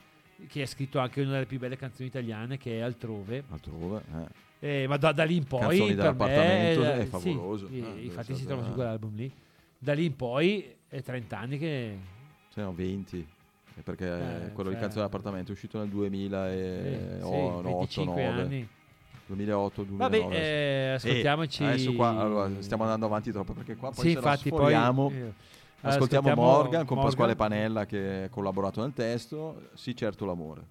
che 0.49 0.63
ha 0.63 0.67
scritto 0.67 0.99
anche 1.01 1.21
una 1.21 1.33
delle 1.33 1.45
più 1.47 1.59
belle 1.59 1.77
canzoni 1.77 2.09
italiane, 2.09 2.57
che 2.57 2.79
è 2.79 2.81
Altrove. 2.81 3.45
Altrove, 3.51 4.03
eh. 4.15 4.45
Eh, 4.59 4.87
ma 4.87 4.97
da, 4.97 5.13
da 5.13 5.25
lì 5.25 5.37
in 5.37 5.45
poi 5.45 5.61
Canzoni 5.61 5.95
per 5.95 6.15
me, 6.15 6.27
è 6.73 6.99
eh, 7.01 7.05
favoloso. 7.05 7.67
sì, 7.69 7.79
Eh, 7.79 7.85
eh, 8.01 8.05
infatti 8.05 8.35
si 8.35 8.47
trova 8.47 8.65
su 8.65 8.71
eh. 8.71 8.73
quell'album 8.73 9.15
lì. 9.15 9.31
Da 9.79 9.93
lì 9.93 10.07
in 10.07 10.17
poi 10.17 10.75
è 10.89 11.03
30 11.03 11.39
anni 11.39 11.59
che 11.59 11.99
Cioè, 12.53 12.65
no, 12.65 12.73
20. 12.73 13.19
eh, 13.77 13.83
Perché 13.83 14.07
Eh, 14.07 14.53
quello 14.53 14.71
di 14.71 14.77
cioè- 14.77 14.85
canzone 14.85 14.95
dell'appartamento 14.95 15.51
è 15.51 15.55
uscito 15.55 15.79
nel 15.79 15.89
eh, 15.89 15.91
2008, 15.91 17.59
sì, 17.59 17.63
25 17.65 18.25
anni. 18.25 18.69
2008, 19.27 19.83
2009. 19.83 20.19
Vabbè, 20.23 20.37
eh, 20.37 20.93
ascoltiamoci. 20.95 21.63
Eh, 21.63 21.67
adesso 21.67 21.93
qua 21.95 22.09
allora, 22.09 22.63
stiamo 22.63 22.85
andando 22.85 23.07
avanti 23.07 23.33
troppo 23.33 23.53
perché 23.53 23.77
qua 23.77 23.91
poi 23.91 24.05
sì, 24.05 24.13
infatti, 24.13 24.49
poi 24.49 24.73
eh, 24.73 24.77
Ascoltiamo, 24.77 26.29
ascoltiamo 26.29 26.35
Morgan 26.35 26.87
con 26.87 26.97
Morgan. 26.97 27.05
Pasquale 27.05 27.37
Panella 27.37 27.87
che 27.87 28.25
ha 28.25 28.29
collaborato 28.29 28.81
nel 28.81 28.93
testo. 28.93 29.69
Sì, 29.75 29.95
certo 29.95 30.25
l'amore. 30.25 30.63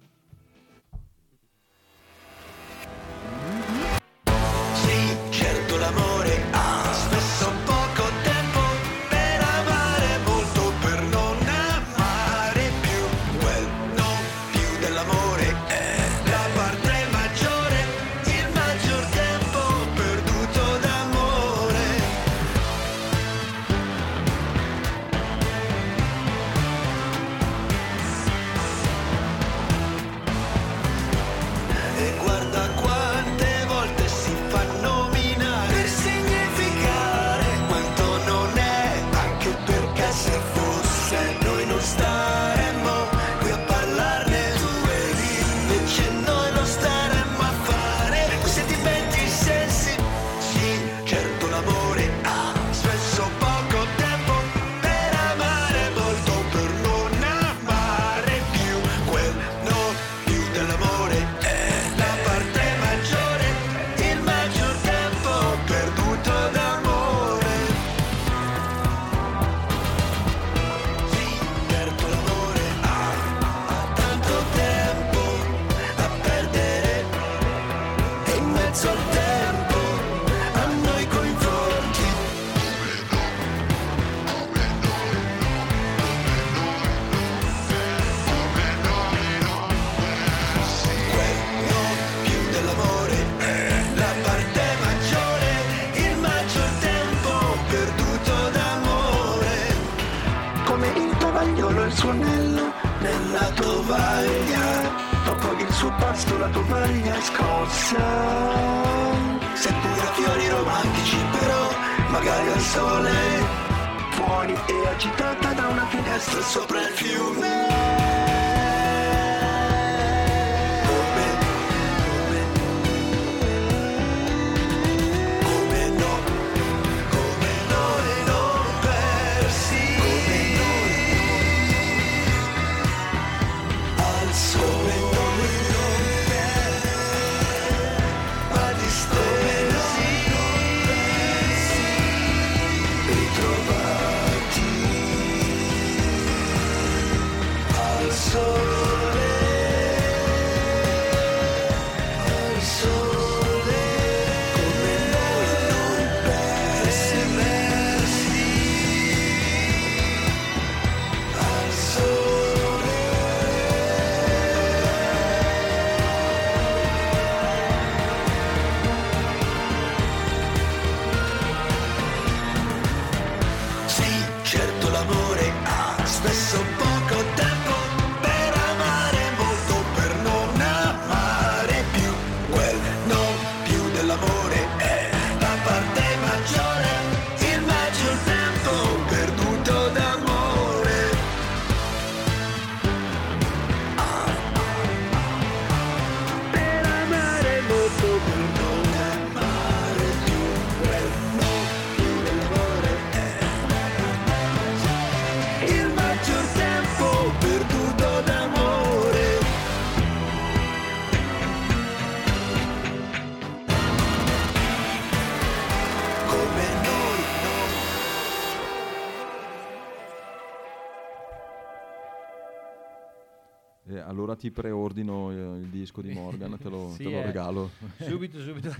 Ti 224.36 224.50
preordino 224.50 225.30
eh, 225.30 225.58
il 225.58 225.66
disco 225.68 226.00
di 226.02 226.12
Morgan, 226.12 226.56
te 226.58 226.68
lo, 226.68 226.90
Sì, 226.96 227.04
te 227.04 227.10
lo 227.10 227.18
eh. 227.18 227.24
regalo. 227.26 227.70
subito, 227.98 228.40
subito. 228.40 228.74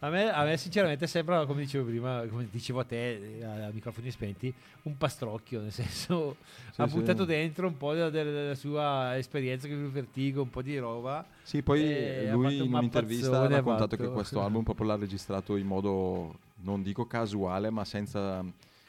A 0.00 0.10
me, 0.10 0.30
a 0.30 0.44
me 0.44 0.58
sinceramente 0.58 1.06
sembra, 1.06 1.46
come 1.46 1.62
dicevo 1.62 1.86
prima, 1.86 2.22
come 2.28 2.46
dicevo 2.50 2.80
a 2.80 2.84
te 2.84 3.38
eh, 3.38 3.42
a 3.44 3.70
microfoni 3.72 4.10
spenti, 4.10 4.52
un 4.82 4.96
pastrocchio, 4.98 5.62
nel 5.62 5.72
senso 5.72 6.36
Sì, 6.70 6.82
ha 6.82 6.86
sì. 6.86 6.94
buttato 6.98 7.24
dentro 7.24 7.66
un 7.66 7.78
po' 7.78 7.94
della, 7.94 8.10
della 8.10 8.54
sua 8.54 9.16
esperienza 9.16 9.66
con 9.68 9.78
il 9.82 9.90
vertigo, 9.90 10.42
un 10.42 10.50
po' 10.50 10.60
di 10.60 10.76
roba. 10.76 11.24
Sì, 11.42 11.62
poi 11.62 11.82
E 11.82 12.28
ha 12.28 12.32
lui 12.34 12.56
in 12.62 12.74
un'intervista 12.74 13.40
ha 13.40 13.46
raccontato 13.48 13.96
che 13.96 14.08
questo 14.10 14.40
album 14.44 14.64
proprio 14.64 14.86
l'ha 14.88 14.96
registrato 14.96 15.56
in 15.56 15.66
modo, 15.66 16.40
non 16.56 16.82
dico 16.82 17.06
casuale, 17.06 17.70
ma 17.70 17.84
senza, 17.86 18.44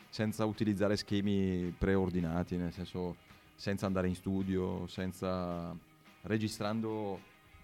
senza 0.09 0.43
utilizzare 0.43 0.97
schemi 0.97 1.73
preordinati, 1.77 2.57
nel 2.57 2.73
senso 2.73 3.15
senza 3.57 3.87
andare 3.87 4.07
in 4.07 4.15
studio, 4.15 4.85
senza 4.87 5.75
registrando 6.21 7.19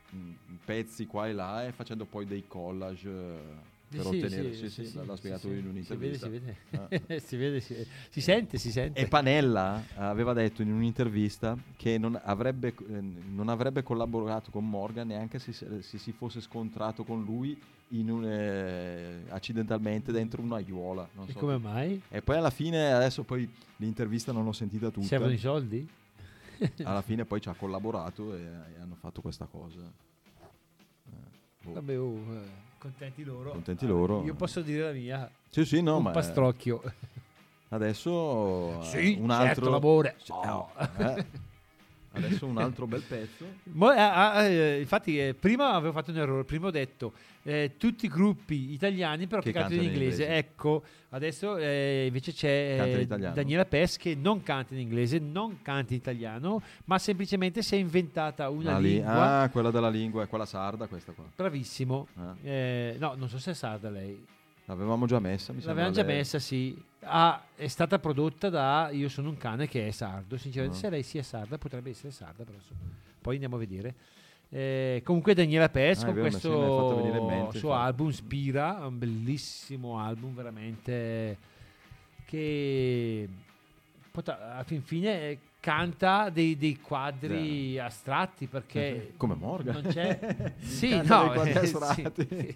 mh, 0.09 0.31
pezzi 0.65 1.05
qua 1.05 1.27
e 1.27 1.33
là 1.33 1.65
e 1.67 1.71
facendo 1.71 2.05
poi 2.05 2.25
dei 2.25 2.45
collage 2.47 3.09
eh, 3.09 3.71
per 3.97 4.05
Sì, 4.05 4.17
ottenere... 4.17 4.53
sì, 4.53 4.69
Sì, 4.69 4.85
sì, 4.85 4.95
l'ha 4.95 5.03
sì, 5.11 5.17
spiegato 5.17 5.47
sì, 5.47 5.47
in 5.47 5.83
Si 5.83 5.95
vede, 5.95 6.17
un'intervista. 6.17 6.25
si 6.25 6.31
vede. 6.31 6.55
Ah. 6.71 7.19
si, 7.19 7.35
vede 7.37 7.59
si, 7.59 7.87
si 8.09 8.21
sente, 8.21 8.57
si 8.57 8.71
sente. 8.71 8.99
E 8.99 9.07
Panella 9.07 9.83
aveva 9.95 10.33
detto 10.33 10.61
in 10.61 10.71
un'intervista 10.71 11.57
che 11.75 11.97
non 11.97 12.19
avrebbe, 12.23 12.73
eh, 12.89 13.01
non 13.01 13.49
avrebbe 13.49 13.83
collaborato 13.83 14.51
con 14.51 14.69
Morgan 14.69 15.07
neanche 15.07 15.39
se, 15.39 15.53
se 15.53 15.97
si 15.97 16.11
fosse 16.11 16.41
scontrato 16.41 17.03
con 17.03 17.23
lui 17.23 17.59
in 17.89 18.09
un, 18.09 18.25
eh, 18.25 19.23
accidentalmente 19.29 20.11
dentro 20.11 20.41
una 20.41 20.55
aiuola. 20.55 21.07
non 21.13 21.27
E 21.27 21.33
so. 21.33 21.39
come 21.39 21.57
mai? 21.57 22.01
E 22.09 22.21
poi 22.21 22.37
alla 22.37 22.49
fine, 22.49 22.91
adesso 22.91 23.23
poi 23.23 23.47
l'intervista 23.77 24.31
non 24.31 24.43
l'ho 24.45 24.51
sentita 24.53 24.89
tutta. 24.89 25.05
Servono 25.05 25.31
i 25.31 25.37
soldi? 25.37 25.87
Alla 26.83 27.01
fine 27.01 27.25
poi 27.25 27.41
ci 27.41 27.49
ha 27.49 27.53
collaborato 27.53 28.33
e, 28.35 28.39
e 28.41 28.79
hanno 28.79 28.95
fatto 28.95 29.21
questa 29.21 29.45
cosa. 29.45 29.79
Eh, 29.81 31.11
boh. 31.63 31.73
Vabbè, 31.73 31.99
oh, 31.99 32.15
eh, 32.35 32.41
contenti 32.83 33.23
loro. 33.23 33.51
Contenti 33.51 33.85
loro. 33.87 34.23
Io 34.25 34.33
posso 34.35 34.61
dire 34.61 34.83
la 34.83 34.91
mia. 34.91 35.31
Sì, 35.49 35.63
sì, 35.63 35.81
no, 35.81 35.97
un 35.97 36.03
ma 36.03 36.11
pastrocchio. 36.11 36.81
adesso 37.69 38.81
eh, 38.81 38.83
Sì, 38.83 39.17
un 39.19 39.29
certo, 39.29 39.31
altro 39.49 39.69
l'amore. 39.69 40.15
Sì, 40.21 40.31
Oh. 40.33 40.69
eh. 40.97 41.25
Adesso 42.15 42.45
un 42.45 42.57
altro 42.57 42.85
bel 42.85 43.01
pezzo. 43.01 43.45
Mo- 43.71 43.87
ah, 43.87 44.33
ah, 44.33 44.43
eh, 44.43 44.79
infatti, 44.81 45.17
eh, 45.19 45.33
prima 45.33 45.71
avevo 45.71 45.93
fatto 45.93 46.11
un 46.11 46.17
errore. 46.17 46.43
Prima 46.43 46.67
ho 46.67 46.71
detto 46.71 47.13
eh, 47.43 47.73
tutti 47.77 48.05
i 48.05 48.09
gruppi 48.09 48.71
italiani, 48.71 49.27
però 49.27 49.41
che, 49.41 49.51
Che 49.51 49.59
cantano 49.59 49.81
in 49.81 49.87
inglese. 49.89 50.23
inglese. 50.23 50.35
Ecco, 50.37 50.83
adesso 51.09 51.57
eh, 51.57 52.05
invece 52.07 52.31
c'è 52.31 52.97
eh. 52.99 53.05
Daniela 53.33 53.65
Pes 53.65 53.97
che 53.97 54.15
non 54.15 54.41
canta 54.43 54.73
in 54.73 54.79
inglese, 54.79 55.19
non 55.19 55.61
canta 55.61 55.93
in 55.93 55.99
italiano, 55.99 56.61
ma 56.85 56.97
semplicemente 56.99 57.61
si 57.61 57.75
è 57.75 57.77
inventata 57.77 58.49
una 58.49 58.75
Ah, 58.75 58.79
lì- 58.79 58.93
lingua. 58.93 59.41
ah, 59.41 59.49
quella 59.49 59.71
della 59.71 59.89
lingua 59.89 60.23
è 60.23 60.27
quella 60.27 60.45
sarda, 60.45 60.87
questa 60.87 61.11
qua. 61.11 61.25
Bravissimo. 61.35 62.07
Ah, 62.15 62.35
Eh, 62.41 62.95
no, 62.99 63.13
non 63.17 63.27
so 63.29 63.37
se 63.39 63.51
è 63.51 63.53
sarda 63.53 63.89
lei. 63.89 64.25
L'avevamo 64.65 65.05
già 65.05 65.19
messa, 65.19 65.51
mi. 65.51 65.61
L'avevamo 65.61 65.91
già 65.93 66.03
lei. 66.03 66.15
messa, 66.15 66.39
sì. 66.39 66.81
Ah, 67.01 67.43
è 67.53 67.67
stata 67.67 67.99
prodotta 67.99 68.49
da 68.49 68.89
Io 68.93 69.09
sono 69.09 69.27
un 69.27 69.35
cane 69.35 69.67
che 69.67 69.85
è 69.87 69.91
sardo. 69.91 70.37
Sinceramente, 70.37 70.77
Ah. 70.77 70.79
se 70.81 70.89
lei 70.89 71.03
sia 71.03 71.21
sarda, 71.23 71.57
potrebbe 71.57 71.89
essere 71.89 72.11
sarda, 72.11 72.45
però 72.45 72.57
poi 73.19 73.33
andiamo 73.33 73.57
a 73.57 73.59
vedere. 73.59 73.93
Eh, 74.55 75.01
comunque 75.03 75.33
Daniela 75.33 75.67
Pes 75.67 76.03
Ah, 76.03 76.05
con 76.05 76.13
vero, 76.13 76.27
questo 76.29 77.25
mente, 77.27 77.57
suo 77.57 77.69
infatti. 77.71 77.85
album 77.87 78.09
Spira, 78.11 78.85
un 78.85 78.99
bellissimo 78.99 79.97
album 79.99 80.35
veramente 80.35 81.37
che 82.25 83.27
a 84.25 84.63
fin 84.63 84.83
fine 84.83 85.21
eh, 85.31 85.39
canta 85.63 86.29
dei, 86.29 86.57
dei 86.57 86.77
quadri 86.81 87.79
astratti 87.79 88.47
perché 88.47 89.13
Come 89.15 89.33
Morgan. 89.35 89.75
non 89.81 89.91
c'è 89.93 90.53
sì, 90.59 90.99
no, 91.05 91.31
eh, 91.41 91.65
sì. 91.65 92.55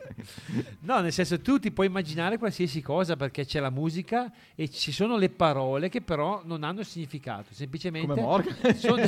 no, 0.81 0.99
nel 0.99 1.13
senso 1.13 1.39
tu 1.39 1.57
ti 1.57 1.71
puoi 1.71 1.87
immaginare 1.87 2.37
qualsiasi 2.37 2.81
cosa 2.81 3.15
perché 3.15 3.45
c'è 3.45 3.61
la 3.61 3.69
musica 3.69 4.29
e 4.55 4.69
ci 4.69 4.91
sono 4.91 5.15
le 5.15 5.29
parole 5.29 5.87
che 5.87 6.01
però 6.01 6.41
non 6.43 6.63
hanno 6.65 6.83
significato, 6.83 7.53
semplicemente 7.53 8.07
Come 8.07 8.19
Morgan. 8.21 8.75
sono 8.75 9.01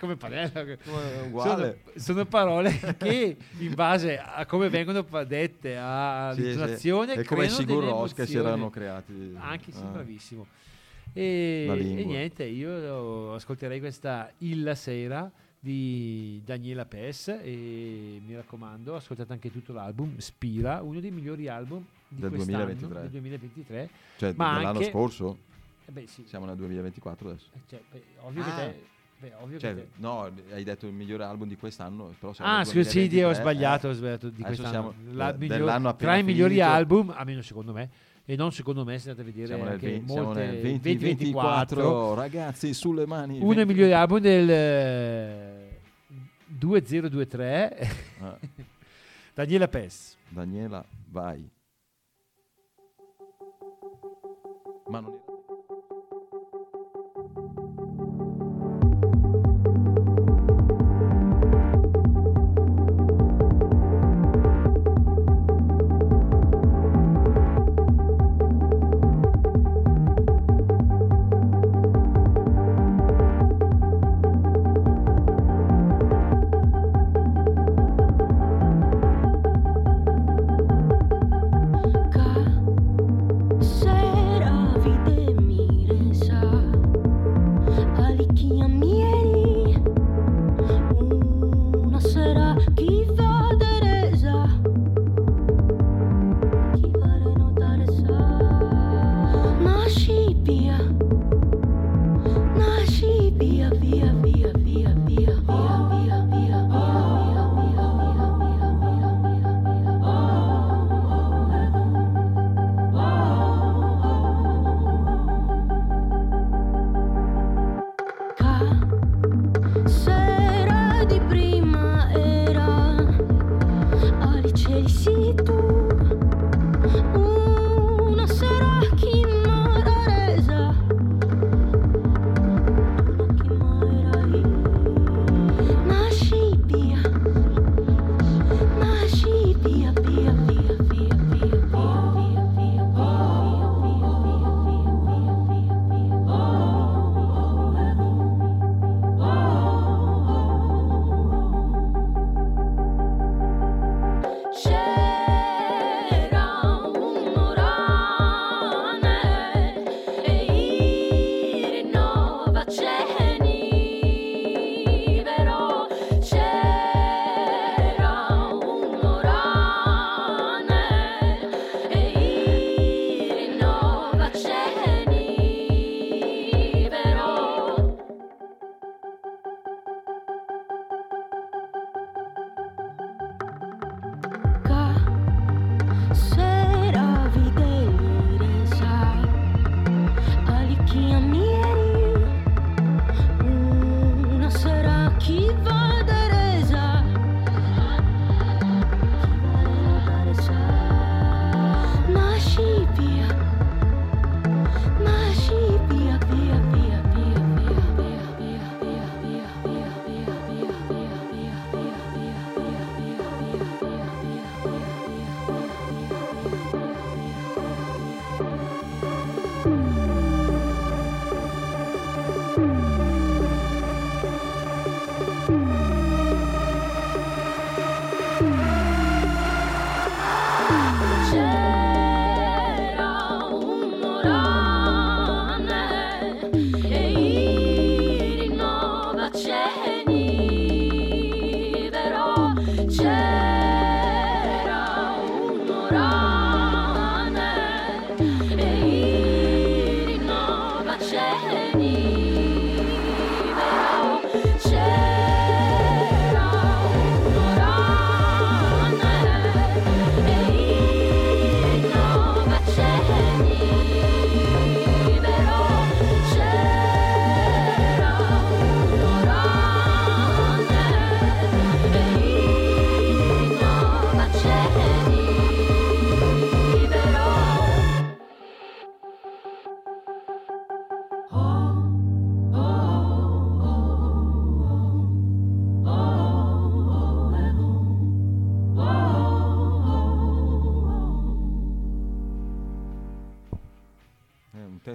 come 0.00 0.16
Panella. 0.16 0.50
Come- 0.64 0.78
Sono, 1.42 1.74
sono 1.96 2.24
parole 2.24 2.94
che 2.96 3.36
in 3.58 3.74
base 3.74 4.18
a 4.18 4.46
come 4.46 4.70
vengono 4.70 5.02
dette 5.26 5.68
Sì, 5.68 5.74
sì. 5.74 5.78
all'intonazione 5.78 7.12
È 7.12 7.24
come 7.24 7.48
Rós 7.48 8.14
che 8.14 8.24
si 8.24 8.38
erano 8.38 8.70
creati. 8.70 9.34
anche 9.38 9.72
sì, 9.72 9.82
Ah. 9.82 9.88
bravissimo 9.88 10.46
e, 11.12 11.66
e 11.98 12.04
niente 12.04 12.44
io 12.44 13.34
ascolterei 13.34 13.78
questa 13.80 14.30
Il 14.38 14.72
Sera 14.76 15.30
di 15.62 16.40
Daniela 16.44 16.86
Pes 16.86 17.28
e 17.28 18.20
mi 18.24 18.34
raccomando 18.34 18.94
ascoltate 18.96 19.32
anche 19.32 19.50
tutto 19.52 19.72
l'album 19.72 20.16
Spira 20.18 20.80
uno 20.82 21.00
dei 21.00 21.10
migliori 21.10 21.48
album 21.48 21.84
di 22.08 22.20
Del 22.20 22.30
quest'anno 22.30 22.64
2023. 22.64 23.00
del 23.02 23.10
2023 23.10 23.88
Cioè, 24.16 24.32
Ma 24.36 24.54
dell'anno 24.56 24.78
anche- 24.78 24.90
scorso? 24.90 25.38
Eh 25.86 25.92
beh, 25.92 26.06
sì, 26.06 26.24
Siamo 26.26 26.46
nel 26.46 26.56
2024 26.56 27.28
adesso. 27.28 27.46
eh, 27.54 27.58
cioè, 27.68 27.80
beh, 27.90 28.02
ovvio 28.22 28.42
Ah. 28.42 28.44
che 28.44 28.50
te, 28.54 28.80
beh, 29.18 29.32
ovvio 29.40 29.58
Cioè, 29.58 29.74
che 29.74 29.80
te. 29.80 29.88
no, 29.96 30.30
hai 30.52 30.62
detto 30.64 30.86
il 30.86 30.92
migliore 30.92 31.24
album 31.24 31.48
di 31.48 31.56
quest'anno, 31.56 32.14
però 32.18 32.32
siamo 32.32 32.50
Ah, 32.50 32.56
nel 32.58 32.66
scusa, 32.66 32.88
sì, 32.88 33.08
2023, 33.08 33.24
ho 33.24 33.32
sbagliato, 33.34 33.86
eh. 33.86 33.90
ho 33.90 33.92
sbagliato 33.92 34.28
di 34.30 34.42
quest'anno. 34.42 34.70
siamo 34.70 34.94
La 35.12 35.32
miglior- 35.36 35.96
tra 35.96 36.16
i 36.16 36.22
migliori 36.22 36.54
finito. 36.54 36.70
album, 36.70 37.12
almeno 37.14 37.42
secondo 37.42 37.72
me, 37.72 37.90
e 38.30 38.36
non 38.36 38.52
secondo 38.52 38.84
me, 38.84 38.96
se 38.96 39.10
andate 39.10 39.28
a 39.28 39.32
vedere 39.32 39.46
Siamo 39.48 39.64
nel, 39.64 39.72
anche 39.72 39.86
20, 39.88 40.06
siamo 40.12 40.22
molte, 40.26 40.44
nel 40.46 40.60
20, 40.60 40.80
2024, 40.82 41.76
24, 41.82 42.14
ragazzi, 42.14 42.74
sulle 42.74 43.04
mani. 43.04 43.40
uno 43.40 43.54
dei 43.54 43.64
20. 43.64 43.72
migliori 43.72 43.92
album 43.92 44.18
del 44.20 44.50
eh, 44.50 45.80
2023, 46.46 47.88
Ah, 48.20 48.38
Daniela 49.34 49.66
Pes. 49.66 50.16
Daniela, 50.28 50.84
vai. 51.08 51.50
Ma 54.86 55.00
non 55.00 55.29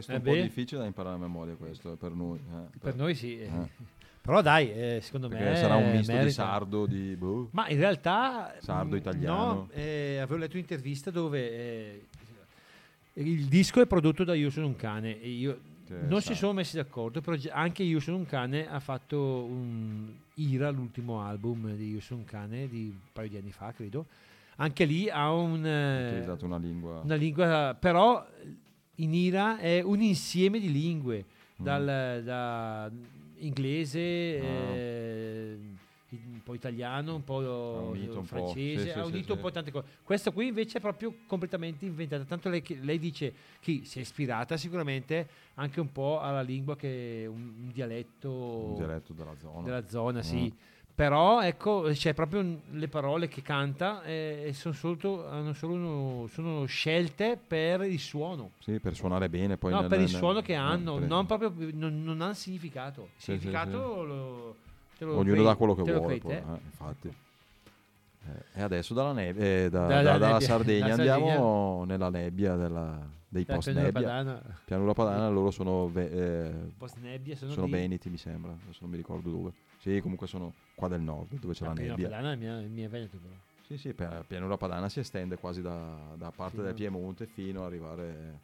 Che 0.05 0.11
è 0.11 0.15
Eh 0.15 0.17
un 0.17 0.23
po' 0.23 0.31
beh. 0.31 0.41
difficile 0.41 0.79
da 0.81 0.85
imparare 0.87 1.15
a 1.15 1.19
memoria 1.19 1.55
questo 1.55 1.95
per 1.95 2.11
noi. 2.11 2.37
eh, 2.39 2.77
Per 2.79 2.95
noi 2.95 3.15
sì. 3.15 3.39
eh. 3.39 3.45
Eh. 3.45 3.93
Però 4.25 4.41
dai, 4.41 4.71
eh, 4.71 4.99
secondo 5.03 5.27
Perché 5.27 5.43
me 5.43 5.55
sarà 5.55 5.75
un 5.75 5.91
misto 5.91 6.11
di 6.11 6.17
merita. 6.17 6.33
sardo, 6.33 6.85
di... 6.87 7.15
boh. 7.15 7.49
Ma 7.51 7.67
in 7.69 7.77
realtà... 7.77 8.55
Sardo, 8.59 8.95
mh, 8.95 8.97
italiano. 8.97 9.53
No, 9.53 9.69
eh, 9.71 10.17
avevo 10.17 10.37
letto 10.39 10.53
un'intervista 10.55 11.11
dove 11.11 11.51
eh, 11.51 12.05
il 13.13 13.45
disco 13.45 13.81
è 13.81 13.85
prodotto 13.85 14.23
da 14.23 14.33
Io 14.33 14.49
sono 14.49 14.65
un 14.67 14.75
cane 14.75 15.21
e 15.21 15.27
io... 15.29 15.59
Non 16.07 16.19
si 16.23 16.33
sono 16.33 16.53
messi 16.53 16.75
d'accordo, 16.77 17.21
però 17.21 17.37
anche 17.51 17.83
Io 17.83 17.99
sono 17.99 18.17
un 18.17 18.25
cane 18.25 18.67
ha 18.67 18.79
fatto 18.79 19.43
un 19.43 20.11
Ira, 20.33 20.71
l'ultimo 20.71 21.21
album 21.21 21.75
di 21.75 21.91
Io 21.93 22.01
sono 22.01 22.21
un 22.21 22.25
cane 22.25 22.67
di 22.67 22.85
un 22.91 22.97
paio 23.13 23.29
di 23.29 23.37
anni 23.37 23.51
fa, 23.51 23.71
credo. 23.71 24.07
Anche 24.55 24.85
lì 24.85 25.07
ha 25.07 25.31
un... 25.31 25.63
eh, 25.63 26.07
utilizzato 26.07 26.45
una 26.45 26.57
lingua... 26.57 27.01
una 27.01 27.13
lingua, 27.13 27.77
però 27.79 28.25
in 28.95 29.13
Ira 29.13 29.57
è 29.57 29.81
un 29.81 30.01
insieme 30.01 30.59
di 30.59 30.71
lingue, 30.71 31.25
Mm. 31.59 31.63
dal 31.63 32.21
da 32.23 32.91
inglese, 33.37 33.99
Ah. 34.41 34.75
eh, 34.75 35.57
un 36.09 36.41
po' 36.43 36.53
italiano, 36.53 37.15
un 37.15 37.23
po' 37.23 37.37
unito 37.91 38.19
un 38.19 38.21
po', 38.21 38.23
francese, 38.23 38.83
sì, 38.85 38.89
sì, 38.91 38.99
unito 38.99 39.23
sì. 39.25 39.31
un 39.31 39.39
po' 39.39 39.51
tante 39.51 39.71
cose. 39.71 39.87
Questa 40.03 40.31
qui 40.31 40.47
invece 40.47 40.77
è 40.77 40.81
proprio 40.81 41.13
completamente 41.27 41.85
inventata, 41.85 42.23
tanto 42.23 42.47
lei, 42.49 42.63
lei 42.81 42.99
dice 42.99 43.33
che 43.59 43.81
si 43.83 43.97
è 43.99 44.01
ispirata 44.01 44.55
sicuramente 44.55 45.27
anche 45.55 45.79
un 45.81 45.91
po' 45.91 46.19
alla 46.21 46.41
lingua 46.41 46.75
che 46.77 47.23
è 47.23 47.25
un, 47.25 47.53
un 47.63 47.71
dialetto, 47.73 48.29
un 48.31 48.75
dialetto 48.75 49.13
della 49.13 49.35
zona. 49.37 49.61
della 49.63 49.87
zona, 49.87 50.19
Mm. 50.19 50.21
sì. 50.21 50.53
Però 50.95 51.41
ecco, 51.41 51.89
c'è 51.91 52.13
proprio 52.13 52.59
le 52.71 52.87
parole 52.87 53.27
che 53.27 53.41
canta 53.41 54.01
eh, 54.03 54.45
e 54.47 54.53
sono 54.53 54.73
solo, 54.73 55.27
hanno 55.27 55.51
solo 55.51 55.73
uno- 55.73 56.27
sono 56.27 56.63
scelte 56.65 57.37
per 57.45 57.81
il 57.81 57.99
suono. 57.99 58.51
Sì, 58.59 58.79
per 58.79 58.95
suonare 58.95 59.27
bene. 59.27 59.57
Poi 59.57 59.73
no, 59.73 59.81
nel- 59.81 59.89
per 59.89 59.99
il 59.99 60.05
nel- 60.05 60.15
suono 60.15 60.41
che 60.41 60.53
eh, 60.53 60.55
hanno, 60.55 60.95
per- 60.99 61.07
non 61.09 61.25
proprio 61.25 61.51
non, 61.73 62.01
non 62.01 62.21
hanno 62.21 62.33
significato. 62.33 63.01
Il 63.01 63.07
Sì, 63.17 63.31
sì, 63.33 63.39
significato 63.39 64.03
lo, 64.03 64.55
te 64.97 65.03
lo 65.03 65.17
Ognuno 65.17 65.31
crei- 65.33 65.43
dà 65.43 65.55
quello 65.55 65.75
che 65.75 65.81
vuole. 65.81 65.99
crei 66.05 66.19
poi, 66.19 66.31
te. 66.31 66.37
eh, 66.37 66.59
infatti. 66.63 67.13
Eh, 68.27 68.59
e 68.59 68.61
adesso 68.61 68.93
dalla, 68.93 69.11
neve, 69.11 69.65
eh, 69.65 69.69
da- 69.69 69.87
Da- 69.87 70.01
da- 70.01 70.17
dalla 70.17 70.39
Sardegna 70.39 70.93
andiamo 70.93 71.83
nella 71.85 72.09
nebbia 72.09 72.55
della- 72.55 73.05
dei 73.27 73.43
post 73.43 73.63
pianura 73.69 73.83
nebbia. 73.91 74.01
padana, 74.01 74.41
Pianura 74.63 74.93
Padana, 74.93 75.29
loro 75.29 75.51
sono, 75.51 75.89
ve- 75.89 76.09
eh, 76.47 76.51
post 76.77 76.95
nebbia, 77.01 77.35
sono, 77.35 77.51
sono 77.51 77.65
lì. 77.65 77.71
veneti, 77.73 78.09
mi 78.09 78.17
sembra. 78.17 78.51
Adesso 78.63 78.79
non 78.81 78.91
mi 78.91 78.95
ricordo 78.95 79.29
dove. 79.29 79.51
Sì, 79.85 79.99
comunque 80.01 80.25
sono 80.25 80.51
qua 80.73 80.87
del 80.87 80.99
nord, 81.01 81.37
dove 81.37 81.53
c'è 81.53 81.65
Ah, 81.65 81.67
la 81.67 81.73
nebbia. 81.75 82.09
padana 82.09 82.31
è 82.31 82.35
mia, 82.35 82.57
mia 82.61 82.89
Veneto 82.89 83.19
però. 83.21 83.35
Sì, 83.67 83.77
sì, 83.77 83.93
per- 83.93 84.25
Pianura 84.27 84.57
Padana 84.57 84.89
si 84.89 84.99
estende 84.99 85.37
quasi 85.37 85.61
da, 85.61 86.15
da 86.17 86.31
parte 86.31 86.55
Fino- 86.55 86.63
del 86.65 86.73
Piemonte 86.73 87.27
fino 87.27 87.59
ad 87.59 87.67
arrivare 87.67 88.39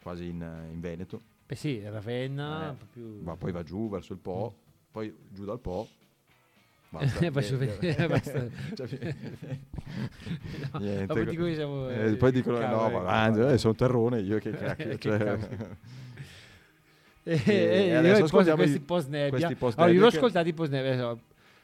quasi 0.00 0.28
in, 0.28 0.40
in 0.70 0.78
Veneto. 0.78 1.20
Beh 1.48 1.56
sì, 1.56 1.82
Ravenna, 1.82 2.70
Eh, 2.70 2.84
più... 2.92 3.22
Ma 3.24 3.34
poi 3.36 3.50
va 3.50 3.64
giù 3.64 3.88
verso 3.88 4.12
il 4.12 4.20
Po, 4.20 4.54
Mm. 4.56 4.92
poi 4.92 5.16
giù 5.32 5.44
dal 5.44 5.58
Po. 5.58 5.88
Basta. 6.90 7.18
Cioè, 8.76 9.16
No, 10.72 10.78
niente. 10.78 11.06
dopo 11.06 11.24
dico 11.24 11.44
che 11.44 11.54
siamo, 11.54 11.88
Eh, 11.90 12.12
eh, 12.12 12.16
poi 12.16 12.30
dicono: 12.30 12.58
cavolo, 12.58 12.76
No, 12.82 12.86
eh, 12.88 12.90
ma 12.92 12.98
cavolo." 12.98 13.08
avanti, 13.08 13.54
eh, 13.54 13.58
sono 13.58 13.74
terrone 13.74 14.20
io 14.20 14.38
che 14.38 14.50
cacchio. 14.52 14.96
Che 14.96 14.98
cioè. 14.98 15.38
E, 17.28 17.42
E 17.44 17.86
e 17.88 17.94
adesso 17.94 18.24
ascoltiamo 18.24 18.56
questi 18.58 18.80
post 18.80 19.08
nebbia. 19.08 19.46
Allora, 19.76 19.90
io 19.92 20.00
l'ho 20.00 20.06
ascoltato 20.06 20.48
i 20.48 20.52
post 20.54 20.70
nebbia. 20.70 21.16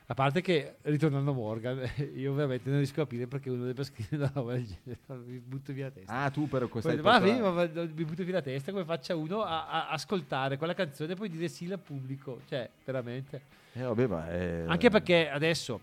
A 0.07 0.12
parte 0.12 0.43
che 0.43 0.75
ritornando 0.83 1.31
a 1.31 1.35
Morgan, 1.35 1.81
io 2.15 2.35
veramente 2.35 2.69
non 2.69 2.77
riesco 2.79 3.01
a 3.01 3.05
capire 3.05 3.27
perché 3.27 3.49
uno 3.49 3.65
deve 3.65 3.85
scrivere 3.85 4.17
una 4.17 4.31
roba 4.35 4.53
del 4.53 4.67
genere. 4.67 5.01
Mi 5.27 5.39
butto 5.39 5.73
via 5.73 5.85
la 5.87 5.91
testa. 5.93 6.12
Ah, 6.12 6.29
tu 6.31 6.47
per 6.47 6.69
questa 6.69 6.91
Poi, 6.91 7.01
va, 7.01 7.23
sì, 7.23 7.41
ma- 7.41 7.51
ma- 7.51 7.65
mi 7.73 8.05
butto 8.05 8.23
via 8.23 8.35
la 8.35 8.43
testa 8.43 8.71
come 8.71 8.85
faccia 8.85 9.17
uno 9.17 9.43
a, 9.43 9.67
a 9.67 9.89
ascoltare 9.89 10.59
quella 10.59 10.75
canzone 10.75 11.12
e 11.12 11.17
poi 11.17 11.31
dire 11.31 11.49
sì 11.49 11.71
al 11.73 11.79
pubblico. 11.79 12.41
Cioè, 12.47 12.69
veramente. 12.85 13.41
Eh, 13.73 13.83
vabbè, 13.83 14.07
ma 14.07 14.31
è- 14.31 14.65
Anche 14.67 14.91
perché 14.91 15.31
adesso 15.31 15.81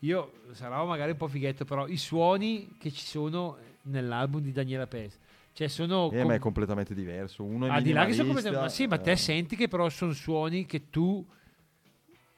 io 0.00 0.32
sarò 0.52 0.84
magari 0.84 1.12
un 1.12 1.16
po' 1.16 1.26
fighetto, 1.28 1.64
però 1.64 1.86
i 1.88 1.96
suoni 1.96 2.76
che 2.78 2.90
ci 2.92 3.06
sono 3.06 3.56
nell'album 3.84 4.42
di 4.42 4.52
Daniela 4.52 4.86
Pes, 4.86 5.18
cioè 5.56 5.68
sono 5.68 6.10
Eh, 6.12 6.18
com- 6.18 6.26
ma 6.26 6.34
è 6.34 6.38
completamente 6.38 6.94
diverso. 6.94 7.42
Uno 7.42 7.64
è 7.66 7.70
al 7.70 7.80
di 7.82 7.92
là 7.92 8.04
che 8.04 8.12
sono 8.12 8.26
completamente- 8.26 8.66
ma 8.66 8.68
sì, 8.70 8.86
ma 8.86 8.98
te 8.98 9.12
eh, 9.12 9.16
senti 9.16 9.56
che 9.56 9.68
però 9.68 9.88
sono 9.88 10.12
suoni 10.12 10.66
che 10.66 10.90
tu 10.90 11.24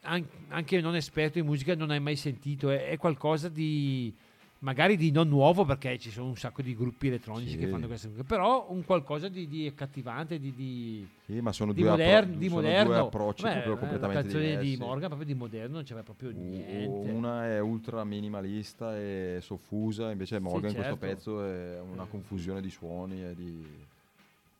an- 0.02 0.24
anche 0.50 0.80
non 0.80 0.94
esperto 0.94 1.40
di 1.40 1.44
musica 1.44 1.74
non 1.74 1.90
hai 1.90 1.98
mai 1.98 2.14
sentito, 2.14 2.70
è, 2.70 2.90
è 2.90 2.96
qualcosa 2.96 3.48
di 3.48 4.14
magari 4.60 4.96
di 4.96 5.10
non 5.10 5.28
nuovo 5.28 5.64
perché 5.64 5.98
ci 5.98 6.10
sono 6.10 6.28
un 6.28 6.36
sacco 6.36 6.62
di 6.62 6.74
gruppi 6.74 7.06
elettronici 7.08 7.50
Sì. 7.50 7.56
che 7.58 7.66
fanno 7.68 7.86
queste 7.86 8.08
cose, 8.10 8.24
però 8.24 8.66
un 8.70 8.84
qualcosa 8.84 9.28
di, 9.28 9.46
di 9.46 9.66
accattivante, 9.66 10.38
di, 10.40 10.52
di, 10.54 11.06
Sì, 11.26 11.40
ma 11.40 11.52
sono 11.52 11.72
di 11.72 11.82
due, 11.82 11.90
modern- 11.90 12.24
appro- 12.24 12.38
di 12.38 12.48
sono 12.48 12.60
moderno. 12.62 12.84
due 12.88 12.98
approcci 12.98 13.42
Beh, 13.42 13.50
proprio 13.52 13.74
eh, 13.74 13.78
completamente 13.78 14.14
la 14.16 14.22
canzone 14.22 14.44
diversi. 14.48 14.70
di 14.70 14.76
Morgan 14.76 15.08
proprio 15.08 15.26
di 15.26 15.34
moderno 15.34 15.74
non 15.76 15.84
c'era 15.84 16.02
proprio 16.02 16.30
niente. 16.30 17.10
Una 17.10 17.46
è 17.46 17.60
ultra 17.60 18.04
minimalista 18.04 18.96
e 18.96 19.38
soffusa, 19.40 20.10
invece 20.10 20.38
Morgan 20.40 20.70
in 20.70 20.76
questo 20.76 20.98
certo. 20.98 21.14
pezzo 21.14 21.44
è 21.44 21.78
una 21.80 22.06
confusione 22.06 22.60
di 22.60 22.70
suoni 22.70 23.24
e 23.24 23.34
di... 23.34 23.64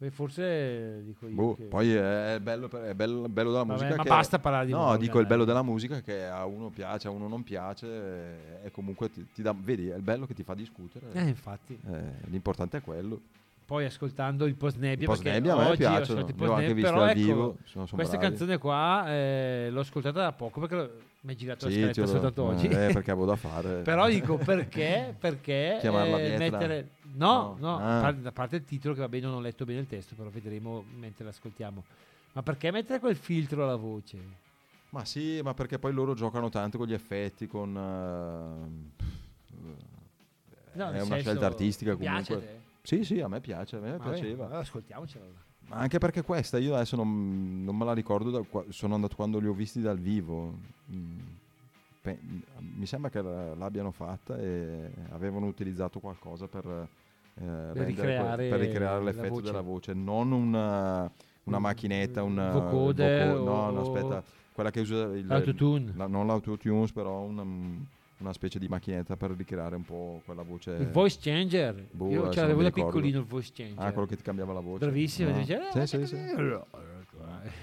Beh, 0.00 0.10
forse 0.12 1.02
dico 1.04 1.26
io 1.26 1.34
Boh, 1.34 1.54
che- 1.56 1.64
poi 1.64 1.92
è 1.92 2.38
bello, 2.40 2.70
è 2.70 2.94
bello, 2.94 3.28
bello 3.28 3.50
della 3.50 3.64
Vabbè, 3.64 3.72
musica 3.80 3.96
ma 3.96 4.02
che... 4.04 4.08
basta 4.08 4.38
parlare 4.38 4.66
di 4.66 4.70
No, 4.72 4.96
dico 4.96 5.18
il 5.18 5.26
bello 5.26 5.44
della 5.44 5.64
musica 5.64 6.00
che 6.00 6.24
a 6.24 6.44
uno 6.46 6.70
piace, 6.70 7.08
a 7.08 7.10
uno 7.10 7.26
non 7.26 7.42
piace 7.42 8.62
e 8.62 8.70
comunque 8.70 9.10
ti, 9.10 9.26
ti 9.34 9.42
dà... 9.42 9.52
Vedi, 9.58 9.88
è 9.88 9.96
il 9.96 10.02
bello 10.02 10.24
che 10.26 10.34
ti 10.34 10.44
fa 10.44 10.54
discutere. 10.54 11.06
Eh, 11.14 11.22
infatti. 11.26 11.76
Eh, 11.90 12.00
l'importante 12.26 12.76
è 12.76 12.80
quello. 12.80 13.20
Poi 13.66 13.84
ascoltando 13.86 14.46
il 14.46 14.54
post 14.54 14.78
nebbia, 14.78 15.06
post 15.06 15.24
nebbia 15.24 15.54
a 15.54 15.56
me 15.56 15.62
oggi 15.64 15.72
ho 15.84 15.88
piacciono, 15.88 16.20
ascoltato 16.20 16.30
i 16.30 16.36
li 16.36 16.46
ho 16.46 16.52
anche 16.54 16.74
però 16.74 16.98
dal 17.00 17.08
ecco, 17.10 17.18
vivo, 17.18 17.56
sono- 17.64 17.86
sono 17.86 17.86
questa 18.00 18.16
bravi. 18.16 18.34
canzone 18.36 18.58
qua 18.58 19.04
eh, 19.08 19.68
l'ho 19.70 19.80
ascoltata 19.80 20.20
da 20.22 20.32
poco 20.32 20.60
perché 20.60 20.74
l'ho- 20.76 20.90
mi 21.20 21.32
è 21.32 21.36
girato 21.36 21.64
la 21.66 21.70
Sì, 21.70 21.78
scaletta 21.78 21.94
te 21.94 22.06
lo- 22.06 22.12
soltanto 22.12 22.42
oggi. 22.44 22.66
eh, 22.68 22.90
perché 22.92 23.10
avevo 23.10 23.26
da 23.26 23.36
fare. 23.36 23.82
Però 23.82 24.08
dico 24.08 24.36
perché? 24.36 25.14
Perché 25.18 25.76
Chiamarla 25.80 26.18
eh, 26.20 26.38
mettere... 26.38 26.90
No, 27.14 27.56
No. 27.58 27.76
no, 27.78 27.84
Ah. 27.84 28.06
a 28.06 28.32
parte, 28.32 28.56
il 28.56 28.64
titolo 28.64 28.94
che 28.94 29.00
vabbè 29.00 29.18
non 29.20 29.34
ho 29.34 29.40
letto 29.40 29.64
bene 29.64 29.80
il 29.80 29.86
testo, 29.86 30.14
però 30.14 30.28
vedremo 30.30 30.84
mentre 30.98 31.24
l'ascoltiamo. 31.24 31.84
Ma 32.32 32.42
perché 32.42 32.70
mettere 32.70 32.98
quel 33.00 33.16
filtro 33.16 33.62
alla 33.64 33.76
voce? 33.76 34.18
Ma 34.90 35.04
sì, 35.04 35.40
ma 35.42 35.52
perché 35.54 35.78
poi 35.78 35.92
loro 35.92 36.14
giocano 36.14 36.48
tanto 36.48 36.78
con 36.78 36.86
gli 36.86 36.92
effetti, 36.94 37.46
con... 37.46 37.76
eh, 37.76 38.96
No, 40.74 40.88
è 40.88 40.92
nel 40.92 41.02
una 41.02 41.04
senso, 41.04 41.22
scelta 41.30 41.46
artistica 41.46 41.92
ti 41.92 41.98
piace 41.98 42.34
comunque. 42.34 42.52
te? 42.52 42.66
Sì, 42.82 43.04
sì, 43.04 43.20
a 43.20 43.28
me 43.28 43.40
piace, 43.40 43.76
a 43.76 43.80
me 43.80 43.96
Vabbè, 43.96 44.10
piaceva. 44.10 44.48
ascoltiamocela. 44.58 45.24
allora. 45.24 45.38
Ma 45.40 45.47
anche 45.70 45.98
perché 45.98 46.22
questa 46.22 46.58
io 46.58 46.74
adesso 46.74 46.96
non, 46.96 47.62
non 47.64 47.76
me 47.76 47.84
la 47.84 47.92
ricordo, 47.92 48.30
da 48.30 48.62
sono 48.70 48.94
andato 48.94 49.16
quando 49.16 49.38
li 49.38 49.46
ho 49.46 49.52
visti 49.52 49.80
dal 49.80 49.98
vivo. 49.98 50.54
Mm, 50.92 51.18
pe- 52.00 52.18
mi 52.76 52.86
sembra 52.86 53.10
che 53.10 53.20
la- 53.22 53.54
l'abbiano 53.54 53.90
fatta 53.90 54.38
e 54.38 54.90
avevano 55.10 55.46
utilizzato 55.46 56.00
qualcosa 56.00 56.46
per, 56.46 56.64
eh, 56.66 56.88
rendere 57.44 57.84
ricreare 57.86 58.48
per 58.48 58.60
ricreare 58.60 59.04
l'effetto 59.04 59.28
voce. 59.28 59.42
della 59.42 59.60
voce, 59.60 59.92
non 59.94 60.32
una, 60.32 61.10
una 61.44 61.56
Un- 61.56 61.62
macchinetta, 61.62 62.22
un 62.22 62.36
un 62.38 62.50
vocoder 62.52 63.36
voco- 63.36 63.44
no, 63.44 63.70
no, 63.70 63.80
aspetta, 63.80 64.22
quella 64.52 64.70
che 64.70 64.80
usa 64.80 65.02
il, 65.16 65.26
L'autotune. 65.26 65.92
la- 65.96 66.06
non 66.06 66.26
l'autotunes, 66.26 66.92
però 66.92 67.20
una, 67.20 67.42
una 68.18 68.32
specie 68.32 68.58
di 68.58 68.68
macchinetta 68.68 69.16
per 69.16 69.30
ricreare 69.32 69.76
un 69.76 69.84
po' 69.84 70.22
quella 70.24 70.42
voce. 70.42 70.72
Il 70.72 70.90
voice 70.90 71.18
changer. 71.20 71.86
boh, 71.90 72.10
Io 72.10 72.30
ce 72.30 72.40
l'avevo 72.40 72.62
da 72.62 72.70
piccolino 72.70 73.18
il 73.20 73.24
voice 73.24 73.52
changer. 73.54 73.84
Ah, 73.84 73.92
quello 73.92 74.08
che 74.08 74.16
ti 74.16 74.22
cambiava 74.22 74.52
la 74.52 74.60
voce. 74.60 74.78
Bravissimo. 74.84 75.30
No. 75.30 75.38
dice, 75.38 75.60
Sì, 75.72 75.86
sì, 75.86 76.06
sì. 76.06 76.16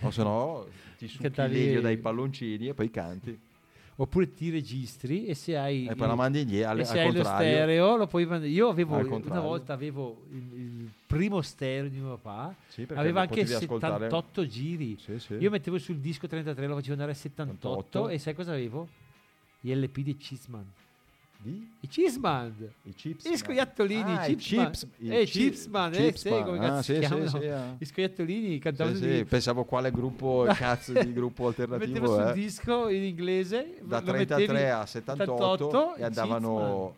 O 0.01 0.12
se 0.12 0.24
no 0.24 0.66
ti 0.97 1.08
succhi 1.08 1.82
dai 1.82 1.97
palloncini 1.97 2.68
e 2.68 2.74
poi 2.74 2.89
canti. 2.89 3.39
Oppure 3.97 4.34
ti 4.34 4.49
registri 4.49 5.26
e 5.26 5.36
se 5.36 5.56
hai, 5.56 5.88
E 5.88 5.95
poi 5.95 6.08
la 6.08 6.16
mandi 6.16 6.41
indietro, 6.41 6.72
al, 6.72 6.80
e 6.80 6.82
al 6.82 6.88
se 6.88 6.99
hai 6.99 7.14
lo 7.14 7.24
stereo 7.24 7.95
lo 7.95 8.08
puoi 8.08 8.26
mandare. 8.26 8.51
Io 8.51 8.68
avevo 8.68 8.97
una 8.97 9.39
volta 9.39 9.72
avevo 9.72 10.24
il, 10.32 10.38
il 10.53 10.89
primo 11.08 11.41
stereo 11.41 11.88
di 11.88 11.99
mio 11.99 12.18
papà, 12.18 12.53
Sì, 12.68 12.86
aveva 12.93 13.22
anche 13.22 13.41
potevi 13.41 13.53
ascoltare- 13.53 13.93
78 14.10 14.47
giri. 14.47 14.97
Sì, 14.99 15.18
sì. 15.18 15.36
Io 15.36 15.49
mettevo 15.49 15.78
sul 15.78 15.99
disco 15.99 16.28
33, 16.28 16.68
lo 16.68 16.76
facevo 16.76 16.91
andare 16.91 17.12
a 17.12 17.16
78 17.16 17.78
78. 17.78 18.10
e 18.10 18.18
sai 18.20 18.34
cosa 18.34 18.51
avevo? 18.51 18.88
Gli 19.66 19.74
LP 19.74 20.01
di 20.01 20.16
Cheeseman. 20.16 20.63
Di? 21.38 21.68
I 21.80 21.88
Cheeseman. 21.88 22.53
I 22.84 22.93
chips. 22.93 23.28
Gli 23.28 23.36
scoiattolini, 23.36 24.16
Ah, 24.16 24.28
i 24.28 24.34
i 24.34 24.36
chips. 24.36 24.88
i 24.99 25.09
Eh, 25.09 25.26
chi- 25.26 25.39
Chipsman, 25.39 25.93
eh, 25.93 25.97
Chipsman. 26.11 26.38
sì, 26.38 26.43
come 26.43 26.57
Ah, 26.57 26.61
cazzo 26.70 26.82
sì, 26.82 26.84
si 26.84 26.93
sì, 26.93 26.99
chiamano? 27.07 27.28
sì, 27.30 27.45
ah. 27.47 27.76
Gli 27.80 27.86
scoiattolini 27.86 28.59
cantavano 28.59 28.95
Sì, 28.95 29.01
sì, 29.18 29.26
pensavo 29.26 29.63
quale 29.63 29.89
gruppo, 29.91 30.45
cazzo 30.55 30.93
di 30.93 31.13
gruppo 31.13 31.47
Mettevo 31.47 31.74
alternativo 31.74 32.22
sul 32.24 32.34
disco 32.34 32.89
in 32.89 33.03
inglese 33.03 33.78
Da 33.82 33.99
lo 34.01 34.05
33 34.05 34.38
mettevi- 34.47 34.70
a 34.70 34.86
78 34.86 35.95
e 35.95 36.03
andavano... 36.03 36.95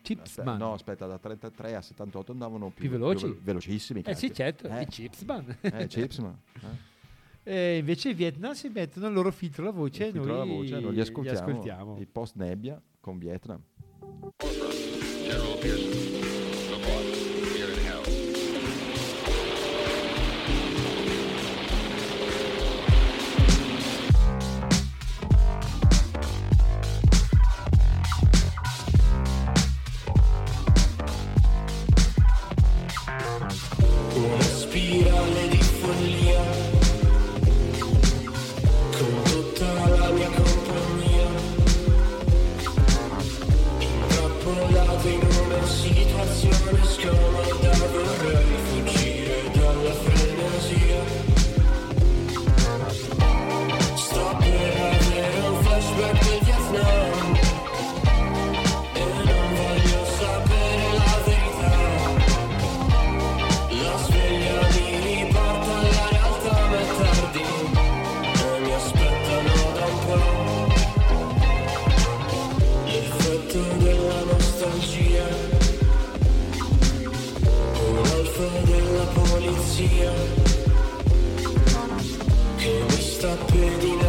Chipsman. 0.00 0.56
No, 0.56 0.72
aspetta, 0.72 1.06
da 1.06 1.18
33 1.18 1.74
a 1.74 1.82
78 1.82 2.32
andavano 2.32 2.70
più, 2.70 2.88
Più 2.88 2.90
veloci? 2.98 3.38
velocissimi. 3.42 4.00
Eh 4.06 4.14
sì, 4.14 4.28
cazzo. 4.28 4.34
certo, 4.42 4.68
Eh. 4.68 4.80
i 4.82 4.86
Chipsman. 4.86 5.56
Eh, 5.60 5.86
Chipsman. 5.86 6.38
Eh. 6.54 6.94
E 7.48 7.76
invece 7.76 8.08
i 8.08 8.14
Vietnam 8.14 8.54
si 8.54 8.68
mettono 8.68 9.06
il 9.06 9.12
loro 9.14 9.30
filtro 9.30 9.62
alla 9.62 9.70
voce 9.70 10.06
e 10.06 10.08
Il 10.08 10.16
noi 10.16 10.30
alla 10.30 10.44
voce, 10.44 10.80
noi 10.80 10.94
li 10.94 11.00
ascoltiamo. 11.00 11.38
ascoltiamo. 11.38 11.96
I 12.00 12.06
post 12.06 12.34
nebbia 12.34 12.82
con 12.98 13.18
Vietnam. 13.18 13.62
General 15.22 15.58
Pearson, 15.60 16.35
polizia 79.14 80.12
che 82.56 82.84
mi 82.88 83.00
sta 83.00 83.36
pedinando 83.46 84.05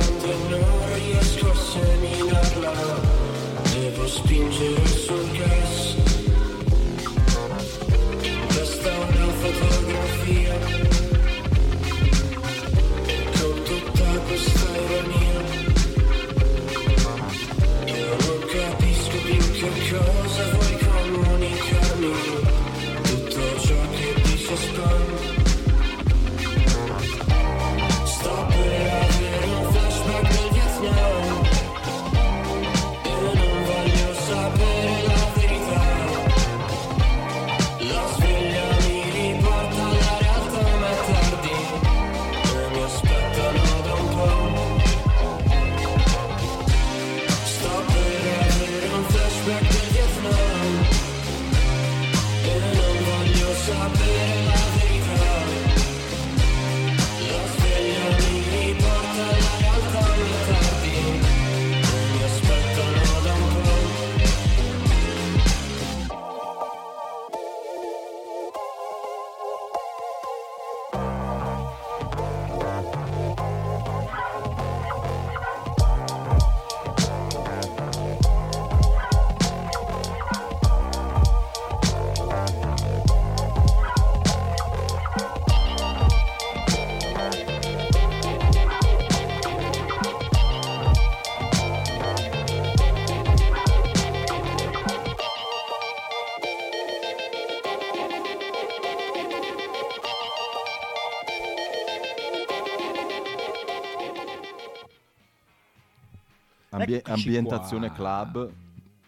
ambientazione 107.26 107.88
qua. 107.88 107.96
club, 107.96 108.52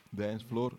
dance 0.09 0.45
floor. 0.47 0.75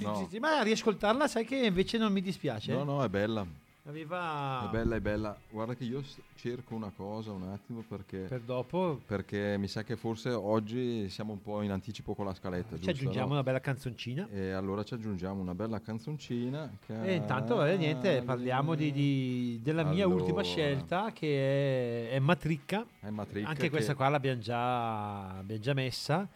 No. 0.00 0.28
Ma 0.40 0.62
riascoltarla, 0.62 1.28
sai 1.28 1.44
che 1.44 1.56
invece 1.66 1.98
non 1.98 2.12
mi 2.12 2.20
dispiace. 2.22 2.72
No, 2.72 2.84
no, 2.84 3.04
è 3.04 3.08
bella. 3.08 3.46
Aveva 3.88 4.66
È 4.66 4.72
bella, 4.72 4.96
è 4.96 5.00
bella. 5.00 5.36
Guarda 5.48 5.74
che 5.76 5.84
io 5.84 6.02
cerco 6.34 6.74
una 6.74 6.90
cosa 6.94 7.30
un 7.30 7.44
attimo 7.44 7.84
perché, 7.86 8.18
per 8.28 8.40
dopo 8.40 9.00
perché 9.06 9.56
mi 9.58 9.68
sa 9.68 9.84
che 9.84 9.94
forse 9.94 10.30
oggi 10.30 11.08
siamo 11.08 11.30
un 11.34 11.40
po' 11.40 11.62
in 11.62 11.70
anticipo 11.70 12.12
con 12.16 12.24
la 12.26 12.34
scaletta. 12.34 12.70
ci 12.70 12.78
giusto, 12.78 12.90
aggiungiamo 12.90 13.26
no? 13.28 13.32
una 13.34 13.42
bella 13.44 13.60
canzoncina. 13.60 14.26
E 14.32 14.50
allora 14.50 14.82
ci 14.82 14.94
aggiungiamo 14.94 15.40
una 15.40 15.54
bella 15.54 15.80
canzoncina. 15.80 16.68
Che 16.84 17.00
E 17.04 17.14
intanto 17.14 17.64
eh, 17.64 17.76
niente, 17.76 18.22
parliamo 18.22 18.74
di, 18.74 18.90
di- 18.90 19.60
della 19.62 19.84
mia 19.84 20.08
ultima 20.08 20.40
Allora. 20.40 20.42
scelta 20.42 21.12
che 21.12 22.08
è, 22.08 22.14
è 22.16 22.18
Matricca. 22.18 22.84
È 22.98 23.08
Matricca 23.10 23.48
Anche 23.50 23.70
questa 23.70 23.92
che- 23.92 23.98
qua 23.98 24.08
l'abbiamo 24.08 24.40
già, 24.40 25.36
abbiamo 25.38 25.60
già 25.62 25.74
messa. 25.74 26.28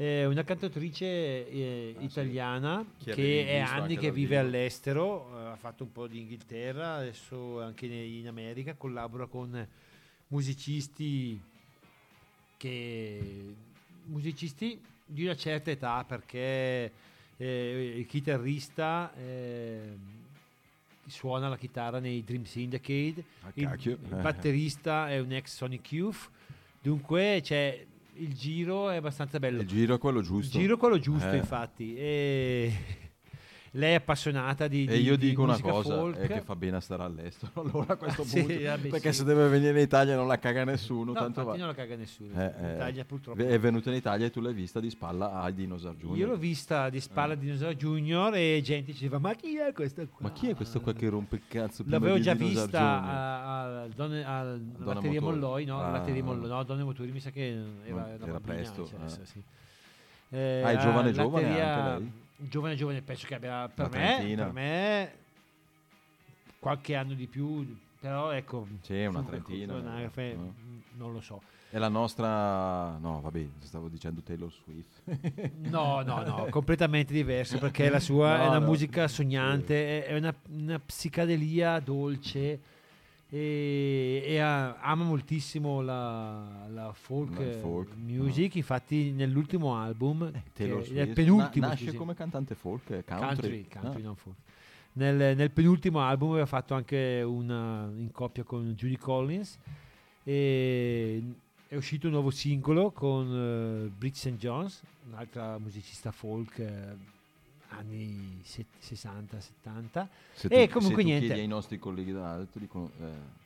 È 0.00 0.24
una 0.24 0.44
cantautrice 0.44 1.04
eh, 1.04 1.94
Ah, 1.94 1.98
sì. 2.00 2.04
italiana 2.06 2.86
Chi 2.96 3.10
che 3.12 3.46
è 3.48 3.58
anni 3.58 3.98
che 3.98 4.10
vive 4.10 4.38
all'estero, 4.38 5.28
eh, 5.38 5.46
ha 5.48 5.56
fatto 5.56 5.82
un 5.84 5.92
po' 5.92 6.06
di 6.06 6.20
Inghilterra, 6.20 6.94
adesso 6.94 7.60
anche 7.60 7.84
in 7.84 8.26
America, 8.26 8.72
collabora 8.76 9.26
con 9.26 9.68
musicisti 10.28 11.38
che 12.56 13.54
musicisti 14.06 14.80
di 15.04 15.24
una 15.24 15.36
certa 15.36 15.70
età 15.70 16.02
perché 16.04 16.92
eh, 17.36 17.94
il 17.98 18.06
chitarrista 18.06 19.12
eh, 19.16 19.96
suona 21.06 21.50
la 21.50 21.58
chitarra 21.58 21.98
nei 21.98 22.24
Dream 22.24 22.44
Syndicate 22.44 23.22
Ah, 23.42 23.50
il, 23.52 23.70
il 23.84 23.98
batterista 24.22 25.10
è 25.10 25.18
un 25.18 25.32
ex 25.32 25.54
Sonic 25.56 25.92
Youth. 25.92 26.30
Dunque 26.80 27.40
c'è 27.42 27.84
il 28.20 28.34
giro 28.34 28.90
è 28.90 28.96
abbastanza 28.96 29.38
bello 29.38 29.60
Il 29.62 29.66
giro 29.66 29.94
è 29.94 29.98
quello 29.98 30.20
giusto. 30.20 30.56
il 30.56 30.62
giro 30.62 30.74
è 30.76 30.78
quello 30.78 30.98
giusto 30.98 31.30
Eh. 31.30 31.36
infatti 31.36 31.94
e 31.96 32.72
lei 33.74 33.92
è 33.92 33.94
appassionata 33.94 34.66
di, 34.66 34.84
E 34.84 34.96
di- 34.96 35.02
io 35.02 35.16
di 35.16 35.28
dico 35.28 35.42
una 35.42 35.60
cosa, 35.60 35.94
folk. 35.94 36.16
è 36.16 36.26
che 36.26 36.40
fa 36.40 36.56
bene 36.56 36.78
a 36.78 36.80
stare 36.80 37.04
all'estero 37.04 37.52
allora 37.62 37.92
a 37.92 37.96
questo 37.96 38.22
Ah, 38.22 38.24
sì, 38.24 38.42
punto. 38.42 38.62
vabbè, 38.64 38.88
perché 38.88 39.12
sì. 39.12 39.18
se 39.18 39.24
deve 39.24 39.48
venire 39.48 39.70
in 39.78 39.84
Italia 39.84 40.16
non 40.16 40.26
la 40.26 40.38
caga 40.40 40.64
nessuno. 40.64 41.12
no, 41.12 41.18
tanto 41.20 41.44
va. 41.44 41.56
non 41.56 41.68
la 41.68 41.74
caga 41.74 41.94
nessuno 41.94 42.30
Eh, 42.32 42.52
in 42.58 42.64
eh, 42.64 42.74
Italia 42.74 43.04
purtroppo 43.04 43.40
È 43.40 43.58
venuta 43.60 43.90
in 43.90 43.96
Italia 43.96 44.26
e 44.26 44.30
tu 44.30 44.40
l'hai 44.40 44.54
vista 44.54 44.80
di 44.80 44.90
spalla 44.90 45.40
ai 45.40 45.54
Dinosaur 45.54 45.94
Junior. 45.94 46.18
io 46.18 46.26
l'ho 46.26 46.36
vista 46.36 46.90
di 46.90 47.00
spalla 47.00 47.34
di 47.36 47.44
Dinosaur 47.46 47.74
Junior 47.74 48.34
e 48.34 48.60
gente 48.62 48.90
diceva 48.90 49.18
ma 49.18 49.34
chi 49.34 49.56
è 49.56 49.72
questa 49.72 50.04
qua 50.06 50.16
Ma 50.20 50.32
chi 50.32 50.48
è 50.48 50.54
questo 50.56 50.80
qua 50.80 50.92
che 50.92 51.08
rompe 51.08 51.36
il 51.36 51.42
cazzo? 51.46 51.84
L'avevo 51.86 52.18
già 52.18 52.34
Dinosaur 52.34 52.64
vista 52.64 53.02
a- 53.02 53.82
al 53.82 53.90
Donne- 53.90 54.24
al 54.24 54.60
Motori. 54.78 55.18
Molloi, 55.20 55.64
no, 55.64 55.80
Ah. 55.80 55.90
Latteria 55.90 56.24
Molloi, 56.24 56.48
no, 56.48 56.62
Donne 56.64 56.82
Motori 56.82 57.12
mi 57.12 57.20
sa 57.20 57.30
che 57.30 57.48
era, 57.84 58.08
era 58.08 58.16
bambina, 58.18 58.38
presto, 58.40 58.86
cioè, 58.86 58.98
eh. 59.04 59.26
sì. 59.26 59.42
Eh, 60.32 60.62
Ah, 60.64 60.70
è 60.72 60.76
giovane, 60.76 61.08
a 61.08 61.12
giovane 61.12 61.60
anche 61.60 61.98
lei? 62.04 62.12
Giovane, 62.42 62.74
giovane, 62.76 63.02
penso 63.02 63.26
che 63.26 63.34
abbia 63.34 63.68
per 63.68 63.90
me, 63.90 64.34
per 64.36 64.52
me 64.52 65.12
qualche 66.58 66.94
anno 66.94 67.14
di 67.14 67.26
più, 67.26 67.76
però 67.98 68.30
ecco, 68.30 68.66
Sì, 68.80 69.04
una 69.04 69.22
trentina, 69.22 69.76
anagrafe, 69.76 70.34
no? 70.34 70.54
non 70.96 71.12
lo 71.12 71.20
so. 71.20 71.40
È 71.70 71.78
la 71.78 71.88
nostra... 71.88 72.96
No, 72.98 73.20
vabbè, 73.20 73.46
stavo 73.60 73.88
dicendo 73.88 74.22
Taylor 74.22 74.50
Swift. 74.52 75.02
No, 75.70 76.02
no, 76.02 76.22
no, 76.24 76.46
completamente 76.50 77.12
diverso 77.12 77.58
perché 77.58 77.88
la 77.88 78.00
sua 78.00 78.36
No, 78.38 78.42
è 78.42 78.46
una 78.48 78.58
no, 78.58 78.66
musica 78.66 79.06
sì. 79.06 79.14
sognante, 79.16 80.04
è- 80.04 80.08
è 80.08 80.16
una, 80.16 80.34
una 80.48 80.78
psicadelia 80.80 81.78
dolce 81.78 82.60
e, 83.30 84.22
e 84.26 84.38
ama 84.40 85.04
moltissimo 85.04 85.80
la, 85.80 86.66
la 86.72 86.92
folk, 86.92 87.38
La 87.38 87.58
folk, 87.58 87.94
music, 87.94 88.56
infatti 88.56 89.12
nell'ultimo 89.12 89.76
album, 89.76 90.24
Eh, 90.24 90.42
è 90.54 91.00
il 91.02 91.10
penultimo, 91.12 91.66
na- 91.66 91.72
nasce 91.72 91.94
come 91.94 92.14
cantante 92.14 92.54
folk, 92.54 92.90
eh, 92.90 93.04
country. 93.04 93.64
country, 93.64 93.66
country, 93.68 94.00
Ah. 94.02 94.04
non 94.04 94.16
folk. 94.16 94.36
Nel, 94.92 95.36
nel 95.36 95.50
penultimo 95.52 96.00
album 96.00 96.30
aveva 96.30 96.46
fatto 96.46 96.74
anche 96.74 97.22
una 97.24 97.88
in 97.96 98.10
coppia 98.10 98.42
con 98.42 98.74
Judy 98.74 98.96
Collins 98.96 99.56
e 100.24 101.22
è 101.68 101.76
uscito 101.76 102.06
un 102.08 102.14
nuovo 102.14 102.30
singolo 102.30 102.90
con 102.90 103.88
Brit 103.96 104.14
St. 104.16 104.30
Jones, 104.30 104.82
un'altra 105.08 105.56
musicista 105.58 106.10
folk 106.10 106.58
eh, 106.58 107.18
anni 107.70 108.40
se- 108.44 108.66
60-70. 108.80 110.06
Se 110.32 110.48
E 110.48 110.66
tu- 110.66 110.72
comunque 110.74 110.80
se 110.80 110.94
tu 111.02 111.06
niente. 111.08 111.26
chiedi 111.26 111.40
ai 111.40 111.46
nostri 111.46 111.78
colleghi 111.78 112.12
dall'alto, 112.12 112.58
dicono... 112.58 112.90
eh, 113.00 113.38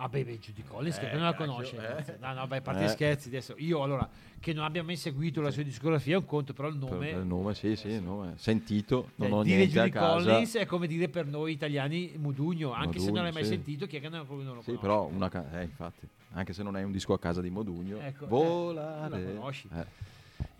Ah 0.00 0.08
beh, 0.08 0.24
beh, 0.24 0.38
Judy 0.38 0.62
Collins 0.62 0.96
che 0.96 1.10
Eh, 1.10 1.12
non 1.14 1.22
la 1.22 1.32
cacchio, 1.34 1.46
conosce. 1.46 1.76
eh. 2.06 2.16
No, 2.20 2.32
no, 2.32 2.46
beh, 2.46 2.58
a 2.58 2.60
parte 2.60 2.84
Eh. 2.84 2.88
scherzi 2.88 3.26
adesso. 3.28 3.54
Io 3.58 3.82
allora, 3.82 4.08
che 4.38 4.52
non 4.52 4.62
abbia 4.62 4.84
mai 4.84 4.94
seguito 4.94 5.40
la 5.40 5.50
sua 5.50 5.64
discografia 5.64 6.14
è 6.14 6.18
un 6.18 6.24
conto, 6.24 6.52
però 6.52 6.68
il 6.68 6.76
per- 6.76 6.88
nome... 6.90 7.06
per 7.10 7.18
il 7.18 7.26
nome, 7.26 7.54
sì, 7.54 7.74
sì, 7.74 7.88
il 7.88 8.02
nome. 8.02 8.34
Sentito, 8.36 9.10
non 9.16 9.28
Eh, 9.28 9.32
ho 9.32 9.42
dire 9.42 9.56
niente 9.56 9.78
a 9.80 9.82
Judy 9.86 9.92
casa. 9.92 10.30
Collins 10.30 10.54
è 10.54 10.66
come 10.66 10.86
dire 10.86 11.08
per 11.08 11.26
noi 11.26 11.50
italiani 11.52 12.12
Modugno, 12.16 12.70
anche 12.72 13.00
se 13.00 13.06
non 13.06 13.14
Modugno, 13.16 13.22
l'hai 13.22 13.32
mai 13.32 13.42
sì. 13.42 13.48
sentito, 13.48 13.86
chi 13.88 13.96
è 13.96 14.00
che 14.00 14.08
non, 14.08 14.24
non 14.28 14.36
lo 14.36 14.60
Sì, 14.60 14.66
conosce? 14.66 14.76
però 14.78 15.04
una 15.06 15.28
ca- 15.28 15.50
eh, 15.60 15.64
infatti, 15.64 16.06
anche 16.34 16.52
se 16.52 16.62
non 16.62 16.76
hai 16.76 16.84
un 16.84 16.92
disco 16.92 17.12
a 17.14 17.18
casa 17.18 17.40
di 17.40 17.50
Modugno, 17.50 17.98
Ecco, 17.98 18.24
eh, 18.24 18.28
volare. 18.28 19.08
la 19.24 19.32
conosci. 19.32 19.68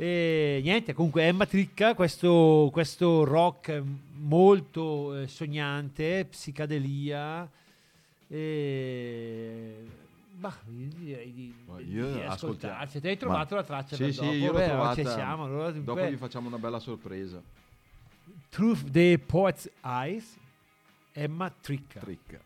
E 0.00 0.60
niente, 0.62 0.92
comunque 0.94 1.24
Emma 1.24 1.44
Tricca, 1.44 1.94
questo, 1.94 2.68
questo 2.72 3.24
rock 3.24 3.82
molto 4.14 5.16
eh, 5.16 5.26
sognante, 5.26 6.24
psicadelia. 6.30 7.50
E... 8.28 9.74
Bah, 10.34 10.54
direi 10.66 11.32
di, 11.32 11.52
io 11.90 12.12
di 12.12 12.20
ascoltarsi. 12.20 13.00
Te 13.00 13.08
hai 13.08 13.16
trovato 13.16 13.56
Ma- 13.56 13.60
la 13.62 13.66
traccia 13.66 13.96
Sì, 13.96 14.04
per 14.04 14.12
sì, 14.12 14.20
dopo? 14.20 14.32
io 14.34 14.52
Beh, 14.52 14.66
trovata. 14.66 14.94
ci 14.94 15.08
siamo. 15.08 15.44
Allora, 15.46 15.70
Dopo 15.72 15.80
dunque, 15.94 16.12
gli 16.12 16.16
facciamo 16.16 16.46
una 16.46 16.58
bella 16.58 16.78
sorpresa. 16.78 17.42
Truth 18.50 18.90
the 18.92 19.18
Poet's 19.18 19.68
Eyes, 19.82 20.38
Emma 21.10 21.52
Tricca. 21.60 21.98
Tricca. 21.98 22.38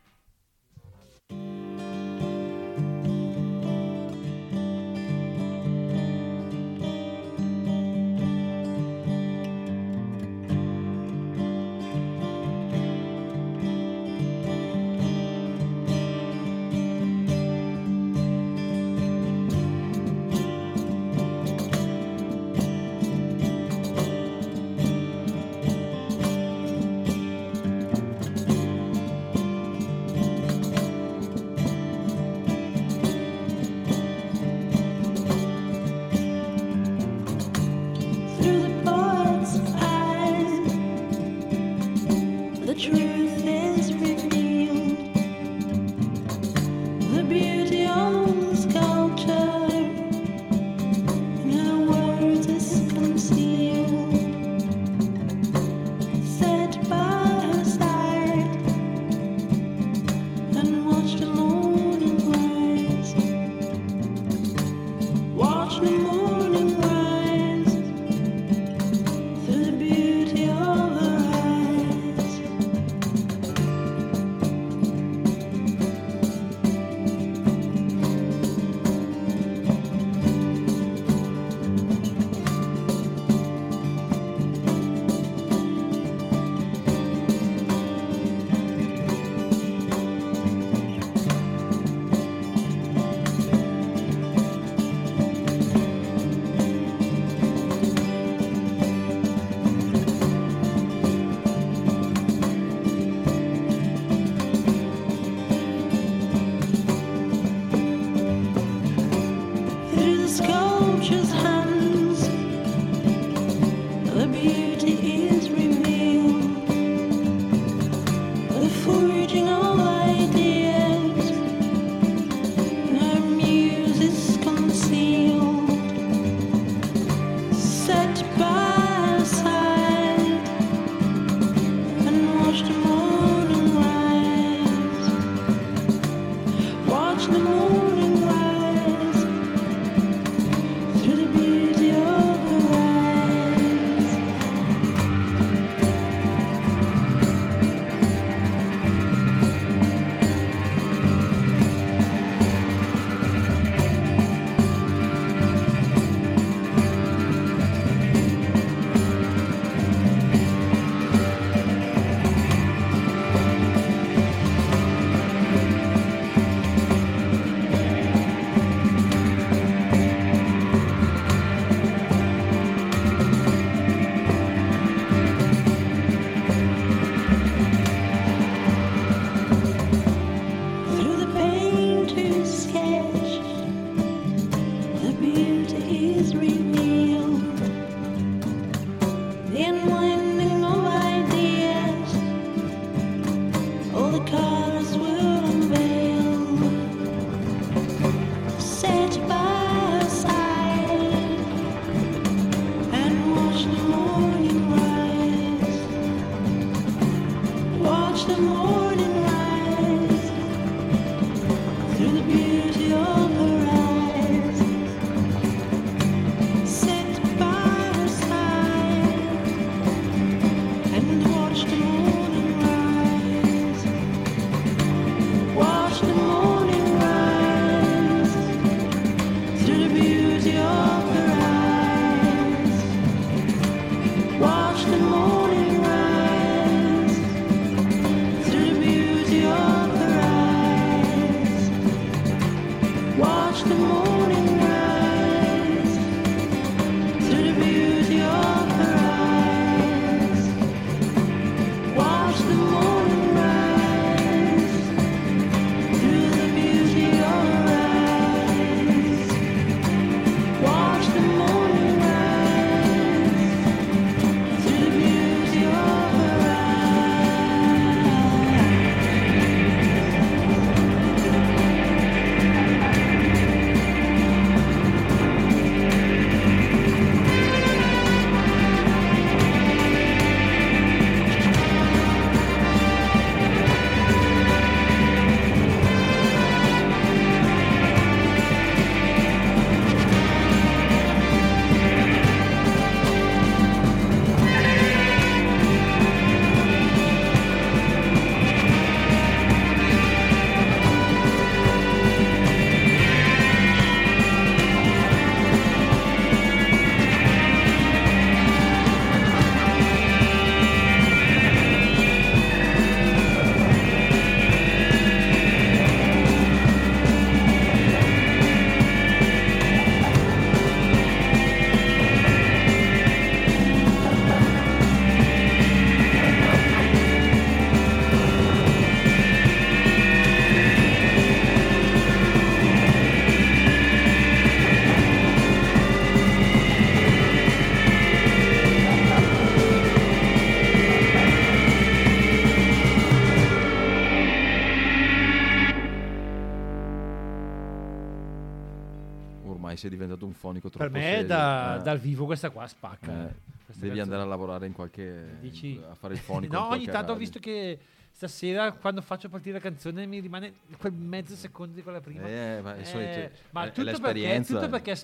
Diventato 350.52 350.52
un 350.52 350.52
fonico 350.52 350.68
Per 350.70 350.78
troppo 350.78 350.92
me 350.98 351.02
serio. 351.02 351.26
da- 351.26 351.76
Eh, 351.78 351.82
dal 351.82 351.98
vivo 351.98 352.24
questa 352.26 352.50
qua 352.50 352.66
spacca. 352.66 353.10
eh, 353.10 353.14
eh. 353.14 353.16
devi 353.26 353.34
Questa 353.64 353.86
canzone. 353.86 354.00
andare 354.02 354.22
a 354.22 354.26
lavorare 354.26 354.66
in 354.66 354.72
qualche 354.72 355.36
Dici? 355.40 355.80
a 355.88 355.94
fare 355.94 356.14
il 356.14 356.20
fonico 356.20 356.52
No, 356.58 356.68
ogni 356.68 356.84
tanto 356.84 356.98
ho 356.98 357.00
radio. 357.00 357.14
visto 357.16 357.38
che 357.38 357.78
stasera 358.12 358.72
quando 358.72 359.00
faccio 359.00 359.28
partire 359.28 359.54
la 359.54 359.60
canzone 359.60 360.04
mi 360.06 360.20
rimane 360.20 360.52
quel 360.78 360.92
mezzo 360.92 361.34
secondo 361.34 361.74
di 361.74 361.82
quella 361.82 362.00
prima. 362.00 362.26
Eh, 362.28 362.60
ma 362.62 362.76
è 362.76 362.84
solito- 362.84 363.10
Eh, 363.10 363.30
ma 363.50 363.62
è- 363.64 363.66
è 363.66 363.68
tutto 363.72 363.84
perché, 363.84 363.90
l'esperienza. 364.02 364.54
tutto 364.54 364.68
perché 364.68 364.96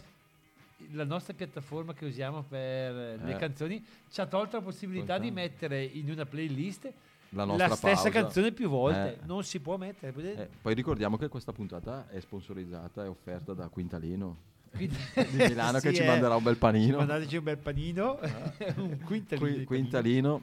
la 0.93 1.05
nostra 1.05 1.35
piattaforma 1.35 1.93
che 1.93 2.05
usiamo 2.05 2.43
per 2.43 3.21
le 3.23 3.33
Eh. 3.33 3.37
canzoni 3.37 3.85
ci 4.11 4.21
ha 4.21 4.27
tolto 4.27 4.57
la 4.59 4.63
possibilità 4.63 5.19
di 5.19 5.27
Tolta. 5.29 5.41
mettere 5.43 5.83
in 5.83 6.11
una 6.11 6.25
playlist 6.25 6.93
la 7.31 7.45
la 7.45 7.69
stessa 7.69 7.95
pausa. 8.05 8.11
canzone 8.11 8.53
più 8.53 8.69
volte. 8.69 9.15
Eh. 9.21 9.27
Non 9.27 9.43
si 9.45 9.59
può 9.61 9.77
mettere. 9.77 10.13
Eh, 10.37 10.49
poi 10.63 10.75
ricordiamo 10.75 11.17
che 11.17 11.29
questa 11.29 11.53
puntata 11.53 12.09
è 12.09 12.21
sponsorizzata 12.21 13.05
e 13.05 13.09
offerta 13.09 13.53
da 13.55 13.69
Quintalino 13.69 14.37
Quindi- 14.75 14.97
di 15.15 15.37
Milano 15.49 15.79
che 15.81 15.89
Sì, 15.91 15.97
ci 15.97 16.03
eh. 16.03 16.07
manderà 16.07 16.37
un 16.37 16.43
bel 16.43 16.57
panino. 16.57 16.99
Mandateci 16.99 17.37
un 17.37 17.45
bel 17.45 17.59
panino, 17.59 18.19
un 18.77 18.99
quintalino. 19.05 19.47
Qui- 19.55 19.65
Quintalino. 19.65 20.43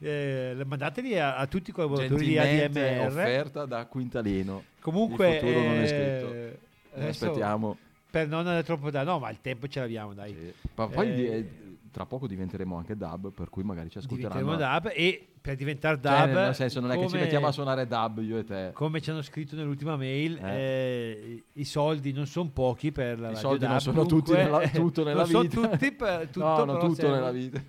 Eh, 0.00 0.56
mandateli 0.64 1.18
a, 1.18 1.36
a 1.36 1.46
tutti 1.46 1.70
i 1.70 1.72
collaboratori 1.72 2.26
di 2.26 2.38
ADMR. 2.38 3.06
offerta 3.08 3.64
da 3.66 3.84
Quintalino. 3.86 4.62
Comunque, 4.80 5.28
Il 5.34 5.38
futuro 5.40 5.60
non 5.60 5.74
è 5.74 5.82
eh, 5.82 5.86
scritto. 5.88 6.58
adesso, 6.94 7.24
Aspettiamo. 7.26 7.78
Per 8.10 8.26
non 8.28 8.38
andare 8.38 8.62
troppo 8.62 8.90
da... 8.90 9.02
No, 9.02 9.18
ma 9.18 9.28
il 9.30 9.38
tempo 9.42 9.66
ce 9.68 9.80
l'abbiamo, 9.80 10.14
dai. 10.14 10.32
Sì. 10.32 10.68
Ma 10.76 10.86
poi 10.86 11.08
Eh, 11.08 11.30
eh, 11.36 11.48
tra 11.90 12.06
poco 12.06 12.26
diventeremo 12.26 12.76
anche 12.76 12.96
dub, 12.96 13.30
per 13.32 13.48
cui 13.50 13.62
magari 13.62 13.88
ci 13.90 13.98
ascolteranno. 13.98 14.40
Diventeremo 14.40 14.72
dub 14.80 14.92
e 14.94 15.26
per 15.40 15.56
diventare 15.56 15.98
Cioè, 16.02 16.26
dub... 16.26 16.34
nel 16.34 16.54
senso, 16.54 16.80
non 16.80 16.90
è 16.90 16.94
che 16.94 17.00
ci 17.02 17.06
come- 17.08 17.20
mettiamo 17.22 17.46
a 17.46 17.52
suonare 17.52 17.86
dub 17.86 18.18
io 18.22 18.38
e 18.38 18.44
te. 18.44 18.70
Come 18.74 19.00
ci 19.00 19.10
hanno 19.10 19.22
scritto 19.22 19.56
nell'ultima 19.56 19.96
mail, 19.96 20.36
Eh. 20.42 20.50
eh, 20.56 21.42
i 21.54 21.64
soldi 21.64 22.12
non 22.12 22.26
sono 22.26 22.50
pochi 22.50 22.92
per 22.92 23.18
la 23.18 23.30
I 23.30 23.36
soldi 23.36 23.64
non 23.64 23.72
dub, 23.74 23.80
sono 23.80 24.06
tutti 24.06 24.32
nella, 24.32 24.68
tutto 24.68 25.04
nella 25.04 25.20
non 25.22 25.26
sono 25.30 25.42
vita. 25.42 25.60
tutti 25.68 25.92
per 25.92 26.26
tutto, 26.28 26.46
no, 26.46 26.64
non 26.64 26.78
tutto 26.80 26.94
serve- 26.94 27.14
nella 27.16 27.30
vita. 27.30 27.62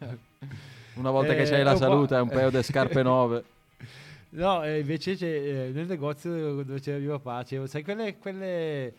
Una 0.95 1.11
volta 1.11 1.33
che 1.33 1.41
Eh, 1.43 1.45
c'hai 1.49 1.63
la 1.63 1.75
salute 1.77 2.15
e 2.15 2.19
un 2.19 2.29
paio 2.29 2.49
di 2.49 2.61
scarpe 2.61 3.01
nuove. 3.03 3.43
No, 4.31 4.63
eh, 4.63 4.79
invece 4.79 5.15
c'è, 5.15 5.25
eh, 5.25 5.71
nel 5.73 5.87
negozio 5.87 6.61
dove 6.63 6.79
c'era 6.79 6.99
mio 6.99 7.19
papà, 7.19 7.43
c'erano, 7.43 7.67
sai, 7.67 7.83
quelle, 7.83 8.17
quelle 8.19 8.93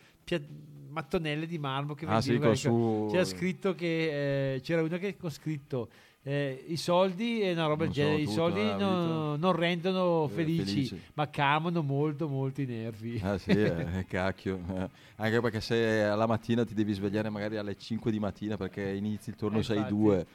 mattonelle 0.91 1.47
di 1.47 1.59
marmo 1.59 1.95
che 1.95 2.07
Ah 2.07 2.21
sì, 2.21 2.31
vendevano, 2.31 2.55
con 2.55 2.71
ecco, 2.73 3.07
su... 3.07 3.09
c'era 3.11 3.25
scritto 3.25 3.75
che 3.75 4.55
eh, 4.55 4.61
c'era 4.61 4.83
una 4.83 4.99
che 4.99 5.17
con 5.17 5.31
scritto 5.31 5.89
eh, 6.23 6.65
i 6.69 6.77
soldi 6.77 7.41
e 7.41 7.53
una 7.53 7.67
roba 7.67 7.85
del 7.85 7.93
genere, 7.95 8.23
i 8.23 8.27
soldi 8.27 8.61
nella 8.61 8.77
non, 8.77 9.41
non 9.41 9.53
rendono 9.53 10.27
Eh, 10.27 10.29
felici, 10.35 10.65
felici. 10.87 11.01
ma 11.15 11.29
calmano 11.31 11.83
molto 11.83 12.29
molto 12.29 12.61
i 12.61 12.67
nervi. 12.67 13.19
Ah 13.25 13.39
sì, 13.39 13.51
eh, 13.57 14.05
cacchio. 14.07 14.61
eh. 14.75 14.89
Anche 15.17 15.41
perché 15.41 15.61
se 15.61 16.03
alla 16.05 16.27
mattina 16.27 16.65
ti 16.65 16.75
devi 16.75 16.93
svegliare 16.93 17.31
magari 17.31 17.57
alle 17.57 17.77
5 17.77 18.11
di 18.11 18.19
mattina 18.19 18.57
perché 18.59 18.91
inizi 18.91 19.31
il 19.31 19.37
turno 19.37 19.59
Eh, 19.59 19.63
6-2 19.63 20.27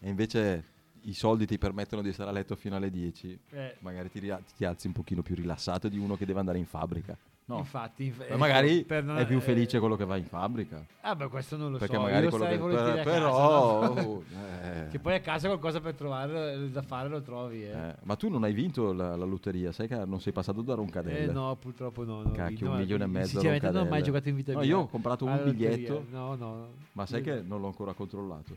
e 0.00 0.08
invece 0.08 0.64
i 1.06 1.12
soldi 1.14 1.46
ti 1.46 1.58
permettono 1.58 2.00
di 2.00 2.12
stare 2.12 2.30
a 2.30 2.32
letto 2.32 2.54
fino 2.56 2.76
alle 2.76 2.90
10, 2.90 3.36
Eh, 3.50 3.74
magari 3.80 4.10
ti, 4.10 4.20
ria- 4.20 4.40
ti 4.56 4.64
alzi 4.64 4.86
un 4.86 4.92
pochino 4.92 5.22
più 5.22 5.34
rilassato 5.34 5.88
di 5.88 5.98
uno 5.98 6.16
che 6.16 6.24
deve 6.26 6.38
andare 6.38 6.58
in 6.58 6.64
fabbrica. 6.66 7.16
No, 7.46 7.58
Infatti, 7.58 8.06
inf- 8.06 8.18
Ma 8.20 8.24
ecco, 8.24 8.36
magari 8.38 8.84
per 8.84 9.04
non- 9.04 9.18
è 9.18 9.26
più 9.26 9.36
eh, 9.36 9.40
felice 9.42 9.78
quello 9.78 9.96
che 9.96 10.06
va 10.06 10.16
in 10.16 10.24
fabbrica. 10.24 10.82
Ah, 11.02 11.14
beh, 11.14 11.28
questo 11.28 11.58
non 11.58 11.72
lo 11.72 11.76
perché 11.76 11.96
so. 11.96 12.00
magari 12.00 12.28
quello 12.28 12.46
che... 12.46 13.00
a 13.00 13.02
però... 13.02 13.80
casa, 13.82 14.00
no? 14.00 14.00
oh, 14.00 14.24
eh. 14.62 14.88
Che 14.90 14.98
poi 14.98 15.14
a 15.14 15.20
casa 15.20 15.48
qualcosa 15.48 15.78
per 15.80 15.94
trovare 15.94 16.70
da 16.70 16.80
fare 16.80 17.10
lo 17.10 17.20
trovi, 17.20 17.64
eh. 17.64 17.70
Eh, 17.70 17.96
ma 18.04 18.16
tu 18.16 18.30
non 18.30 18.44
hai 18.44 18.54
vinto 18.54 18.94
la, 18.94 19.14
la 19.14 19.26
lotteria, 19.26 19.72
sai 19.72 19.88
che 19.88 20.04
non 20.06 20.22
sei 20.22 20.32
passato 20.32 20.62
da 20.62 20.72
Roncadelle? 20.72 21.30
Eh, 21.30 21.32
no, 21.32 21.54
purtroppo 21.56 22.02
no. 22.02 22.22
no 22.22 22.30
Cacchio, 22.30 22.66
no, 22.66 22.72
un 22.72 22.78
milione 22.78 23.04
e 23.04 23.08
mezzo 23.08 23.28
Sinceramente 23.28 23.70
non 23.70 23.86
ho 23.86 23.90
mai 23.90 24.02
giocato 24.02 24.28
in 24.30 24.36
vita 24.36 24.52
No, 24.52 24.58
mia. 24.60 24.68
io 24.68 24.78
ho 24.78 24.88
comprato 24.88 25.26
un 25.26 25.42
biglietto. 25.44 26.06
No, 26.10 26.34
no. 26.36 26.68
Ma 26.92 27.04
sai 27.04 27.20
che 27.20 27.42
non 27.42 27.60
l'ho 27.60 27.66
ancora 27.66 27.92
controllato? 27.92 28.56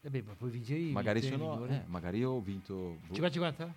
Eh 0.00 0.10
beh, 0.10 0.22
ma 0.26 0.32
puoi 0.36 0.50
vincere 0.50 0.80
i 0.80 0.90
Magari, 0.90 1.22
sono, 1.22 1.66
eh, 1.66 1.82
magari 1.86 2.24
ho 2.24 2.40
vinto... 2.40 2.96
boh. 3.06 3.14
50-50? 3.14 3.68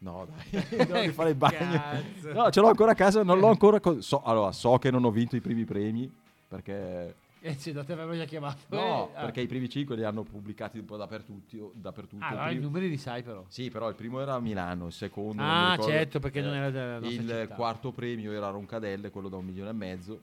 No, 0.00 0.26
dai, 0.50 0.64
devo 0.86 1.12
fare 1.12 1.30
il 1.30 1.34
bagno. 1.34 1.58
Cazzo. 1.58 2.32
No, 2.32 2.50
ce 2.50 2.60
l'ho 2.60 2.68
ancora 2.68 2.92
a 2.92 2.94
casa, 2.94 3.22
non 3.24 3.38
l'ho 3.40 3.48
ancora... 3.48 3.80
co- 3.80 4.00
so, 4.00 4.22
allora, 4.22 4.52
so 4.52 4.78
che 4.78 4.90
non 4.90 5.04
ho 5.04 5.10
vinto 5.10 5.34
i 5.36 5.40
primi 5.40 5.64
premi, 5.64 6.10
perché... 6.46 7.14
Eh, 7.40 7.54
sì, 7.54 7.70
da 7.72 7.84
te 7.84 7.92
avevo 7.92 8.14
già 8.16 8.24
chiamato. 8.24 8.58
No, 8.68 9.10
eh, 9.12 9.16
ah. 9.16 9.20
perché 9.22 9.40
i 9.40 9.46
primi 9.46 9.68
5 9.68 9.94
li 9.96 10.02
hanno 10.04 10.22
pubblicati 10.22 10.78
un 10.78 10.84
po' 10.84 10.96
dappertutto. 10.96 11.70
dappertutto. 11.74 12.24
Ah, 12.24 12.28
allora 12.28 12.46
i 12.46 12.54
primo- 12.56 12.66
numeri 12.66 12.88
li 12.88 12.96
sai 12.96 13.22
però. 13.22 13.44
Sì, 13.48 13.70
però 13.70 13.88
il 13.88 13.94
primo 13.94 14.20
era 14.20 14.34
a 14.34 14.40
Milano, 14.40 14.86
il 14.86 14.92
secondo... 14.92 15.40
non 15.42 15.50
Ah, 15.50 15.70
ricordo- 15.72 15.92
certo, 15.92 16.20
perché 16.20 16.40
non 16.40 16.54
eh, 16.54 16.56
era 16.56 16.70
della 16.70 16.98
nostra 16.98 17.08
Il 17.10 17.28
città. 17.28 17.54
quarto 17.54 17.90
premio 17.92 18.32
era 18.32 18.48
a 18.48 18.50
Roncadelle, 18.50 19.10
quello 19.10 19.28
da 19.28 19.36
un 19.36 19.44
milione 19.44 19.70
e 19.70 19.72
mezzo. 19.72 20.20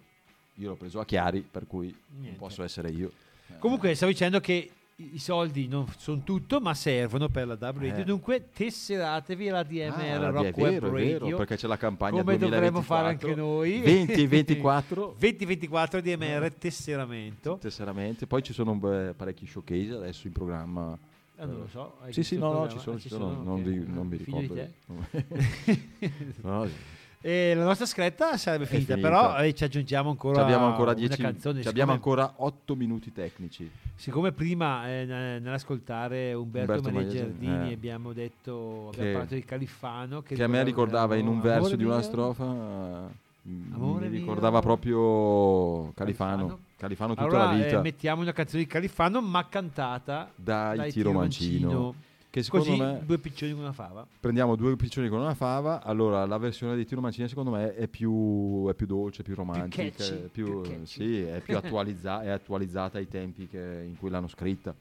Io 0.56 0.70
l'ho 0.70 0.76
preso 0.76 1.00
a 1.02 1.06
Chiari, 1.06 1.42
per 1.42 1.68
cui 1.68 1.88
non 1.88 2.22
Niente. 2.22 2.38
posso 2.40 2.64
essere 2.64 2.90
io. 2.92 3.12
Comunque, 3.60 3.94
stavo 3.96 4.12
dicendo 4.12 4.40
che 4.40 4.70
i 4.98 5.20
soldi 5.20 5.68
non 5.68 5.86
sono 5.98 6.22
tutto, 6.24 6.62
ma 6.62 6.74
servono 6.74 7.28
per 7.28 7.48
la 7.48 7.56
W 7.60 7.80
Radio. 7.80 7.96
Eh. 7.98 8.04
Dunque, 8.06 8.50
tesseratevi 8.54 9.50
alla 9.50 9.64
DMR 9.64 10.24
Ah, 10.24 10.30
Rock 10.30 10.54
è 10.56 10.62
Web 10.62 10.72
vero, 10.82 10.88
è 10.88 11.04
vero, 11.04 11.20
Radio. 11.20 11.38
perché 11.38 11.56
c'è 11.58 11.68
la 11.68 11.76
campagna 11.78 12.22
come 12.22 12.38
dovremmo 12.38 12.80
2024, 12.80 12.84
fare 12.96 13.08
anche 13.10 13.36
noi. 13.36 13.80
20 13.82 14.14
e 14.22 14.28
24 14.28 15.16
2024 15.20 16.00
DMR 16.02 16.54
tesseramento. 16.54 17.58
Tesseramente 17.60 18.26
poi 18.26 18.42
ci 18.42 18.54
sono 18.54 18.74
bel- 18.76 19.14
parecchi 19.16 19.46
showcase 19.46 19.92
adesso 19.96 20.28
in 20.28 20.34
programma. 20.34 20.98
Ah, 21.38 21.46
non 21.46 21.58
lo 21.60 21.68
so 21.68 21.98
sì 22.12 22.24
sì 22.24 22.38
no 22.38 22.54
no 22.54 22.70
ci 22.70 22.80
sono, 22.80 22.96
Ah, 22.96 23.00
ci 23.00 23.10
sono, 23.10 23.44
non, 23.44 23.58
ok. 23.60 23.62
vi- 23.64 23.86
non 23.86 24.08
di 24.08 24.16
ricordo? 24.16 24.54
No, 26.42 26.68
e 27.26 27.56
la 27.56 27.64
nostra 27.64 27.88
scaletta 27.88 28.38
sarebbe 28.38 28.68
finita, 28.68 28.94
finita. 28.94 29.10
però 29.10 29.40
eh, 29.40 29.52
ci 29.56 29.64
aggiungiamo 29.64 30.12
ancora, 30.12 30.44
abbiamo 30.44 30.68
ancora 30.68 30.92
una 30.92 31.00
10 31.00 31.20
canzone 31.20 31.64
ci 31.64 31.68
abbiamo 31.68 31.94
siccome, 31.94 32.22
ancora 32.22 32.34
8 32.46 32.76
minuti 32.76 33.12
tecnici. 33.12 33.68
Siccome 33.96 34.32
prima 34.32 34.88
eh, 34.88 35.06
ne- 35.06 35.40
nell'ascoltare 35.40 36.34
Umberto, 36.34 36.74
Umberto 36.74 36.92
Maria 36.92 37.10
Giardini 37.10 37.70
eh. 37.72 37.74
abbiamo 37.74 38.14
detto 38.14 38.90
Che- 38.92 38.98
abbiamo 39.00 39.12
parlato 39.14 39.34
di 39.34 39.44
Califano 39.44 40.22
che, 40.22 40.36
che 40.36 40.44
a 40.44 40.48
me 40.48 40.62
ricordava 40.64 41.16
in 41.16 41.26
un 41.26 41.42
verso 41.42 41.76
di 41.76 41.84
una 41.84 41.96
mio, 41.96 42.04
strofa 42.04 42.46
mm, 42.46 43.74
Amore 43.74 44.06
mi 44.06 44.12
mio. 44.12 44.20
ricordava 44.20 44.60
proprio 44.60 45.92
Califano. 45.96 46.60
Califano, 46.78 47.16
tutta 47.16 47.26
allora 47.26 47.46
la 47.46 47.54
vita. 47.54 47.80
eh, 47.80 47.82
mettiamo 47.82 48.22
una 48.22 48.34
canzone 48.34 48.62
di 48.62 48.70
Califano 48.70 49.20
ma 49.22 49.48
cantata 49.50 50.30
dai, 50.36 50.78
dai 50.78 50.92
Tiro 50.92 51.12
Mancino 51.12 51.96
che 52.36 52.44
secondo 52.44 52.66
così 52.66 52.78
me 52.78 53.02
due 53.06 53.18
piccioni 53.18 53.54
con 53.54 53.62
una 53.62 53.72
fava 53.72 54.06
prendiamo 54.20 54.58
due 54.58 54.76
piccioni 54.76 55.08
con 55.08 55.20
una 55.22 55.34
fava, 55.36 55.82
allora 55.82 56.26
la 56.26 56.38
versione 56.38 56.76
di 56.76 56.86
Tiro 56.86 57.00
Mancini 57.00 57.30
secondo 57.30 57.50
me 57.50 57.74
è 57.76 57.88
più, 57.88 58.68
è 58.68 58.74
più 58.74 58.86
dolce, 58.86 59.24
più 59.24 59.36
romantica, 59.36 59.84
catchy, 59.84 60.24
è 60.26 60.28
più, 60.28 60.62
più 60.62 60.62
catchy. 60.64 60.86
sì, 60.86 61.22
è 61.22 61.40
più 61.40 61.56
attualizza- 61.56 62.24
è 62.24 62.28
attualizzata 62.28 62.98
ai 62.98 63.08
tempi 63.08 63.48
che- 63.48 63.84
in 63.88 63.96
cui 63.98 64.10
l'hanno 64.10 64.28
scritta. 64.28 64.76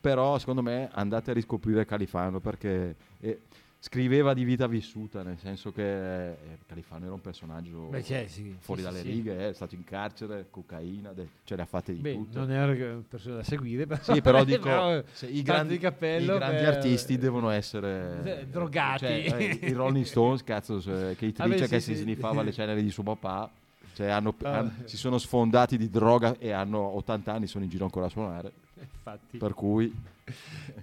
Però 0.00 0.38
secondo 0.40 0.60
me 0.60 0.88
andate 0.92 1.30
a 1.30 1.34
riscoprire 1.34 1.84
Califano 1.84 2.40
perché 2.40 2.96
eh, 3.20 3.42
scriveva 3.80 4.34
di 4.34 4.42
vita 4.44 4.66
vissuta, 4.66 5.22
nel 5.22 5.38
senso 5.38 5.70
che 5.72 6.30
eh, 6.30 6.36
Califano 6.66 7.04
era 7.04 7.14
un 7.14 7.20
personaggio 7.20 7.82
Beh, 7.86 8.02
cioè, 8.02 8.26
sì, 8.26 8.56
fuori 8.58 8.80
sì, 8.80 8.86
dalle 8.86 9.00
sì, 9.02 9.08
righe, 9.10 9.48
è 9.50 9.52
stato 9.52 9.74
in 9.76 9.84
carcere, 9.84 10.46
cocaina, 10.50 11.12
de- 11.12 11.28
ce 11.44 11.54
le 11.54 11.62
ha 11.62 11.66
fatte 11.66 11.92
di 11.94 12.00
Beh, 12.00 12.12
tutte. 12.14 12.38
non 12.38 12.50
era 12.50 12.72
una 12.72 13.02
persona 13.08 13.36
da 13.36 13.42
seguire, 13.44 13.86
però, 13.86 14.02
Sì, 14.02 14.20
però 14.20 14.42
dico, 14.44 14.62
però, 14.64 15.02
se 15.12 15.26
i, 15.26 15.42
grandi, 15.42 15.78
cappello 15.78 16.34
i 16.34 16.38
grandi 16.38 16.64
per- 16.64 16.74
artisti 16.74 17.18
devono 17.18 17.50
essere 17.50 18.40
Eh, 18.40 18.46
drogati. 18.46 18.98
Cioè, 18.98 19.58
eh, 19.62 19.66
I 19.68 19.72
Rolling 19.72 20.04
Stones, 20.04 20.42
cazzo, 20.42 20.80
se- 20.80 21.14
che 21.16 21.26
dice 21.32 21.64
sì, 21.64 21.68
che 21.68 21.80
si 21.80 21.94
sniffava 21.94 22.42
le 22.42 22.52
ceneri 22.52 22.82
di 22.82 22.90
suo 22.90 23.04
papà. 23.04 23.48
Cioè, 23.94 24.08
hanno- 24.08 24.34
Ah. 24.42 24.58
han- 24.58 24.82
si 24.84 24.96
sono 24.96 25.18
sfondati 25.18 25.76
di 25.76 25.88
droga 25.90 26.36
e 26.38 26.52
hanno 26.52 26.78
80 26.78 27.32
anni, 27.32 27.46
sono 27.48 27.64
in 27.64 27.70
giro 27.70 27.84
ancora 27.84 28.06
a 28.06 28.08
suonare. 28.08 28.52
Infatti, 28.80 29.38
Per 29.38 29.54
cui 29.54 29.94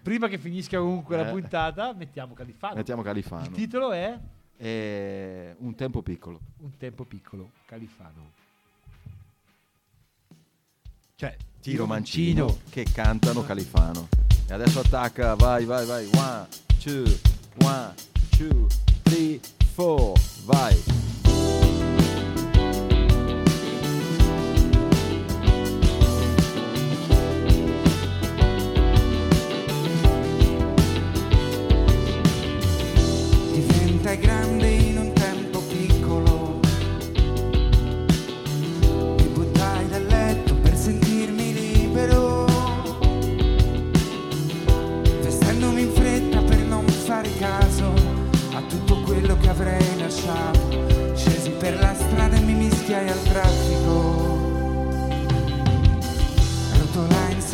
prima 0.01 0.27
che 0.27 0.37
finisca 0.37 0.79
comunque 0.79 1.15
la 1.17 1.27
Eh. 1.27 1.31
puntata, 1.31 1.93
mettiamo 1.93 2.33
Califano. 2.33 2.75
mettiamo 2.75 3.01
Il 3.01 3.07
Califano. 3.07 3.51
titolo 3.51 3.91
è 3.91 4.19
È 4.57 5.53
un 5.59 5.75
tempo 5.75 6.01
piccolo. 6.01 6.39
Un 6.59 6.77
tempo 6.77 7.03
piccolo, 7.03 7.51
Califano. 7.65 8.31
Cioè, 11.15 11.35
Tiro 11.61 11.85
Mancino 11.85 12.59
che 12.69 12.83
cantano 12.91 13.43
Califano. 13.43 14.07
E 14.47 14.53
adesso 14.53 14.79
attacca, 14.79 15.35
vai, 15.35 15.65
vai, 15.65 15.85
vai. 15.85 16.09
One, 16.15 16.47
two, 16.81 17.03
one, 17.63 17.93
two, 18.37 18.67
three, 19.03 19.39
four, 19.73 20.13
vai. 20.45 20.73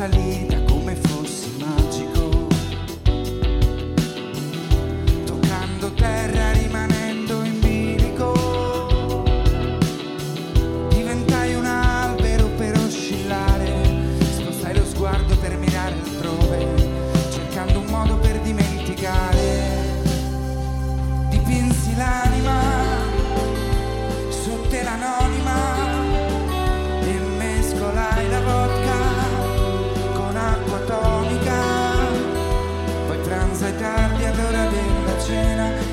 ali 0.02 0.51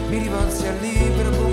mi 0.09 0.19
rivolsi 0.19 0.67
al 0.67 0.79
libro 0.81 1.48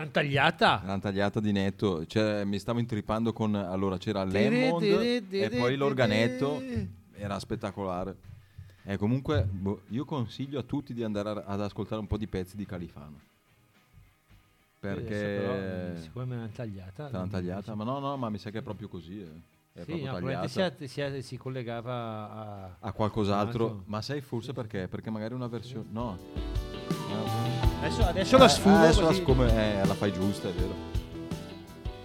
l'hanno 0.00 0.10
tagliata. 0.10 0.82
L'hanno 0.84 1.00
tagliata 1.00 1.40
di 1.40 1.52
netto, 1.52 2.06
cioè, 2.06 2.44
mi 2.44 2.58
stavo 2.58 2.78
intrippando 2.78 3.32
con 3.32 3.54
allora 3.54 3.98
c'era 3.98 4.26
tiri, 4.26 4.68
e 5.30 5.50
poi 5.50 5.76
l'organetto, 5.76 6.60
era 7.14 7.38
spettacolare. 7.38 8.16
E 8.82 8.96
comunque 8.96 9.46
boh, 9.48 9.82
io 9.88 10.04
consiglio 10.04 10.58
a 10.58 10.62
tutti 10.62 10.94
di 10.94 11.04
andare 11.04 11.28
a- 11.28 11.44
ad 11.46 11.60
ascoltare 11.60 12.00
un 12.00 12.06
po' 12.06 12.16
di 12.16 12.26
pezzi 12.26 12.56
di 12.56 12.64
Califano. 12.64 13.20
Perché 14.80 15.34
però, 15.36 16.00
siccome 16.00 16.24
me 16.24 16.36
l'hanno 16.36 16.50
tagliata. 16.54 17.06
te 17.06 17.12
l'hanno 17.12 17.28
tagliata, 17.28 17.74
ma 17.74 17.84
no, 17.84 17.98
no, 17.98 18.16
ma 18.16 18.30
mi 18.30 18.38
sa 18.38 18.50
che 18.50 18.58
è 18.58 18.62
proprio 18.62 18.88
così. 18.88 19.20
eh. 19.20 19.28
È 19.72 19.84
Sì, 19.84 20.02
no, 20.02 20.14
probabilmente 20.16 20.88
si, 20.88 20.88
si- 20.88 21.22
si 21.22 21.36
collegava 21.36 22.30
a, 22.32 22.76
a 22.80 22.92
qualcos'altro, 22.92 23.64
altro. 23.64 23.82
ma 23.86 24.00
sai 24.02 24.22
forse 24.22 24.52
perché? 24.54 24.88
Perché 24.88 25.10
magari 25.10 25.34
una 25.34 25.46
versione. 25.46 25.86
No. 25.90 26.18
Adesso, 27.80 28.02
adesso 28.06 28.36
la 28.36 28.44
Eh, 28.44 28.48
sfumo. 28.48 28.76
adesso 28.76 29.00
la, 29.00 29.06
così. 29.08 29.22
come, 29.22 29.80
eh, 29.80 29.86
la 29.86 29.94
fai 29.94 30.12
giusta, 30.12 30.48
è 30.48 30.52
vero. 30.52 30.88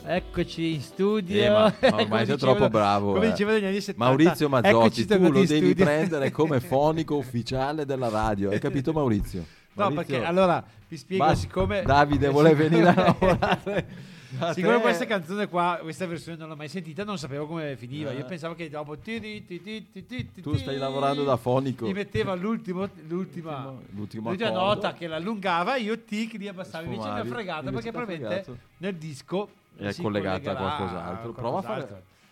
Eccoci 0.07 0.73
in 0.75 0.81
studio. 0.81 1.43
Eh, 1.43 1.49
ma- 1.49 1.73
ma 1.81 1.95
ormai 2.01 2.25
sei 2.25 2.37
troppo 2.37 2.69
bravo. 2.69 3.13
Come 3.13 3.27
eh. 3.27 3.31
dicevano 3.31 3.57
negli 3.57 3.65
anni 3.67 3.81
70. 3.81 4.03
Maurizio 4.05 4.47
Eccoci 4.47 4.71
Mazzotti, 4.71 5.05
tu 5.05 5.17
lo 5.19 5.29
devi 5.29 5.45
studio. 5.47 5.75
prendere 5.85 6.31
come 6.31 6.59
fonico 6.61 7.15
ufficiale 7.15 7.85
della 7.85 8.09
radio. 8.09 8.51
Hai 8.51 8.59
capito, 8.59 8.93
Maurizio? 8.93 9.43
No, 9.73 9.89
Maurizio, 9.89 10.05
perché 10.05 10.25
allora 10.25 10.63
vi 10.87 10.95
spiego, 10.97 11.23
basta. 11.25 11.39
siccome 11.39 11.81
Davide 11.81 12.29
vuole 12.29 12.53
venire 12.55 12.87
a 12.89 12.93
lavorare. 13.19 13.87
Da 14.29 14.53
Siccome 14.53 14.75
te. 14.75 14.81
questa 14.81 15.05
canzone 15.05 15.47
qua, 15.47 15.79
questa 15.81 16.05
versione 16.05 16.37
non 16.37 16.49
l'ho 16.49 16.55
mai 16.55 16.67
sentita, 16.67 17.03
non 17.03 17.17
sapevo 17.17 17.45
come 17.47 17.75
finiva. 17.77 18.11
Eh. 18.11 18.15
Io 18.17 18.25
pensavo 18.25 18.55
che 18.55 18.69
dopo 18.69 18.97
ti- 18.97 19.19
ti- 19.19 19.45
ti- 19.45 19.61
ti- 19.61 19.89
ti- 19.91 20.05
ti- 20.05 20.31
ti- 20.31 20.41
Tu 20.41 20.55
stai 20.57 20.77
lavorando 20.77 21.23
da 21.23 21.37
fonico. 21.37 21.85
Mi 21.85 21.93
metteva 21.93 22.33
l'ultimo, 22.35 22.87
l'ultima, 23.07 23.73
L'ultimo 23.91 24.29
l'ultima 24.29 24.49
accordo. 24.49 24.73
nota 24.73 24.93
che 24.93 25.07
l'allungava, 25.07 25.75
io 25.75 25.99
tic 26.03 26.33
li 26.33 26.47
abbassavo. 26.47 26.85
Invece 26.85 27.09
mi 27.11 27.19
ha 27.19 27.25
fregato 27.25 27.71
perché 27.71 27.91
probabilmente 27.91 28.59
nel 28.77 28.95
disco 28.95 29.49
È 29.77 29.93
collegata 30.01 30.51
a 30.51 30.55
qualcos'altro. 30.55 31.29
a 31.29 31.33
Prova 31.33 31.59
a 31.59 31.87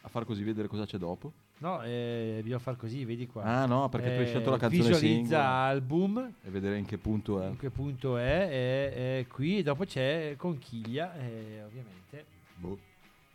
a 0.06 0.10
far 0.10 0.26
così 0.26 0.44
vedere 0.44 0.68
cosa 0.68 0.86
c'è 0.86 0.98
dopo. 0.98 1.32
No, 1.64 1.82
eh, 1.82 2.40
bisogna 2.42 2.60
far 2.60 2.76
così, 2.76 3.06
vedi 3.06 3.26
qua. 3.26 3.44
Ah, 3.44 3.66
no, 3.66 3.88
perché 3.88 4.08
tu 4.08 4.16
hai 4.20 4.24
Eh, 4.24 4.28
scelto 4.28 4.50
la 4.50 4.58
canzone 4.58 4.84
Visualizza 4.90 5.18
singola. 5.22 5.48
album, 5.48 6.34
E 6.44 6.50
vedere 6.50 6.78
in 6.78 6.84
che 6.86 6.98
punto 6.98 7.42
è. 7.42 7.48
in 7.48 7.58
che 7.58 7.70
punto 7.70 8.18
è, 8.18 9.20
è 9.20 9.26
qui, 9.30 9.60
e 9.60 9.64
dopo 9.64 9.86
c'è 9.86 10.34
Conchiglia, 10.38 11.16
e 11.16 11.64
ovviamente 11.64 12.26
Boh, 12.58 12.78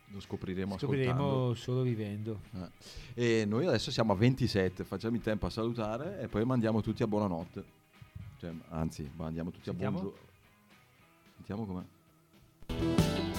lo 0.09 0.21
scopriremo, 0.21 0.77
scopriremo 0.77 1.13
ascoltando. 1.15 1.55
solo 1.55 1.81
vivendo. 1.81 2.41
Eh. 3.15 3.41
E 3.41 3.45
noi 3.47 3.67
adesso 3.67 3.91
siamo 3.91 4.13
a 4.13 4.17
27, 4.17 4.85
facciamo 4.85 5.17
in 5.17 5.23
tempo 5.23 5.47
a 5.47 5.51
salutare 5.51 6.21
e 6.21 6.29
poi 6.29 6.45
mandiamo 6.45 6.83
tutti 6.83 7.03
a 7.03 7.07
buonanotte. 7.07 7.65
Cioè, 8.41 8.53
anzi, 8.69 9.11
mandiamo 9.17 9.51
tutti 9.51 9.65
Sentiamo? 9.65 9.97
a 9.97 10.01
buongiorno. 10.03 10.27
Sentiamo 11.37 11.65
com'è. 11.65 13.38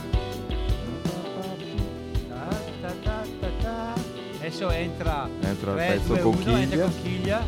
Adesso 4.49 4.71
entra, 4.71 5.29
Entra 5.41 5.51
il 5.73 5.77
3, 5.77 5.87
pezzo 5.97 6.15
2, 6.15 6.21
1, 6.23 6.57
entra 6.57 6.79
conchiglia. 6.81 6.83
conchiglia. 6.89 7.47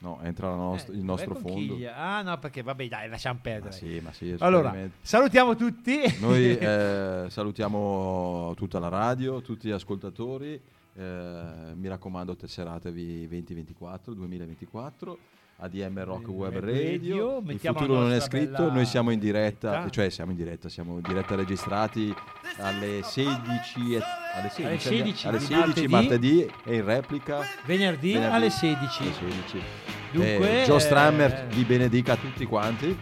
No, 0.00 0.20
entra 0.22 0.50
la 0.50 0.56
nost- 0.56 0.90
Eh, 0.90 0.92
il 0.92 1.02
nostro 1.02 1.34
fondo. 1.36 1.78
Ah 1.94 2.20
no, 2.20 2.38
perché 2.38 2.60
vabbè 2.62 2.86
dai, 2.86 3.08
lasciamo 3.08 3.36
Ma 3.36 3.40
perdere. 3.50 3.72
sì, 3.72 3.98
ma 4.04 4.12
sì, 4.12 4.36
allora, 4.40 4.76
salutiamo 5.00 5.56
tutti. 5.56 6.00
Noi 6.20 6.52
eh, 6.60 7.24
salutiamo 7.30 8.52
tutta 8.56 8.78
la 8.78 8.88
radio, 8.88 9.40
tutti 9.40 9.68
gli 9.68 9.70
ascoltatori. 9.70 10.60
eh, 10.96 11.42
mi 11.74 11.88
raccomando, 11.88 12.36
tesseratevi 12.36 13.26
2024, 13.26 14.12
2024. 14.12 15.18
ADM 15.56 16.04
Rock 16.04 16.28
Web 16.28 16.52
Web 16.52 16.64
Radio. 16.64 17.36
Radio, 17.36 17.42
Il 17.46 17.58
futuro 17.60 18.00
non 18.00 18.12
è 18.12 18.20
scritto. 18.20 18.70
Noi 18.70 18.84
siamo 18.86 19.10
in 19.10 19.18
diretta, 19.18 19.70
diretta. 19.70 19.90
cioè 19.90 20.10
siamo 20.10 20.30
in 20.32 20.36
diretta, 20.36 20.68
siamo 20.68 20.94
in 20.96 21.02
diretta 21.02 21.34
registrati 21.36 22.14
alle 22.58 23.00
16, 23.02 23.94
e- 23.94 24.02
alle 24.34 24.48
16, 24.50 24.64
Alle 24.64 24.78
16 24.78 25.26
alle 25.28 25.38
di 25.38 25.44
16 25.44 25.86
martedì. 25.86 25.88
martedì 25.88 26.50
e 26.64 26.74
in 26.76 26.84
replica 26.84 27.40
Venerdì, 27.64 28.12
venerdì 28.12 28.34
alle 28.34 28.50
16. 28.50 29.02
alle 29.02 29.12
16. 29.12 29.62
Dunque, 30.10 30.62
Eh, 30.62 30.64
Joe 30.64 30.76
eh, 30.76 30.80
Strammer 30.80 31.46
vi 31.48 31.62
benedica 31.64 32.12
a 32.12 32.16
tutti 32.16 32.44
quanti. 32.46 32.96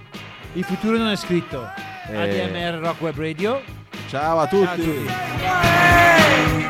Il 0.54 0.64
futuro 0.64 0.96
non 0.98 1.08
è 1.08 1.16
scritto. 1.16 1.66
Eh, 2.08 2.16
ADMR 2.16 2.78
Rock 2.80 3.00
Web 3.00 3.16
Radio. 3.16 3.60
Ciao 4.08 4.38
a 4.40 4.46
Ciao 4.48 4.62
a 4.62 4.74
tutti. 4.74 4.82
tutti. 4.82 6.61